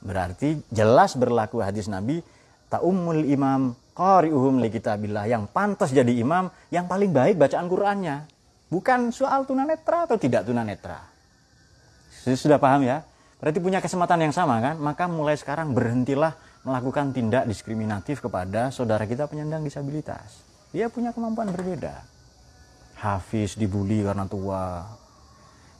Berarti 0.04 0.60
jelas 0.68 1.16
berlaku 1.16 1.64
hadis 1.64 1.88
nabi 1.88 2.20
taumul 2.68 3.24
imam 3.24 3.72
qari'uhum 3.94 4.60
li 4.60 4.68
kitabillah. 4.68 5.30
Yang 5.30 5.48
pantas 5.54 5.90
jadi 5.94 6.10
imam 6.10 6.50
yang 6.68 6.90
paling 6.90 7.14
baik 7.14 7.38
bacaan 7.38 7.66
Qur'annya. 7.70 8.16
Bukan 8.68 9.14
soal 9.14 9.46
tunanetra 9.46 10.10
atau 10.10 10.18
tidak 10.18 10.44
tunanetra. 10.44 10.98
Sudah 12.24 12.58
paham 12.58 12.82
ya? 12.82 13.06
Berarti 13.38 13.60
punya 13.60 13.78
kesempatan 13.78 14.24
yang 14.24 14.34
sama 14.34 14.58
kan? 14.58 14.80
Maka 14.80 15.04
mulai 15.04 15.36
sekarang 15.36 15.76
berhentilah 15.76 16.34
melakukan 16.64 17.12
tindak 17.12 17.44
diskriminatif 17.44 18.24
kepada 18.24 18.72
saudara 18.72 19.04
kita 19.04 19.28
penyandang 19.28 19.60
disabilitas. 19.60 20.42
Dia 20.72 20.88
punya 20.88 21.12
kemampuan 21.12 21.52
berbeda. 21.52 22.02
Hafiz 22.98 23.54
dibully 23.54 24.00
karena 24.00 24.24
tua 24.24 24.88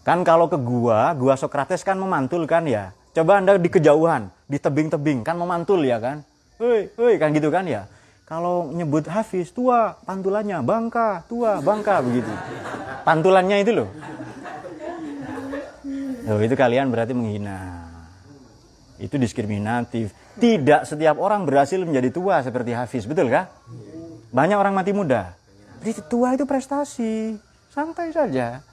Kan 0.05 0.21
kalau 0.21 0.53
ke 0.53 0.61
gua, 0.61 1.17
gua 1.17 1.33
Sokrates 1.33 1.81
kan 1.81 1.97
memantul 1.97 2.45
kan 2.45 2.69
ya. 2.69 2.93
Coba 3.17 3.41
Anda 3.41 3.57
di 3.57 3.73
kejauhan, 3.73 4.29
di 4.45 4.61
tebing-tebing 4.61 5.25
kan 5.25 5.33
memantul 5.41 5.81
ya 5.81 5.97
kan. 5.97 6.21
Hei, 6.61 6.93
hei 6.93 7.15
kan 7.17 7.33
gitu 7.33 7.49
kan 7.49 7.65
ya. 7.65 7.89
Kalau 8.29 8.69
nyebut 8.69 9.09
Hafiz, 9.09 9.49
tua 9.49 9.97
pantulannya, 10.05 10.61
bangka, 10.61 11.25
tua, 11.25 11.65
bangka 11.65 12.05
begitu. 12.05 12.29
Pantulannya 13.05 13.65
itu 13.65 13.73
loh. 13.73 13.89
Loh, 16.25 16.41
itu 16.41 16.57
kalian 16.57 16.89
berarti 16.89 17.13
menghina. 17.13 17.85
Itu 18.97 19.17
diskriminatif. 19.17 20.13
Tidak 20.37 20.89
setiap 20.89 21.17
orang 21.17 21.49
berhasil 21.49 21.81
menjadi 21.81 22.13
tua 22.13 22.41
seperti 22.45 22.77
Hafiz, 22.77 23.05
betul 23.09 23.29
kah? 23.29 23.49
Banyak 24.33 24.57
orang 24.57 24.73
mati 24.73 24.93
muda. 24.93 25.37
Jadi 25.81 26.01
tua 26.09 26.33
itu 26.33 26.49
prestasi. 26.49 27.37
Santai 27.69 28.09
saja. 28.13 28.65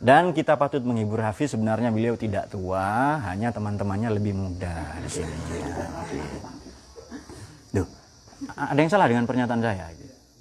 Dan 0.00 0.32
kita 0.32 0.56
patut 0.56 0.80
menghibur 0.80 1.20
Hafiz 1.20 1.52
sebenarnya 1.52 1.92
beliau 1.92 2.16
tidak 2.16 2.48
tua, 2.48 3.20
hanya 3.20 3.52
teman-temannya 3.52 4.08
lebih 4.16 4.32
muda 4.32 4.96
di 5.04 5.10
sini. 5.12 5.36
Duh, 7.68 7.84
ada 8.48 8.80
yang 8.80 8.88
salah 8.88 9.12
dengan 9.12 9.28
pernyataan 9.28 9.60
saya? 9.60 9.92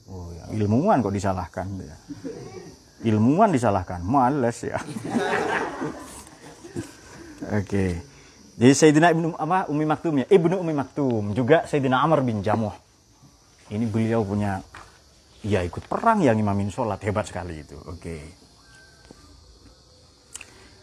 Oh, 0.08 0.32
ya. 0.32 0.48
ilmuwan 0.56 1.04
kok 1.04 1.12
disalahkan? 1.12 1.68
Ya. 1.76 1.96
Ilmuwan 3.12 3.52
disalahkan, 3.52 4.00
males 4.00 4.64
ya. 4.64 4.80
Oke. 7.60 7.68
Okay. 7.68 7.92
Jadi 8.60 8.74
Sayyidina 8.76 9.12
Ibnu 9.12 9.36
apa 9.36 9.68
Umi 9.68 9.84
Maktum 9.84 10.24
ya, 10.24 10.26
Ibnu 10.32 10.56
Umi 10.56 10.72
Maktum, 10.72 11.36
juga 11.36 11.68
Sayyidina 11.68 12.00
Amr 12.00 12.24
bin 12.24 12.40
Jamuh. 12.40 12.76
Ini 13.68 13.84
beliau 13.92 14.24
punya 14.24 14.64
ya 15.44 15.68
ikut 15.68 15.84
perang 15.88 16.24
yang 16.24 16.40
imamin 16.40 16.72
sholat 16.72 17.04
hebat 17.04 17.28
sekali 17.28 17.60
itu. 17.60 17.76
Oke. 17.92 18.00
Okay. 18.00 18.39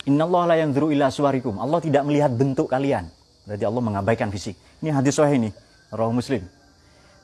Innallaha 0.07 0.55
la 0.55 0.57
yanzuru 0.63 0.95
ila 0.95 1.11
suwarikum. 1.11 1.59
Allah 1.59 1.83
tidak 1.83 2.07
melihat 2.07 2.31
bentuk 2.31 2.71
kalian. 2.71 3.11
Berarti 3.43 3.65
Allah 3.67 3.83
mengabaikan 3.83 4.31
fisik. 4.31 4.55
Ini 4.83 4.95
hadis 4.95 5.19
sahih 5.19 5.39
ini, 5.39 5.51
Roh 5.91 6.15
Muslim. 6.15 6.47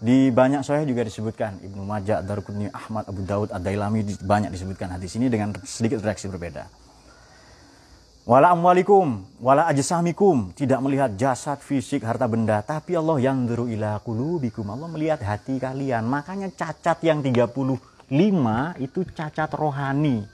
Di 0.03 0.35
banyak 0.35 0.67
sahih 0.67 0.83
juga 0.83 1.07
disebutkan 1.07 1.63
Ibnu 1.63 1.87
Majah, 1.87 2.27
Daruqutni, 2.27 2.67
Ahmad, 2.75 3.07
Abu 3.07 3.23
Daud, 3.23 3.55
Ad-Dailami 3.55 4.19
banyak 4.19 4.51
disebutkan 4.51 4.91
hadis 4.99 5.15
ini 5.15 5.31
dengan 5.31 5.55
sedikit 5.63 6.03
reaksi 6.03 6.27
berbeda. 6.27 6.67
Wala 8.27 8.55
amwalikum, 8.55 9.23
wala 9.39 9.67
ajsamikum, 9.71 10.55
tidak 10.55 10.79
melihat 10.83 11.15
jasad, 11.15 11.59
fisik, 11.63 12.03
harta 12.03 12.27
benda, 12.31 12.63
tapi 12.67 12.99
Allah 12.99 13.19
yang 13.19 13.47
duru 13.47 13.67
ila 13.71 13.99
qulubikum. 14.03 14.67
Allah 14.75 14.91
melihat 14.91 15.23
hati 15.23 15.59
kalian. 15.59 16.07
Makanya 16.07 16.51
cacat 16.51 16.99
yang 17.03 17.23
35 17.23 17.79
itu 18.79 19.01
cacat 19.07 19.51
rohani 19.55 20.27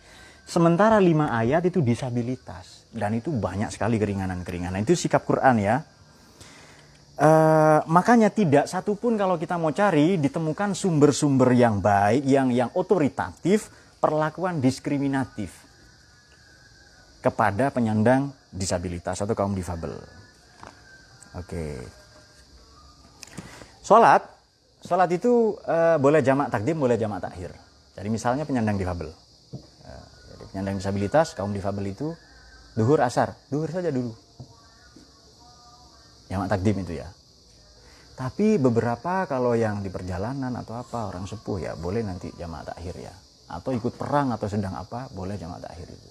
Sementara 0.49 0.97
lima 0.97 1.29
ayat 1.29 1.69
itu 1.69 1.85
disabilitas. 1.85 2.79
dan 2.93 3.13
itu 3.17 3.29
banyak 3.29 3.69
sekali 3.69 4.01
keringanan-keringanan. 4.01 4.81
Itu 4.81 4.97
sikap 4.97 5.29
Quran 5.29 5.61
ya. 5.61 5.85
Uh, 7.19 7.83
makanya 7.91 8.31
tidak 8.31 8.71
satupun 8.71 9.19
kalau 9.19 9.35
kita 9.35 9.59
mau 9.59 9.75
cari 9.75 10.23
ditemukan 10.23 10.71
sumber-sumber 10.71 11.51
yang 11.51 11.83
baik, 11.83 12.23
yang 12.23 12.55
yang 12.55 12.71
otoritatif, 12.79 13.69
perlakuan 13.99 14.63
diskriminatif 14.63 15.51
kepada 17.19 17.75
penyandang 17.75 18.31
disabilitas 18.55 19.19
atau 19.19 19.35
kaum 19.35 19.51
difabel. 19.51 19.99
Oke. 21.35 21.83
Sholat, 23.83 24.23
sholat 24.87 25.11
itu 25.11 25.59
uh, 25.67 25.99
boleh 25.99 26.23
jamak 26.23 26.55
takdim, 26.55 26.79
boleh 26.79 26.95
jamak 26.95 27.19
takhir. 27.19 27.51
Jadi 27.99 28.09
misalnya 28.15 28.47
penyandang 28.47 28.79
difabel, 28.79 29.11
penyandang 30.51 30.81
disabilitas, 30.81 31.37
kaum 31.37 31.53
difabel 31.55 31.93
itu 31.93 32.13
duhur 32.75 33.03
asar, 33.03 33.35
duhur 33.49 33.69
saja 33.69 33.89
dulu 33.93 34.13
jamak 36.29 36.49
takdim 36.53 36.77
itu 36.85 37.01
ya 37.01 37.09
tapi 38.15 38.61
beberapa 38.61 39.25
kalau 39.25 39.57
yang 39.57 39.81
di 39.81 39.89
perjalanan 39.89 40.53
atau 40.61 40.77
apa 40.77 41.09
orang 41.09 41.25
sepuh 41.25 41.59
ya 41.59 41.73
boleh 41.75 42.05
nanti 42.05 42.29
jamak 42.37 42.69
takhir 42.69 42.95
ya 43.01 43.15
atau 43.49 43.73
ikut 43.73 43.97
perang 43.97 44.37
atau 44.37 44.45
sedang 44.45 44.77
apa 44.77 45.09
boleh 45.09 45.41
jamak 45.41 45.65
takhir 45.65 45.89
itu 45.89 46.11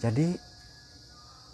jadi 0.00 0.28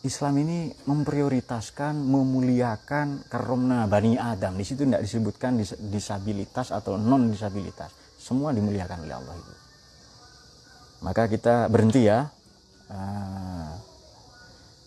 Islam 0.07 0.39
ini 0.39 0.70
memprioritaskan, 0.87 1.99
memuliakan 1.99 3.27
karomna 3.27 3.91
bani 3.91 4.14
Adam. 4.14 4.55
Di 4.55 4.62
situ 4.62 4.87
tidak 4.87 5.03
disebutkan 5.03 5.59
disabilitas 5.91 6.70
atau 6.70 6.95
non 6.95 7.27
disabilitas. 7.27 7.91
Semua 8.14 8.55
dimuliakan 8.55 9.03
oleh 9.03 9.18
Allah 9.18 9.35
itu. 9.35 9.66
Maka 11.05 11.29
kita 11.29 11.69
berhenti 11.69 12.09
ya. 12.09 12.31
Ah, 12.87 13.77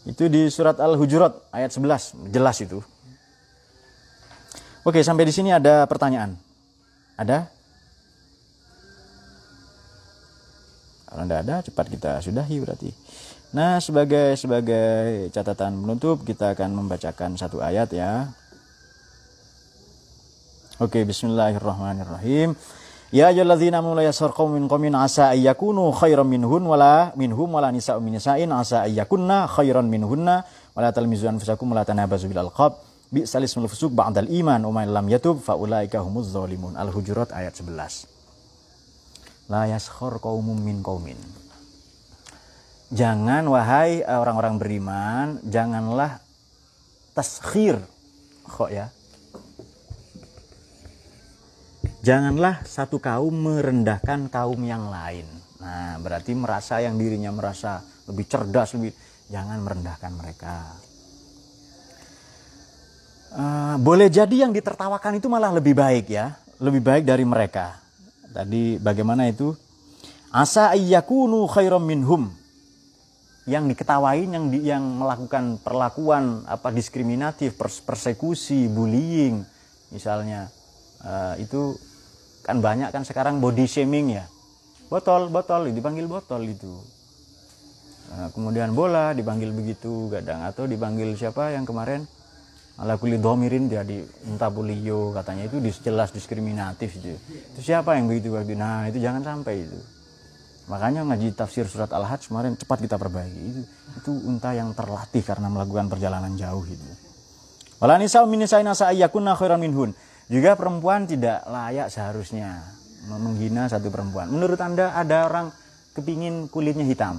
itu 0.07 0.26
di 0.32 0.47
surat 0.49 0.80
Al-Hujurat 0.80 1.36
ayat 1.53 1.70
11, 1.76 2.16
jelas 2.32 2.57
itu. 2.64 2.80
Oke, 4.88 5.03
sampai 5.03 5.28
di 5.28 5.34
sini 5.36 5.51
ada 5.51 5.86
pertanyaan. 5.86 6.34
Ada? 7.20 7.51
Kalau 11.10 11.24
tidak 11.26 11.39
ada, 11.43 11.55
cepat 11.66 11.86
kita 11.91 12.12
sudahi 12.24 12.57
berarti. 12.64 12.89
Nah, 13.49 13.82
sebagai 13.82 14.38
sebagai 14.38 15.30
catatan 15.34 15.74
penutup, 15.82 16.22
kita 16.22 16.53
akan 16.53 16.70
membacakan 16.86 17.34
satu 17.34 17.60
ayat 17.66 17.89
ya. 17.91 18.30
Oke, 20.80 21.03
bismillahirrahmanirrahim. 21.03 22.55
Ya 23.10 23.34
ayyuhalladzina 23.34 23.82
amanu 23.82 23.97
la 23.97 24.05
yaskhar 24.05 24.38
qaumin 24.38 24.70
qaumin 24.70 24.93
asa 24.93 25.34
ayyakunu 25.34 25.89
khairan 25.97 26.30
minhun 26.30 26.62
wala 26.62 27.10
minhum 27.18 27.49
wala 27.49 27.74
nisa'u 27.74 27.97
min 27.97 28.22
nisa'in 28.22 28.53
asa 28.53 28.86
ayyakunna 28.86 29.49
khairan 29.49 29.89
minhunna 29.89 30.45
wala 30.78 30.93
talmizu 30.93 31.26
anfusakum 31.26 31.74
wala 31.74 31.82
tanabazu 31.82 32.30
bil 32.30 32.38
alqab 32.38 32.78
bi 33.10 33.26
salismul 33.26 33.66
fusuq 33.66 33.97
ba'dal 33.97 34.30
iman 34.30 34.62
man 34.70 34.93
lam 34.93 35.10
yatub 35.10 35.41
fa 35.41 35.57
ulaika 35.57 36.05
humuz 36.05 36.30
zalimun. 36.30 36.78
Al 36.78 36.93
hujurat 36.93 37.34
ayat 37.34 37.57
11 37.57 39.49
la 39.49 39.66
yaskhar 39.66 40.22
qaumun 40.22 40.62
min 40.62 40.86
qaumin 40.86 41.18
jangan 42.93 43.41
wahai 43.49 44.05
orang-orang 44.05 44.62
beriman 44.62 45.41
janganlah 45.49 46.22
taskhir. 47.18 47.82
Kok 48.45 48.70
ya 48.70 48.93
janganlah 51.99 52.63
satu 52.63 52.97
kaum 52.99 53.31
merendahkan 53.31 54.31
kaum 54.31 54.59
yang 54.63 54.87
lain. 54.87 55.27
Nah, 55.59 55.99
berarti 55.99 56.31
merasa 56.31 56.79
yang 56.79 56.95
dirinya 56.95 57.35
merasa 57.35 57.83
lebih 58.07 58.25
cerdas, 58.25 58.73
lebih 58.75 58.95
jangan 59.27 59.59
merendahkan 59.59 60.11
mereka. 60.15 60.55
Uh, 63.29 63.77
boleh 63.77 64.09
jadi 64.09 64.47
yang 64.47 64.55
ditertawakan 64.55 65.21
itu 65.21 65.29
malah 65.29 65.53
lebih 65.53 65.77
baik 65.77 66.09
ya, 66.09 66.33
lebih 66.57 66.81
baik 66.81 67.03
dari 67.05 67.21
mereka. 67.27 67.77
Tadi 68.33 68.81
bagaimana 68.81 69.29
itu? 69.29 69.53
Asa 70.33 70.73
ayyakunu 70.73 71.45
khairam 71.45 71.83
minhum. 71.83 72.33
Yang 73.49 73.73
diketawain 73.73 74.29
yang 74.29 74.45
di, 74.53 74.61
yang 74.65 74.81
melakukan 74.81 75.57
perlakuan 75.61 76.45
apa 76.45 76.69
diskriminatif, 76.69 77.57
persekusi, 77.57 78.69
bullying 78.69 79.41
misalnya 79.89 80.53
uh, 81.01 81.33
itu 81.41 81.73
kan 82.43 82.63
banyak 82.63 82.89
kan 82.89 83.03
sekarang 83.03 83.43
body 83.43 83.65
shaming 83.69 84.17
ya. 84.17 84.25
Botol 84.89 85.29
botol 85.29 85.69
dipanggil 85.69 86.09
botol 86.09 86.41
itu. 86.49 86.73
Nah, 88.09 88.33
kemudian 88.33 88.73
bola 88.73 89.13
dipanggil 89.13 89.53
begitu 89.53 90.09
kadang 90.09 90.41
atau 90.41 90.65
dipanggil 90.65 91.13
siapa 91.13 91.53
yang 91.53 91.61
kemarin? 91.61 92.09
Ala 92.79 92.95
kulit 92.95 93.19
domirin 93.19 93.67
jadi 93.67 94.01
entah 94.23 94.47
bulio 94.47 95.11
katanya 95.11 95.51
itu 95.51 95.59
jelas 95.83 96.15
diskriminatif 96.15 96.95
itu. 96.95 97.13
Itu 97.53 97.59
siapa 97.59 97.99
yang 97.99 98.07
begitu 98.07 98.33
waktu 98.33 98.55
nah 98.55 98.87
itu 98.87 99.03
jangan 99.03 99.21
sampai 99.21 99.67
itu. 99.67 99.79
Makanya 100.71 101.03
ngaji 101.05 101.35
tafsir 101.35 101.67
surat 101.67 101.91
al-hajj 101.91 102.31
kemarin 102.31 102.55
cepat 102.55 102.79
kita 102.79 102.95
perbaiki 102.95 103.41
itu. 103.51 103.61
Itu 103.99 104.11
unta 104.25 104.55
yang 104.55 104.71
terlatih 104.71 105.21
karena 105.21 105.51
melakukan 105.51 105.91
perjalanan 105.91 106.33
jauh 106.39 106.63
itu. 106.63 106.89
Wala 107.83 107.99
nisa 107.99 108.23
min 108.23 108.47
nisaina 108.47 108.71
sa'ayakunna 108.71 109.35
khairan 109.35 109.59
minhun 109.59 109.91
juga 110.30 110.53
perempuan 110.53 111.09
tidak 111.09 111.41
layak 111.49 111.89
seharusnya 111.89 112.61
menghina 113.09 113.65
satu 113.65 113.89
perempuan. 113.89 114.30
Menurut 114.30 114.61
Anda 114.61 114.93
ada 114.93 115.25
orang 115.25 115.49
kepingin 115.97 116.45
kulitnya 116.53 116.86
hitam? 116.86 117.17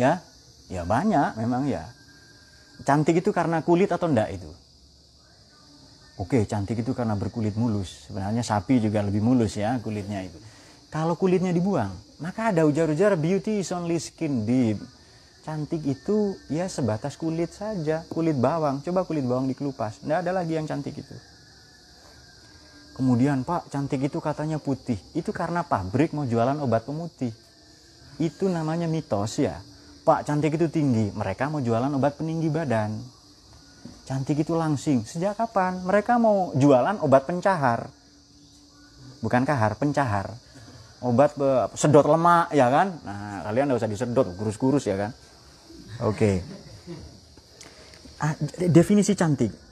Ya? 0.00 0.24
Ya 0.72 0.88
banyak 0.88 1.36
memang 1.36 1.68
ya. 1.68 1.84
Cantik 2.88 3.20
itu 3.20 3.36
karena 3.36 3.60
kulit 3.60 3.92
atau 3.92 4.08
enggak 4.08 4.32
itu? 4.40 4.48
Oke, 6.18 6.42
cantik 6.48 6.80
itu 6.80 6.96
karena 6.96 7.14
berkulit 7.14 7.54
mulus. 7.54 8.08
Sebenarnya 8.08 8.42
sapi 8.42 8.80
juga 8.80 9.04
lebih 9.04 9.20
mulus 9.20 9.54
ya 9.60 9.76
kulitnya 9.84 10.24
itu. 10.24 10.40
Kalau 10.88 11.20
kulitnya 11.20 11.52
dibuang, 11.52 11.92
maka 12.16 12.48
ada 12.48 12.64
ujar-ujar 12.64 13.12
beauty 13.20 13.60
is 13.60 13.68
only 13.76 14.00
skin 14.00 14.48
deep. 14.48 14.80
Cantik 15.44 15.84
itu 15.84 16.32
ya 16.48 16.64
sebatas 16.64 17.20
kulit 17.20 17.52
saja, 17.52 18.08
kulit 18.08 18.36
bawang. 18.40 18.80
Coba 18.80 19.04
kulit 19.04 19.28
bawang 19.28 19.52
dikelupas, 19.52 20.00
enggak 20.00 20.24
ada 20.24 20.32
lagi 20.32 20.56
yang 20.56 20.64
cantik 20.64 20.96
itu. 20.96 21.16
Kemudian 22.98 23.46
Pak 23.46 23.70
cantik 23.70 24.10
itu 24.10 24.18
katanya 24.18 24.58
putih. 24.58 24.98
Itu 25.14 25.30
karena 25.30 25.62
pabrik 25.62 26.10
mau 26.10 26.26
jualan 26.26 26.58
obat 26.58 26.82
pemutih. 26.82 27.30
Itu 28.18 28.50
namanya 28.50 28.90
mitos 28.90 29.38
ya. 29.38 29.62
Pak 30.02 30.26
cantik 30.26 30.58
itu 30.58 30.66
tinggi. 30.66 31.14
Mereka 31.14 31.46
mau 31.46 31.62
jualan 31.62 31.94
obat 31.94 32.18
peninggi 32.18 32.50
badan. 32.50 32.98
Cantik 34.02 34.42
itu 34.42 34.58
langsing. 34.58 35.06
Sejak 35.06 35.38
kapan? 35.38 35.78
Mereka 35.86 36.18
mau 36.18 36.50
jualan 36.58 36.98
obat 36.98 37.22
pencahar. 37.22 37.86
Bukan 39.22 39.46
kahar, 39.46 39.78
pencahar. 39.78 40.34
Obat 40.98 41.38
sedot 41.78 42.02
lemak 42.02 42.50
ya 42.50 42.66
kan? 42.66 42.98
Nah 43.06 43.46
kalian 43.46 43.70
nggak 43.70 43.78
usah 43.78 43.90
disedot, 43.94 44.26
kurus-kurus 44.34 44.90
ya 44.90 44.98
kan? 44.98 45.14
Oke. 46.02 46.18
Okay. 46.18 46.36
Ah, 48.18 48.34
definisi 48.66 49.14
cantik 49.14 49.67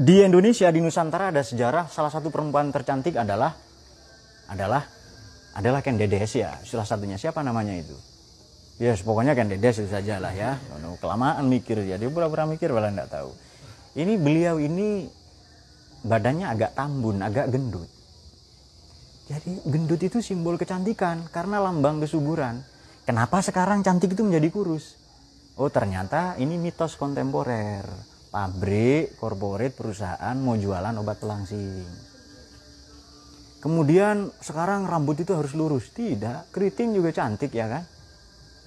di 0.00 0.24
Indonesia 0.24 0.72
di 0.72 0.80
Nusantara 0.80 1.28
ada 1.28 1.44
sejarah 1.44 1.92
salah 1.92 2.08
satu 2.08 2.32
perempuan 2.32 2.72
tercantik 2.72 3.20
adalah 3.20 3.52
adalah 4.48 4.80
adalah 5.52 5.84
Ken 5.84 6.00
Dedes 6.00 6.32
ya. 6.40 6.56
Salah 6.64 6.88
satunya 6.88 7.20
siapa 7.20 7.44
namanya 7.44 7.76
itu? 7.76 7.92
Ya 8.80 8.96
yes, 8.96 9.04
pokoknya 9.04 9.36
Ken 9.36 9.52
Dedes 9.52 9.76
itu 9.76 9.92
saja 9.92 10.16
lah 10.16 10.32
ya. 10.32 10.56
Kelamaan 11.04 11.44
mikir 11.52 11.84
ya 11.84 12.00
dia 12.00 12.08
pura-pura 12.08 12.48
mikir 12.48 12.72
malah 12.72 12.88
nggak 12.88 13.12
tahu. 13.12 13.30
Ini 14.00 14.16
beliau 14.16 14.56
ini 14.56 15.04
badannya 16.00 16.48
agak 16.48 16.72
tambun 16.72 17.20
agak 17.20 17.52
gendut. 17.52 17.90
Jadi 19.28 19.68
gendut 19.68 20.00
itu 20.00 20.24
simbol 20.24 20.56
kecantikan 20.56 21.28
karena 21.28 21.60
lambang 21.60 22.00
kesuburan. 22.00 22.64
Kenapa 23.04 23.44
sekarang 23.44 23.84
cantik 23.84 24.16
itu 24.16 24.24
menjadi 24.24 24.48
kurus? 24.48 24.96
Oh 25.60 25.68
ternyata 25.68 26.40
ini 26.40 26.56
mitos 26.56 26.96
kontemporer 26.96 27.84
pabrik, 28.30 29.18
korporat, 29.18 29.74
perusahaan 29.74 30.36
mau 30.38 30.54
jualan 30.54 30.94
obat 31.02 31.18
pelangsing. 31.18 31.86
Kemudian 33.60 34.32
sekarang 34.40 34.88
rambut 34.88 35.20
itu 35.20 35.36
harus 35.36 35.52
lurus. 35.52 35.92
Tidak, 35.92 36.48
keriting 36.48 36.96
juga 36.96 37.12
cantik 37.12 37.52
ya 37.52 37.68
kan? 37.68 37.84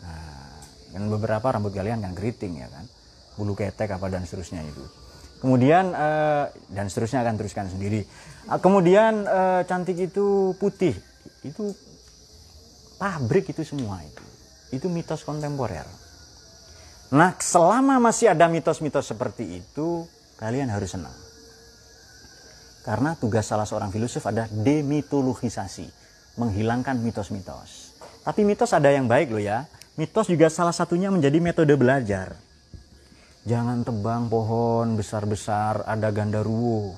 Nah, 0.06 0.62
dan 0.94 1.04
beberapa 1.10 1.50
rambut 1.50 1.74
kalian 1.74 2.06
kan 2.06 2.14
keriting 2.14 2.62
ya 2.62 2.70
kan? 2.70 2.86
Bulu 3.34 3.58
ketek 3.58 3.90
apa 3.90 4.06
dan 4.14 4.30
seterusnya 4.30 4.62
itu. 4.62 4.86
Kemudian 5.42 5.92
eh, 5.98 6.46
dan 6.70 6.86
seterusnya 6.94 7.26
akan 7.26 7.36
teruskan 7.42 7.68
sendiri. 7.74 8.06
Ah, 8.46 8.62
kemudian 8.62 9.26
eh, 9.26 9.62
cantik 9.66 9.98
itu 9.98 10.54
putih. 10.62 10.94
Itu 11.42 11.74
pabrik 13.02 13.50
itu 13.50 13.66
semua 13.66 14.06
itu. 14.06 14.24
Itu 14.70 14.94
mitos 14.94 15.26
kontemporer. 15.26 16.03
Nah, 17.14 17.38
selama 17.38 18.02
masih 18.02 18.34
ada 18.34 18.50
mitos-mitos 18.50 19.06
seperti 19.06 19.62
itu, 19.62 20.10
kalian 20.42 20.74
harus 20.74 20.98
senang. 20.98 21.14
Karena 22.82 23.14
tugas 23.14 23.46
salah 23.46 23.70
seorang 23.70 23.94
filosof 23.94 24.26
adalah 24.26 24.50
demitologisasi, 24.50 25.86
menghilangkan 26.42 26.98
mitos-mitos. 26.98 27.94
Tapi 28.26 28.42
mitos 28.42 28.74
ada 28.74 28.90
yang 28.90 29.06
baik 29.06 29.30
loh 29.30 29.44
ya. 29.46 29.70
Mitos 29.94 30.26
juga 30.26 30.50
salah 30.50 30.74
satunya 30.74 31.14
menjadi 31.14 31.38
metode 31.38 31.78
belajar. 31.78 32.34
Jangan 33.46 33.86
tebang 33.86 34.26
pohon 34.26 34.98
besar-besar, 34.98 35.86
ada 35.86 36.10
gandaruwo, 36.10 36.98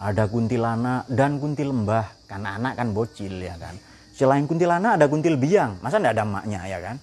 ada 0.00 0.24
kuntilanak 0.24 1.04
dan 1.12 1.36
kuntil 1.36 1.76
lembah. 1.76 2.08
Karena 2.24 2.56
anak 2.56 2.80
kan 2.80 2.96
bocil 2.96 3.44
ya 3.44 3.60
kan. 3.60 3.76
Selain 4.16 4.48
kuntilanak 4.48 4.96
ada 4.96 5.04
kuntil 5.04 5.36
biang, 5.36 5.84
masa 5.84 6.00
enggak 6.00 6.16
ada 6.16 6.24
emaknya 6.24 6.60
ya 6.64 6.78
kan? 6.80 6.96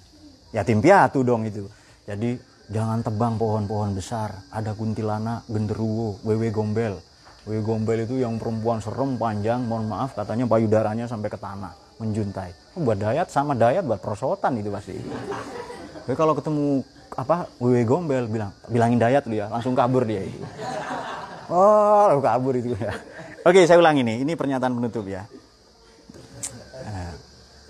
Yatim 0.58 0.82
piatu 0.82 1.22
dong 1.22 1.46
itu. 1.46 1.70
Jadi 2.06 2.38
jangan 2.70 3.02
tebang 3.02 3.38
pohon-pohon 3.42 3.98
besar, 3.98 4.46
ada 4.54 4.78
kuntilanak, 4.78 5.46
genderuwo, 5.50 6.22
wewe 6.22 6.54
gombel. 6.54 7.02
Wewe 7.50 7.62
gombel 7.66 8.06
itu 8.06 8.22
yang 8.22 8.38
perempuan 8.38 8.82
serem 8.82 9.18
panjang, 9.18 9.66
mohon 9.66 9.90
maaf 9.90 10.14
katanya 10.14 10.46
payudaranya 10.46 11.06
sampai 11.10 11.30
ke 11.30 11.38
tanah 11.38 11.74
menjuntai. 11.98 12.78
Oh, 12.78 12.86
buat 12.86 13.00
dayat 13.00 13.32
sama 13.34 13.58
dayat 13.58 13.88
buat 13.88 14.02
prosotan 14.02 14.60
itu 14.62 14.70
pasti. 14.70 14.98
Tapi 16.06 16.14
kalau 16.14 16.38
ketemu 16.38 16.86
apa 17.16 17.48
Wewe 17.58 17.88
Gombel 17.88 18.28
bilang 18.28 18.52
bilangin 18.68 19.00
dayat 19.00 19.24
lu 19.26 19.40
ya, 19.40 19.48
langsung 19.50 19.74
kabur 19.74 20.04
dia 20.06 20.26
itu. 20.26 20.44
Oh, 21.50 22.10
lalu 22.10 22.22
kabur 22.22 22.54
itu 22.58 22.74
ya. 22.78 22.94
Oke, 23.46 23.70
saya 23.70 23.78
ulangi 23.78 24.02
nih. 24.02 24.26
Ini 24.26 24.34
pernyataan 24.34 24.74
penutup 24.74 25.06
ya. 25.06 25.30
Nah, 26.82 27.14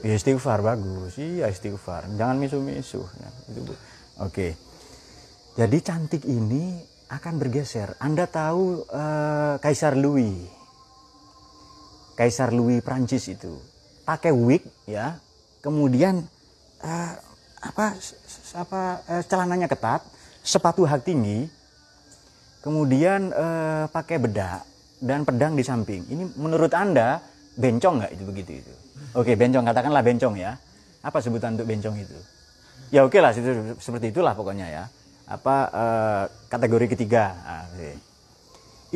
ya 0.08 0.14
istighfar 0.16 0.64
bagus. 0.64 1.20
Iya 1.20 1.52
istighfar. 1.52 2.08
Jangan 2.16 2.40
misu-misu. 2.40 3.04
Ya, 3.04 3.30
itu. 3.52 3.76
Oke. 4.24 4.56
Jadi 5.56 5.78
cantik 5.84 6.24
ini 6.24 6.80
akan 7.12 7.36
bergeser. 7.40 8.00
Anda 8.00 8.28
tahu 8.28 8.88
uh, 8.88 9.56
Kaisar 9.60 9.96
Louis. 10.00 10.48
Kaisar 12.16 12.56
Louis 12.56 12.80
Prancis 12.80 13.28
itu. 13.28 13.60
Pakai 14.08 14.32
wig 14.32 14.64
ya. 14.88 15.20
Kemudian 15.60 16.24
uh, 16.84 17.14
apa 17.60 17.98
apa 18.56 18.82
uh, 19.04 19.24
celananya 19.28 19.68
ketat 19.68 20.04
sepatu 20.44 20.88
hak 20.88 21.04
tinggi. 21.04 21.48
Kemudian 22.64 23.36
uh, 23.36 23.86
pakai 23.92 24.18
bedak 24.18 24.64
dan 25.04 25.28
pedang 25.28 25.60
di 25.60 25.64
samping. 25.64 26.08
Ini 26.08 26.24
menurut 26.40 26.72
anda 26.72 27.20
bencong 27.60 28.00
nggak 28.00 28.12
itu 28.16 28.24
begitu 28.24 28.52
itu? 28.64 28.74
Oke 29.12 29.36
bencong. 29.36 29.68
Katakanlah 29.68 30.04
bencong 30.04 30.40
ya. 30.40 30.56
Apa 31.04 31.20
sebutan 31.20 31.60
untuk 31.60 31.68
bencong 31.68 32.00
itu 32.00 32.35
ya 32.96 33.04
oke 33.04 33.20
lah 33.20 33.36
seperti 33.76 34.16
itulah 34.16 34.32
pokoknya 34.32 34.68
ya 34.72 34.84
apa 35.28 35.56
uh, 35.74 36.24
kategori 36.48 36.96
ketiga 36.96 37.36
nah, 37.36 37.68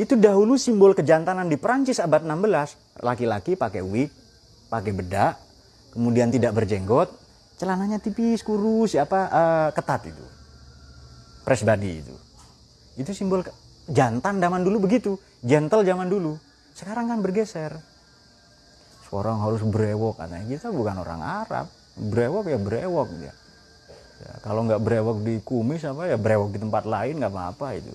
itu 0.00 0.16
dahulu 0.16 0.56
simbol 0.56 0.96
kejantanan 0.96 1.52
di 1.52 1.60
Perancis 1.60 2.00
abad 2.00 2.24
16 2.24 3.04
laki-laki 3.04 3.60
pakai 3.60 3.84
wig 3.84 4.08
pakai 4.70 4.94
bedak, 4.94 5.34
kemudian 5.90 6.30
tidak 6.30 6.54
berjenggot, 6.54 7.10
celananya 7.58 7.98
tipis, 7.98 8.46
kurus, 8.46 8.94
apa 8.94 9.20
uh, 9.26 9.68
ketat 9.74 10.14
itu. 10.14 10.24
Press 11.42 11.66
body 11.66 11.90
itu. 11.98 12.14
Itu 12.94 13.10
simbol 13.10 13.42
jantan 13.90 14.38
zaman 14.38 14.62
dulu 14.62 14.86
begitu, 14.86 15.18
gentle 15.42 15.82
zaman 15.82 16.06
dulu. 16.06 16.38
Sekarang 16.78 17.10
kan 17.10 17.18
bergeser. 17.18 17.74
Seorang 19.10 19.42
harus 19.42 19.66
brewok 19.66 20.22
katanya. 20.22 20.46
Kita 20.46 20.70
bukan 20.70 21.02
orang 21.02 21.18
Arab. 21.18 21.66
Brewok 21.98 22.46
ya 22.46 22.58
brewok 22.62 23.10
dia. 23.18 23.34
Ya, 24.20 24.32
kalau 24.44 24.68
nggak 24.68 24.84
brewok 24.84 25.18
di 25.24 25.40
kumis 25.40 25.80
apa 25.88 26.04
ya 26.12 26.20
brewok 26.20 26.52
di 26.52 26.58
tempat 26.60 26.84
lain 26.84 27.16
nggak 27.16 27.32
apa-apa 27.32 27.66
itu. 27.80 27.92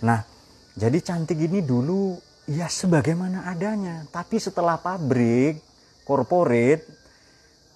Nah, 0.00 0.24
jadi 0.72 0.98
cantik 1.04 1.36
ini 1.36 1.60
dulu 1.60 2.16
ya 2.48 2.64
sebagaimana 2.64 3.44
adanya. 3.44 4.08
Tapi 4.08 4.40
setelah 4.40 4.80
pabrik 4.80 5.60
korporat 6.08 6.80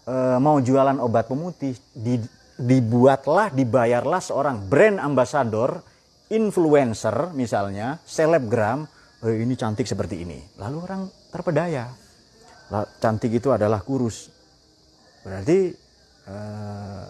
e, 0.08 0.16
mau 0.40 0.56
jualan 0.58 0.96
obat 1.04 1.28
pemutih 1.28 1.76
di, 1.92 2.16
dibuatlah 2.56 3.52
dibayarlah 3.52 4.22
seorang 4.24 4.64
brand 4.64 4.98
ambassador 4.98 5.84
influencer 6.32 7.36
misalnya 7.36 8.00
selebgram 8.02 8.88
oh, 9.20 9.30
ini 9.30 9.54
cantik 9.54 9.84
seperti 9.84 10.24
ini 10.24 10.38
lalu 10.56 10.76
orang 10.82 11.02
terpedaya 11.28 11.92
cantik 12.98 13.30
itu 13.38 13.52
adalah 13.52 13.84
kurus 13.84 14.32
berarti 15.20 15.83
e, 16.24 16.36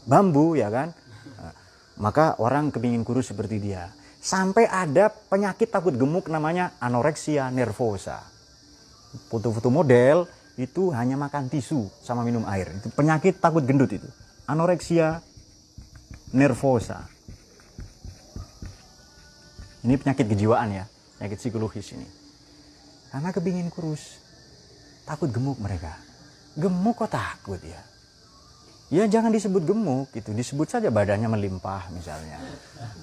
bambu 0.04 0.58
ya 0.58 0.68
kan 0.68 0.92
e, 1.24 1.44
maka 1.98 2.38
orang 2.42 2.74
kepingin 2.74 3.06
kurus 3.06 3.30
seperti 3.30 3.58
dia 3.62 3.90
sampai 4.18 4.66
ada 4.66 5.10
penyakit 5.10 5.70
takut 5.70 5.94
gemuk 5.94 6.26
namanya 6.30 6.74
anoreksia 6.82 7.48
nervosa 7.54 8.34
foto-foto 9.30 9.70
model 9.70 10.26
itu 10.54 10.94
hanya 10.94 11.18
makan 11.18 11.50
tisu 11.50 11.90
sama 12.02 12.22
minum 12.22 12.46
air. 12.46 12.70
Itu 12.78 12.90
penyakit 12.94 13.42
takut 13.42 13.66
gendut 13.66 13.90
itu. 13.90 14.06
Anoreksia 14.46 15.22
nervosa. 16.30 17.10
Ini 19.84 20.00
penyakit 20.00 20.24
kejiwaan 20.24 20.72
ya, 20.72 20.84
penyakit 21.18 21.38
psikologis 21.42 21.92
ini. 21.92 22.08
Karena 23.12 23.30
kepingin 23.30 23.68
kurus, 23.68 24.18
takut 25.04 25.28
gemuk 25.28 25.60
mereka. 25.60 25.92
Gemuk 26.56 26.96
kok 27.04 27.12
takut 27.12 27.60
ya? 27.60 27.82
Ya 28.92 29.08
jangan 29.08 29.32
disebut 29.32 29.64
gemuk 29.64 30.12
gitu, 30.12 30.36
disebut 30.36 30.68
saja 30.68 30.92
badannya 30.92 31.24
melimpah 31.24 31.88
misalnya. 31.96 32.36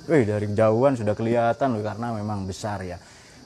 Wih 0.05 0.29
dari 0.29 0.45
jauhan 0.53 0.93
sudah 0.93 1.17
kelihatan 1.17 1.73
loh 1.73 1.81
karena 1.81 2.13
memang 2.13 2.45
besar 2.45 2.85
ya. 2.85 3.01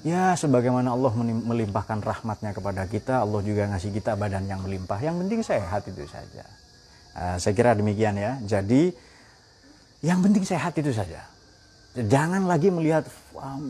Ya 0.06 0.36
sebagaimana 0.38 0.94
Allah 0.94 1.10
melimpahkan 1.18 2.04
rahmatnya 2.04 2.54
kepada 2.54 2.86
kita 2.86 3.24
Allah 3.26 3.42
juga 3.42 3.66
ngasih 3.72 3.90
kita 3.96 4.20
badan 4.20 4.46
yang 4.46 4.62
melimpah. 4.62 5.00
Yang 5.02 5.16
penting 5.26 5.40
sehat 5.42 5.82
itu 5.88 6.04
saja. 6.06 6.46
Uh, 7.16 7.40
saya 7.40 7.54
kira 7.56 7.74
demikian 7.74 8.14
ya. 8.20 8.38
Jadi 8.44 8.92
yang 10.04 10.20
penting 10.22 10.44
sehat 10.44 10.76
itu 10.78 10.92
saja. 10.92 11.26
Jangan 11.96 12.44
lagi 12.44 12.68
melihat 12.68 13.08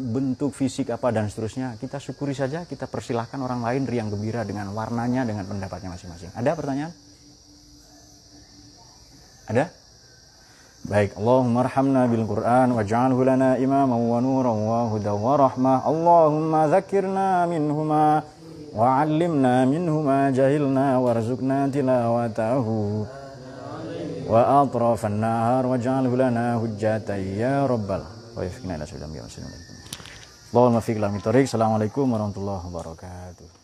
bentuk 0.10 0.52
fisik 0.52 0.90
apa 0.90 1.14
dan 1.14 1.30
seterusnya. 1.30 1.78
Kita 1.78 2.02
syukuri 2.02 2.34
saja 2.34 2.66
kita 2.66 2.90
persilahkan 2.90 3.38
orang 3.38 3.62
lain 3.62 3.86
riang 3.86 4.10
gembira 4.10 4.42
dengan 4.42 4.74
warnanya 4.74 5.24
dengan 5.24 5.46
pendapatnya 5.46 5.94
masing-masing. 5.94 6.34
Ada 6.34 6.58
pertanyaan 6.58 7.05
ada 9.48 9.70
Baik, 10.86 11.18
Allahumma 11.18 11.66
arhamna 11.66 12.06
bil 12.06 12.30
Qur'an 12.30 12.70
waj'alhu 12.70 13.26
lana 13.26 13.58
imaman 13.58 14.06
wa 14.06 14.22
nuran 14.22 14.70
wa 14.70 14.86
hudan 14.86 15.18
wa 15.18 15.34
rahmah. 15.34 15.82
Allahumma 15.82 16.70
dzakirna 16.70 17.50
minhuma 17.50 18.22
wa 18.70 19.02
minhuma 19.66 20.30
jahilna 20.30 21.02
warzuqna 21.02 21.74
tilawatahu. 21.74 23.02
Wa 24.30 24.62
atrafan 24.62 25.18
nahar 25.18 25.66
waj'alhu 25.66 26.14
lana 26.14 26.62
hujjatan 26.62 27.34
ya 27.34 27.66
rabbal 27.66 28.06
wa 28.38 28.46
yafikna 28.46 28.78
ila 28.78 28.86
ya 28.86 29.26
Allahumma 30.54 30.86
fiqh 30.86 31.02
Assalamualaikum 31.50 32.06
wabarakatuh. 32.14 33.55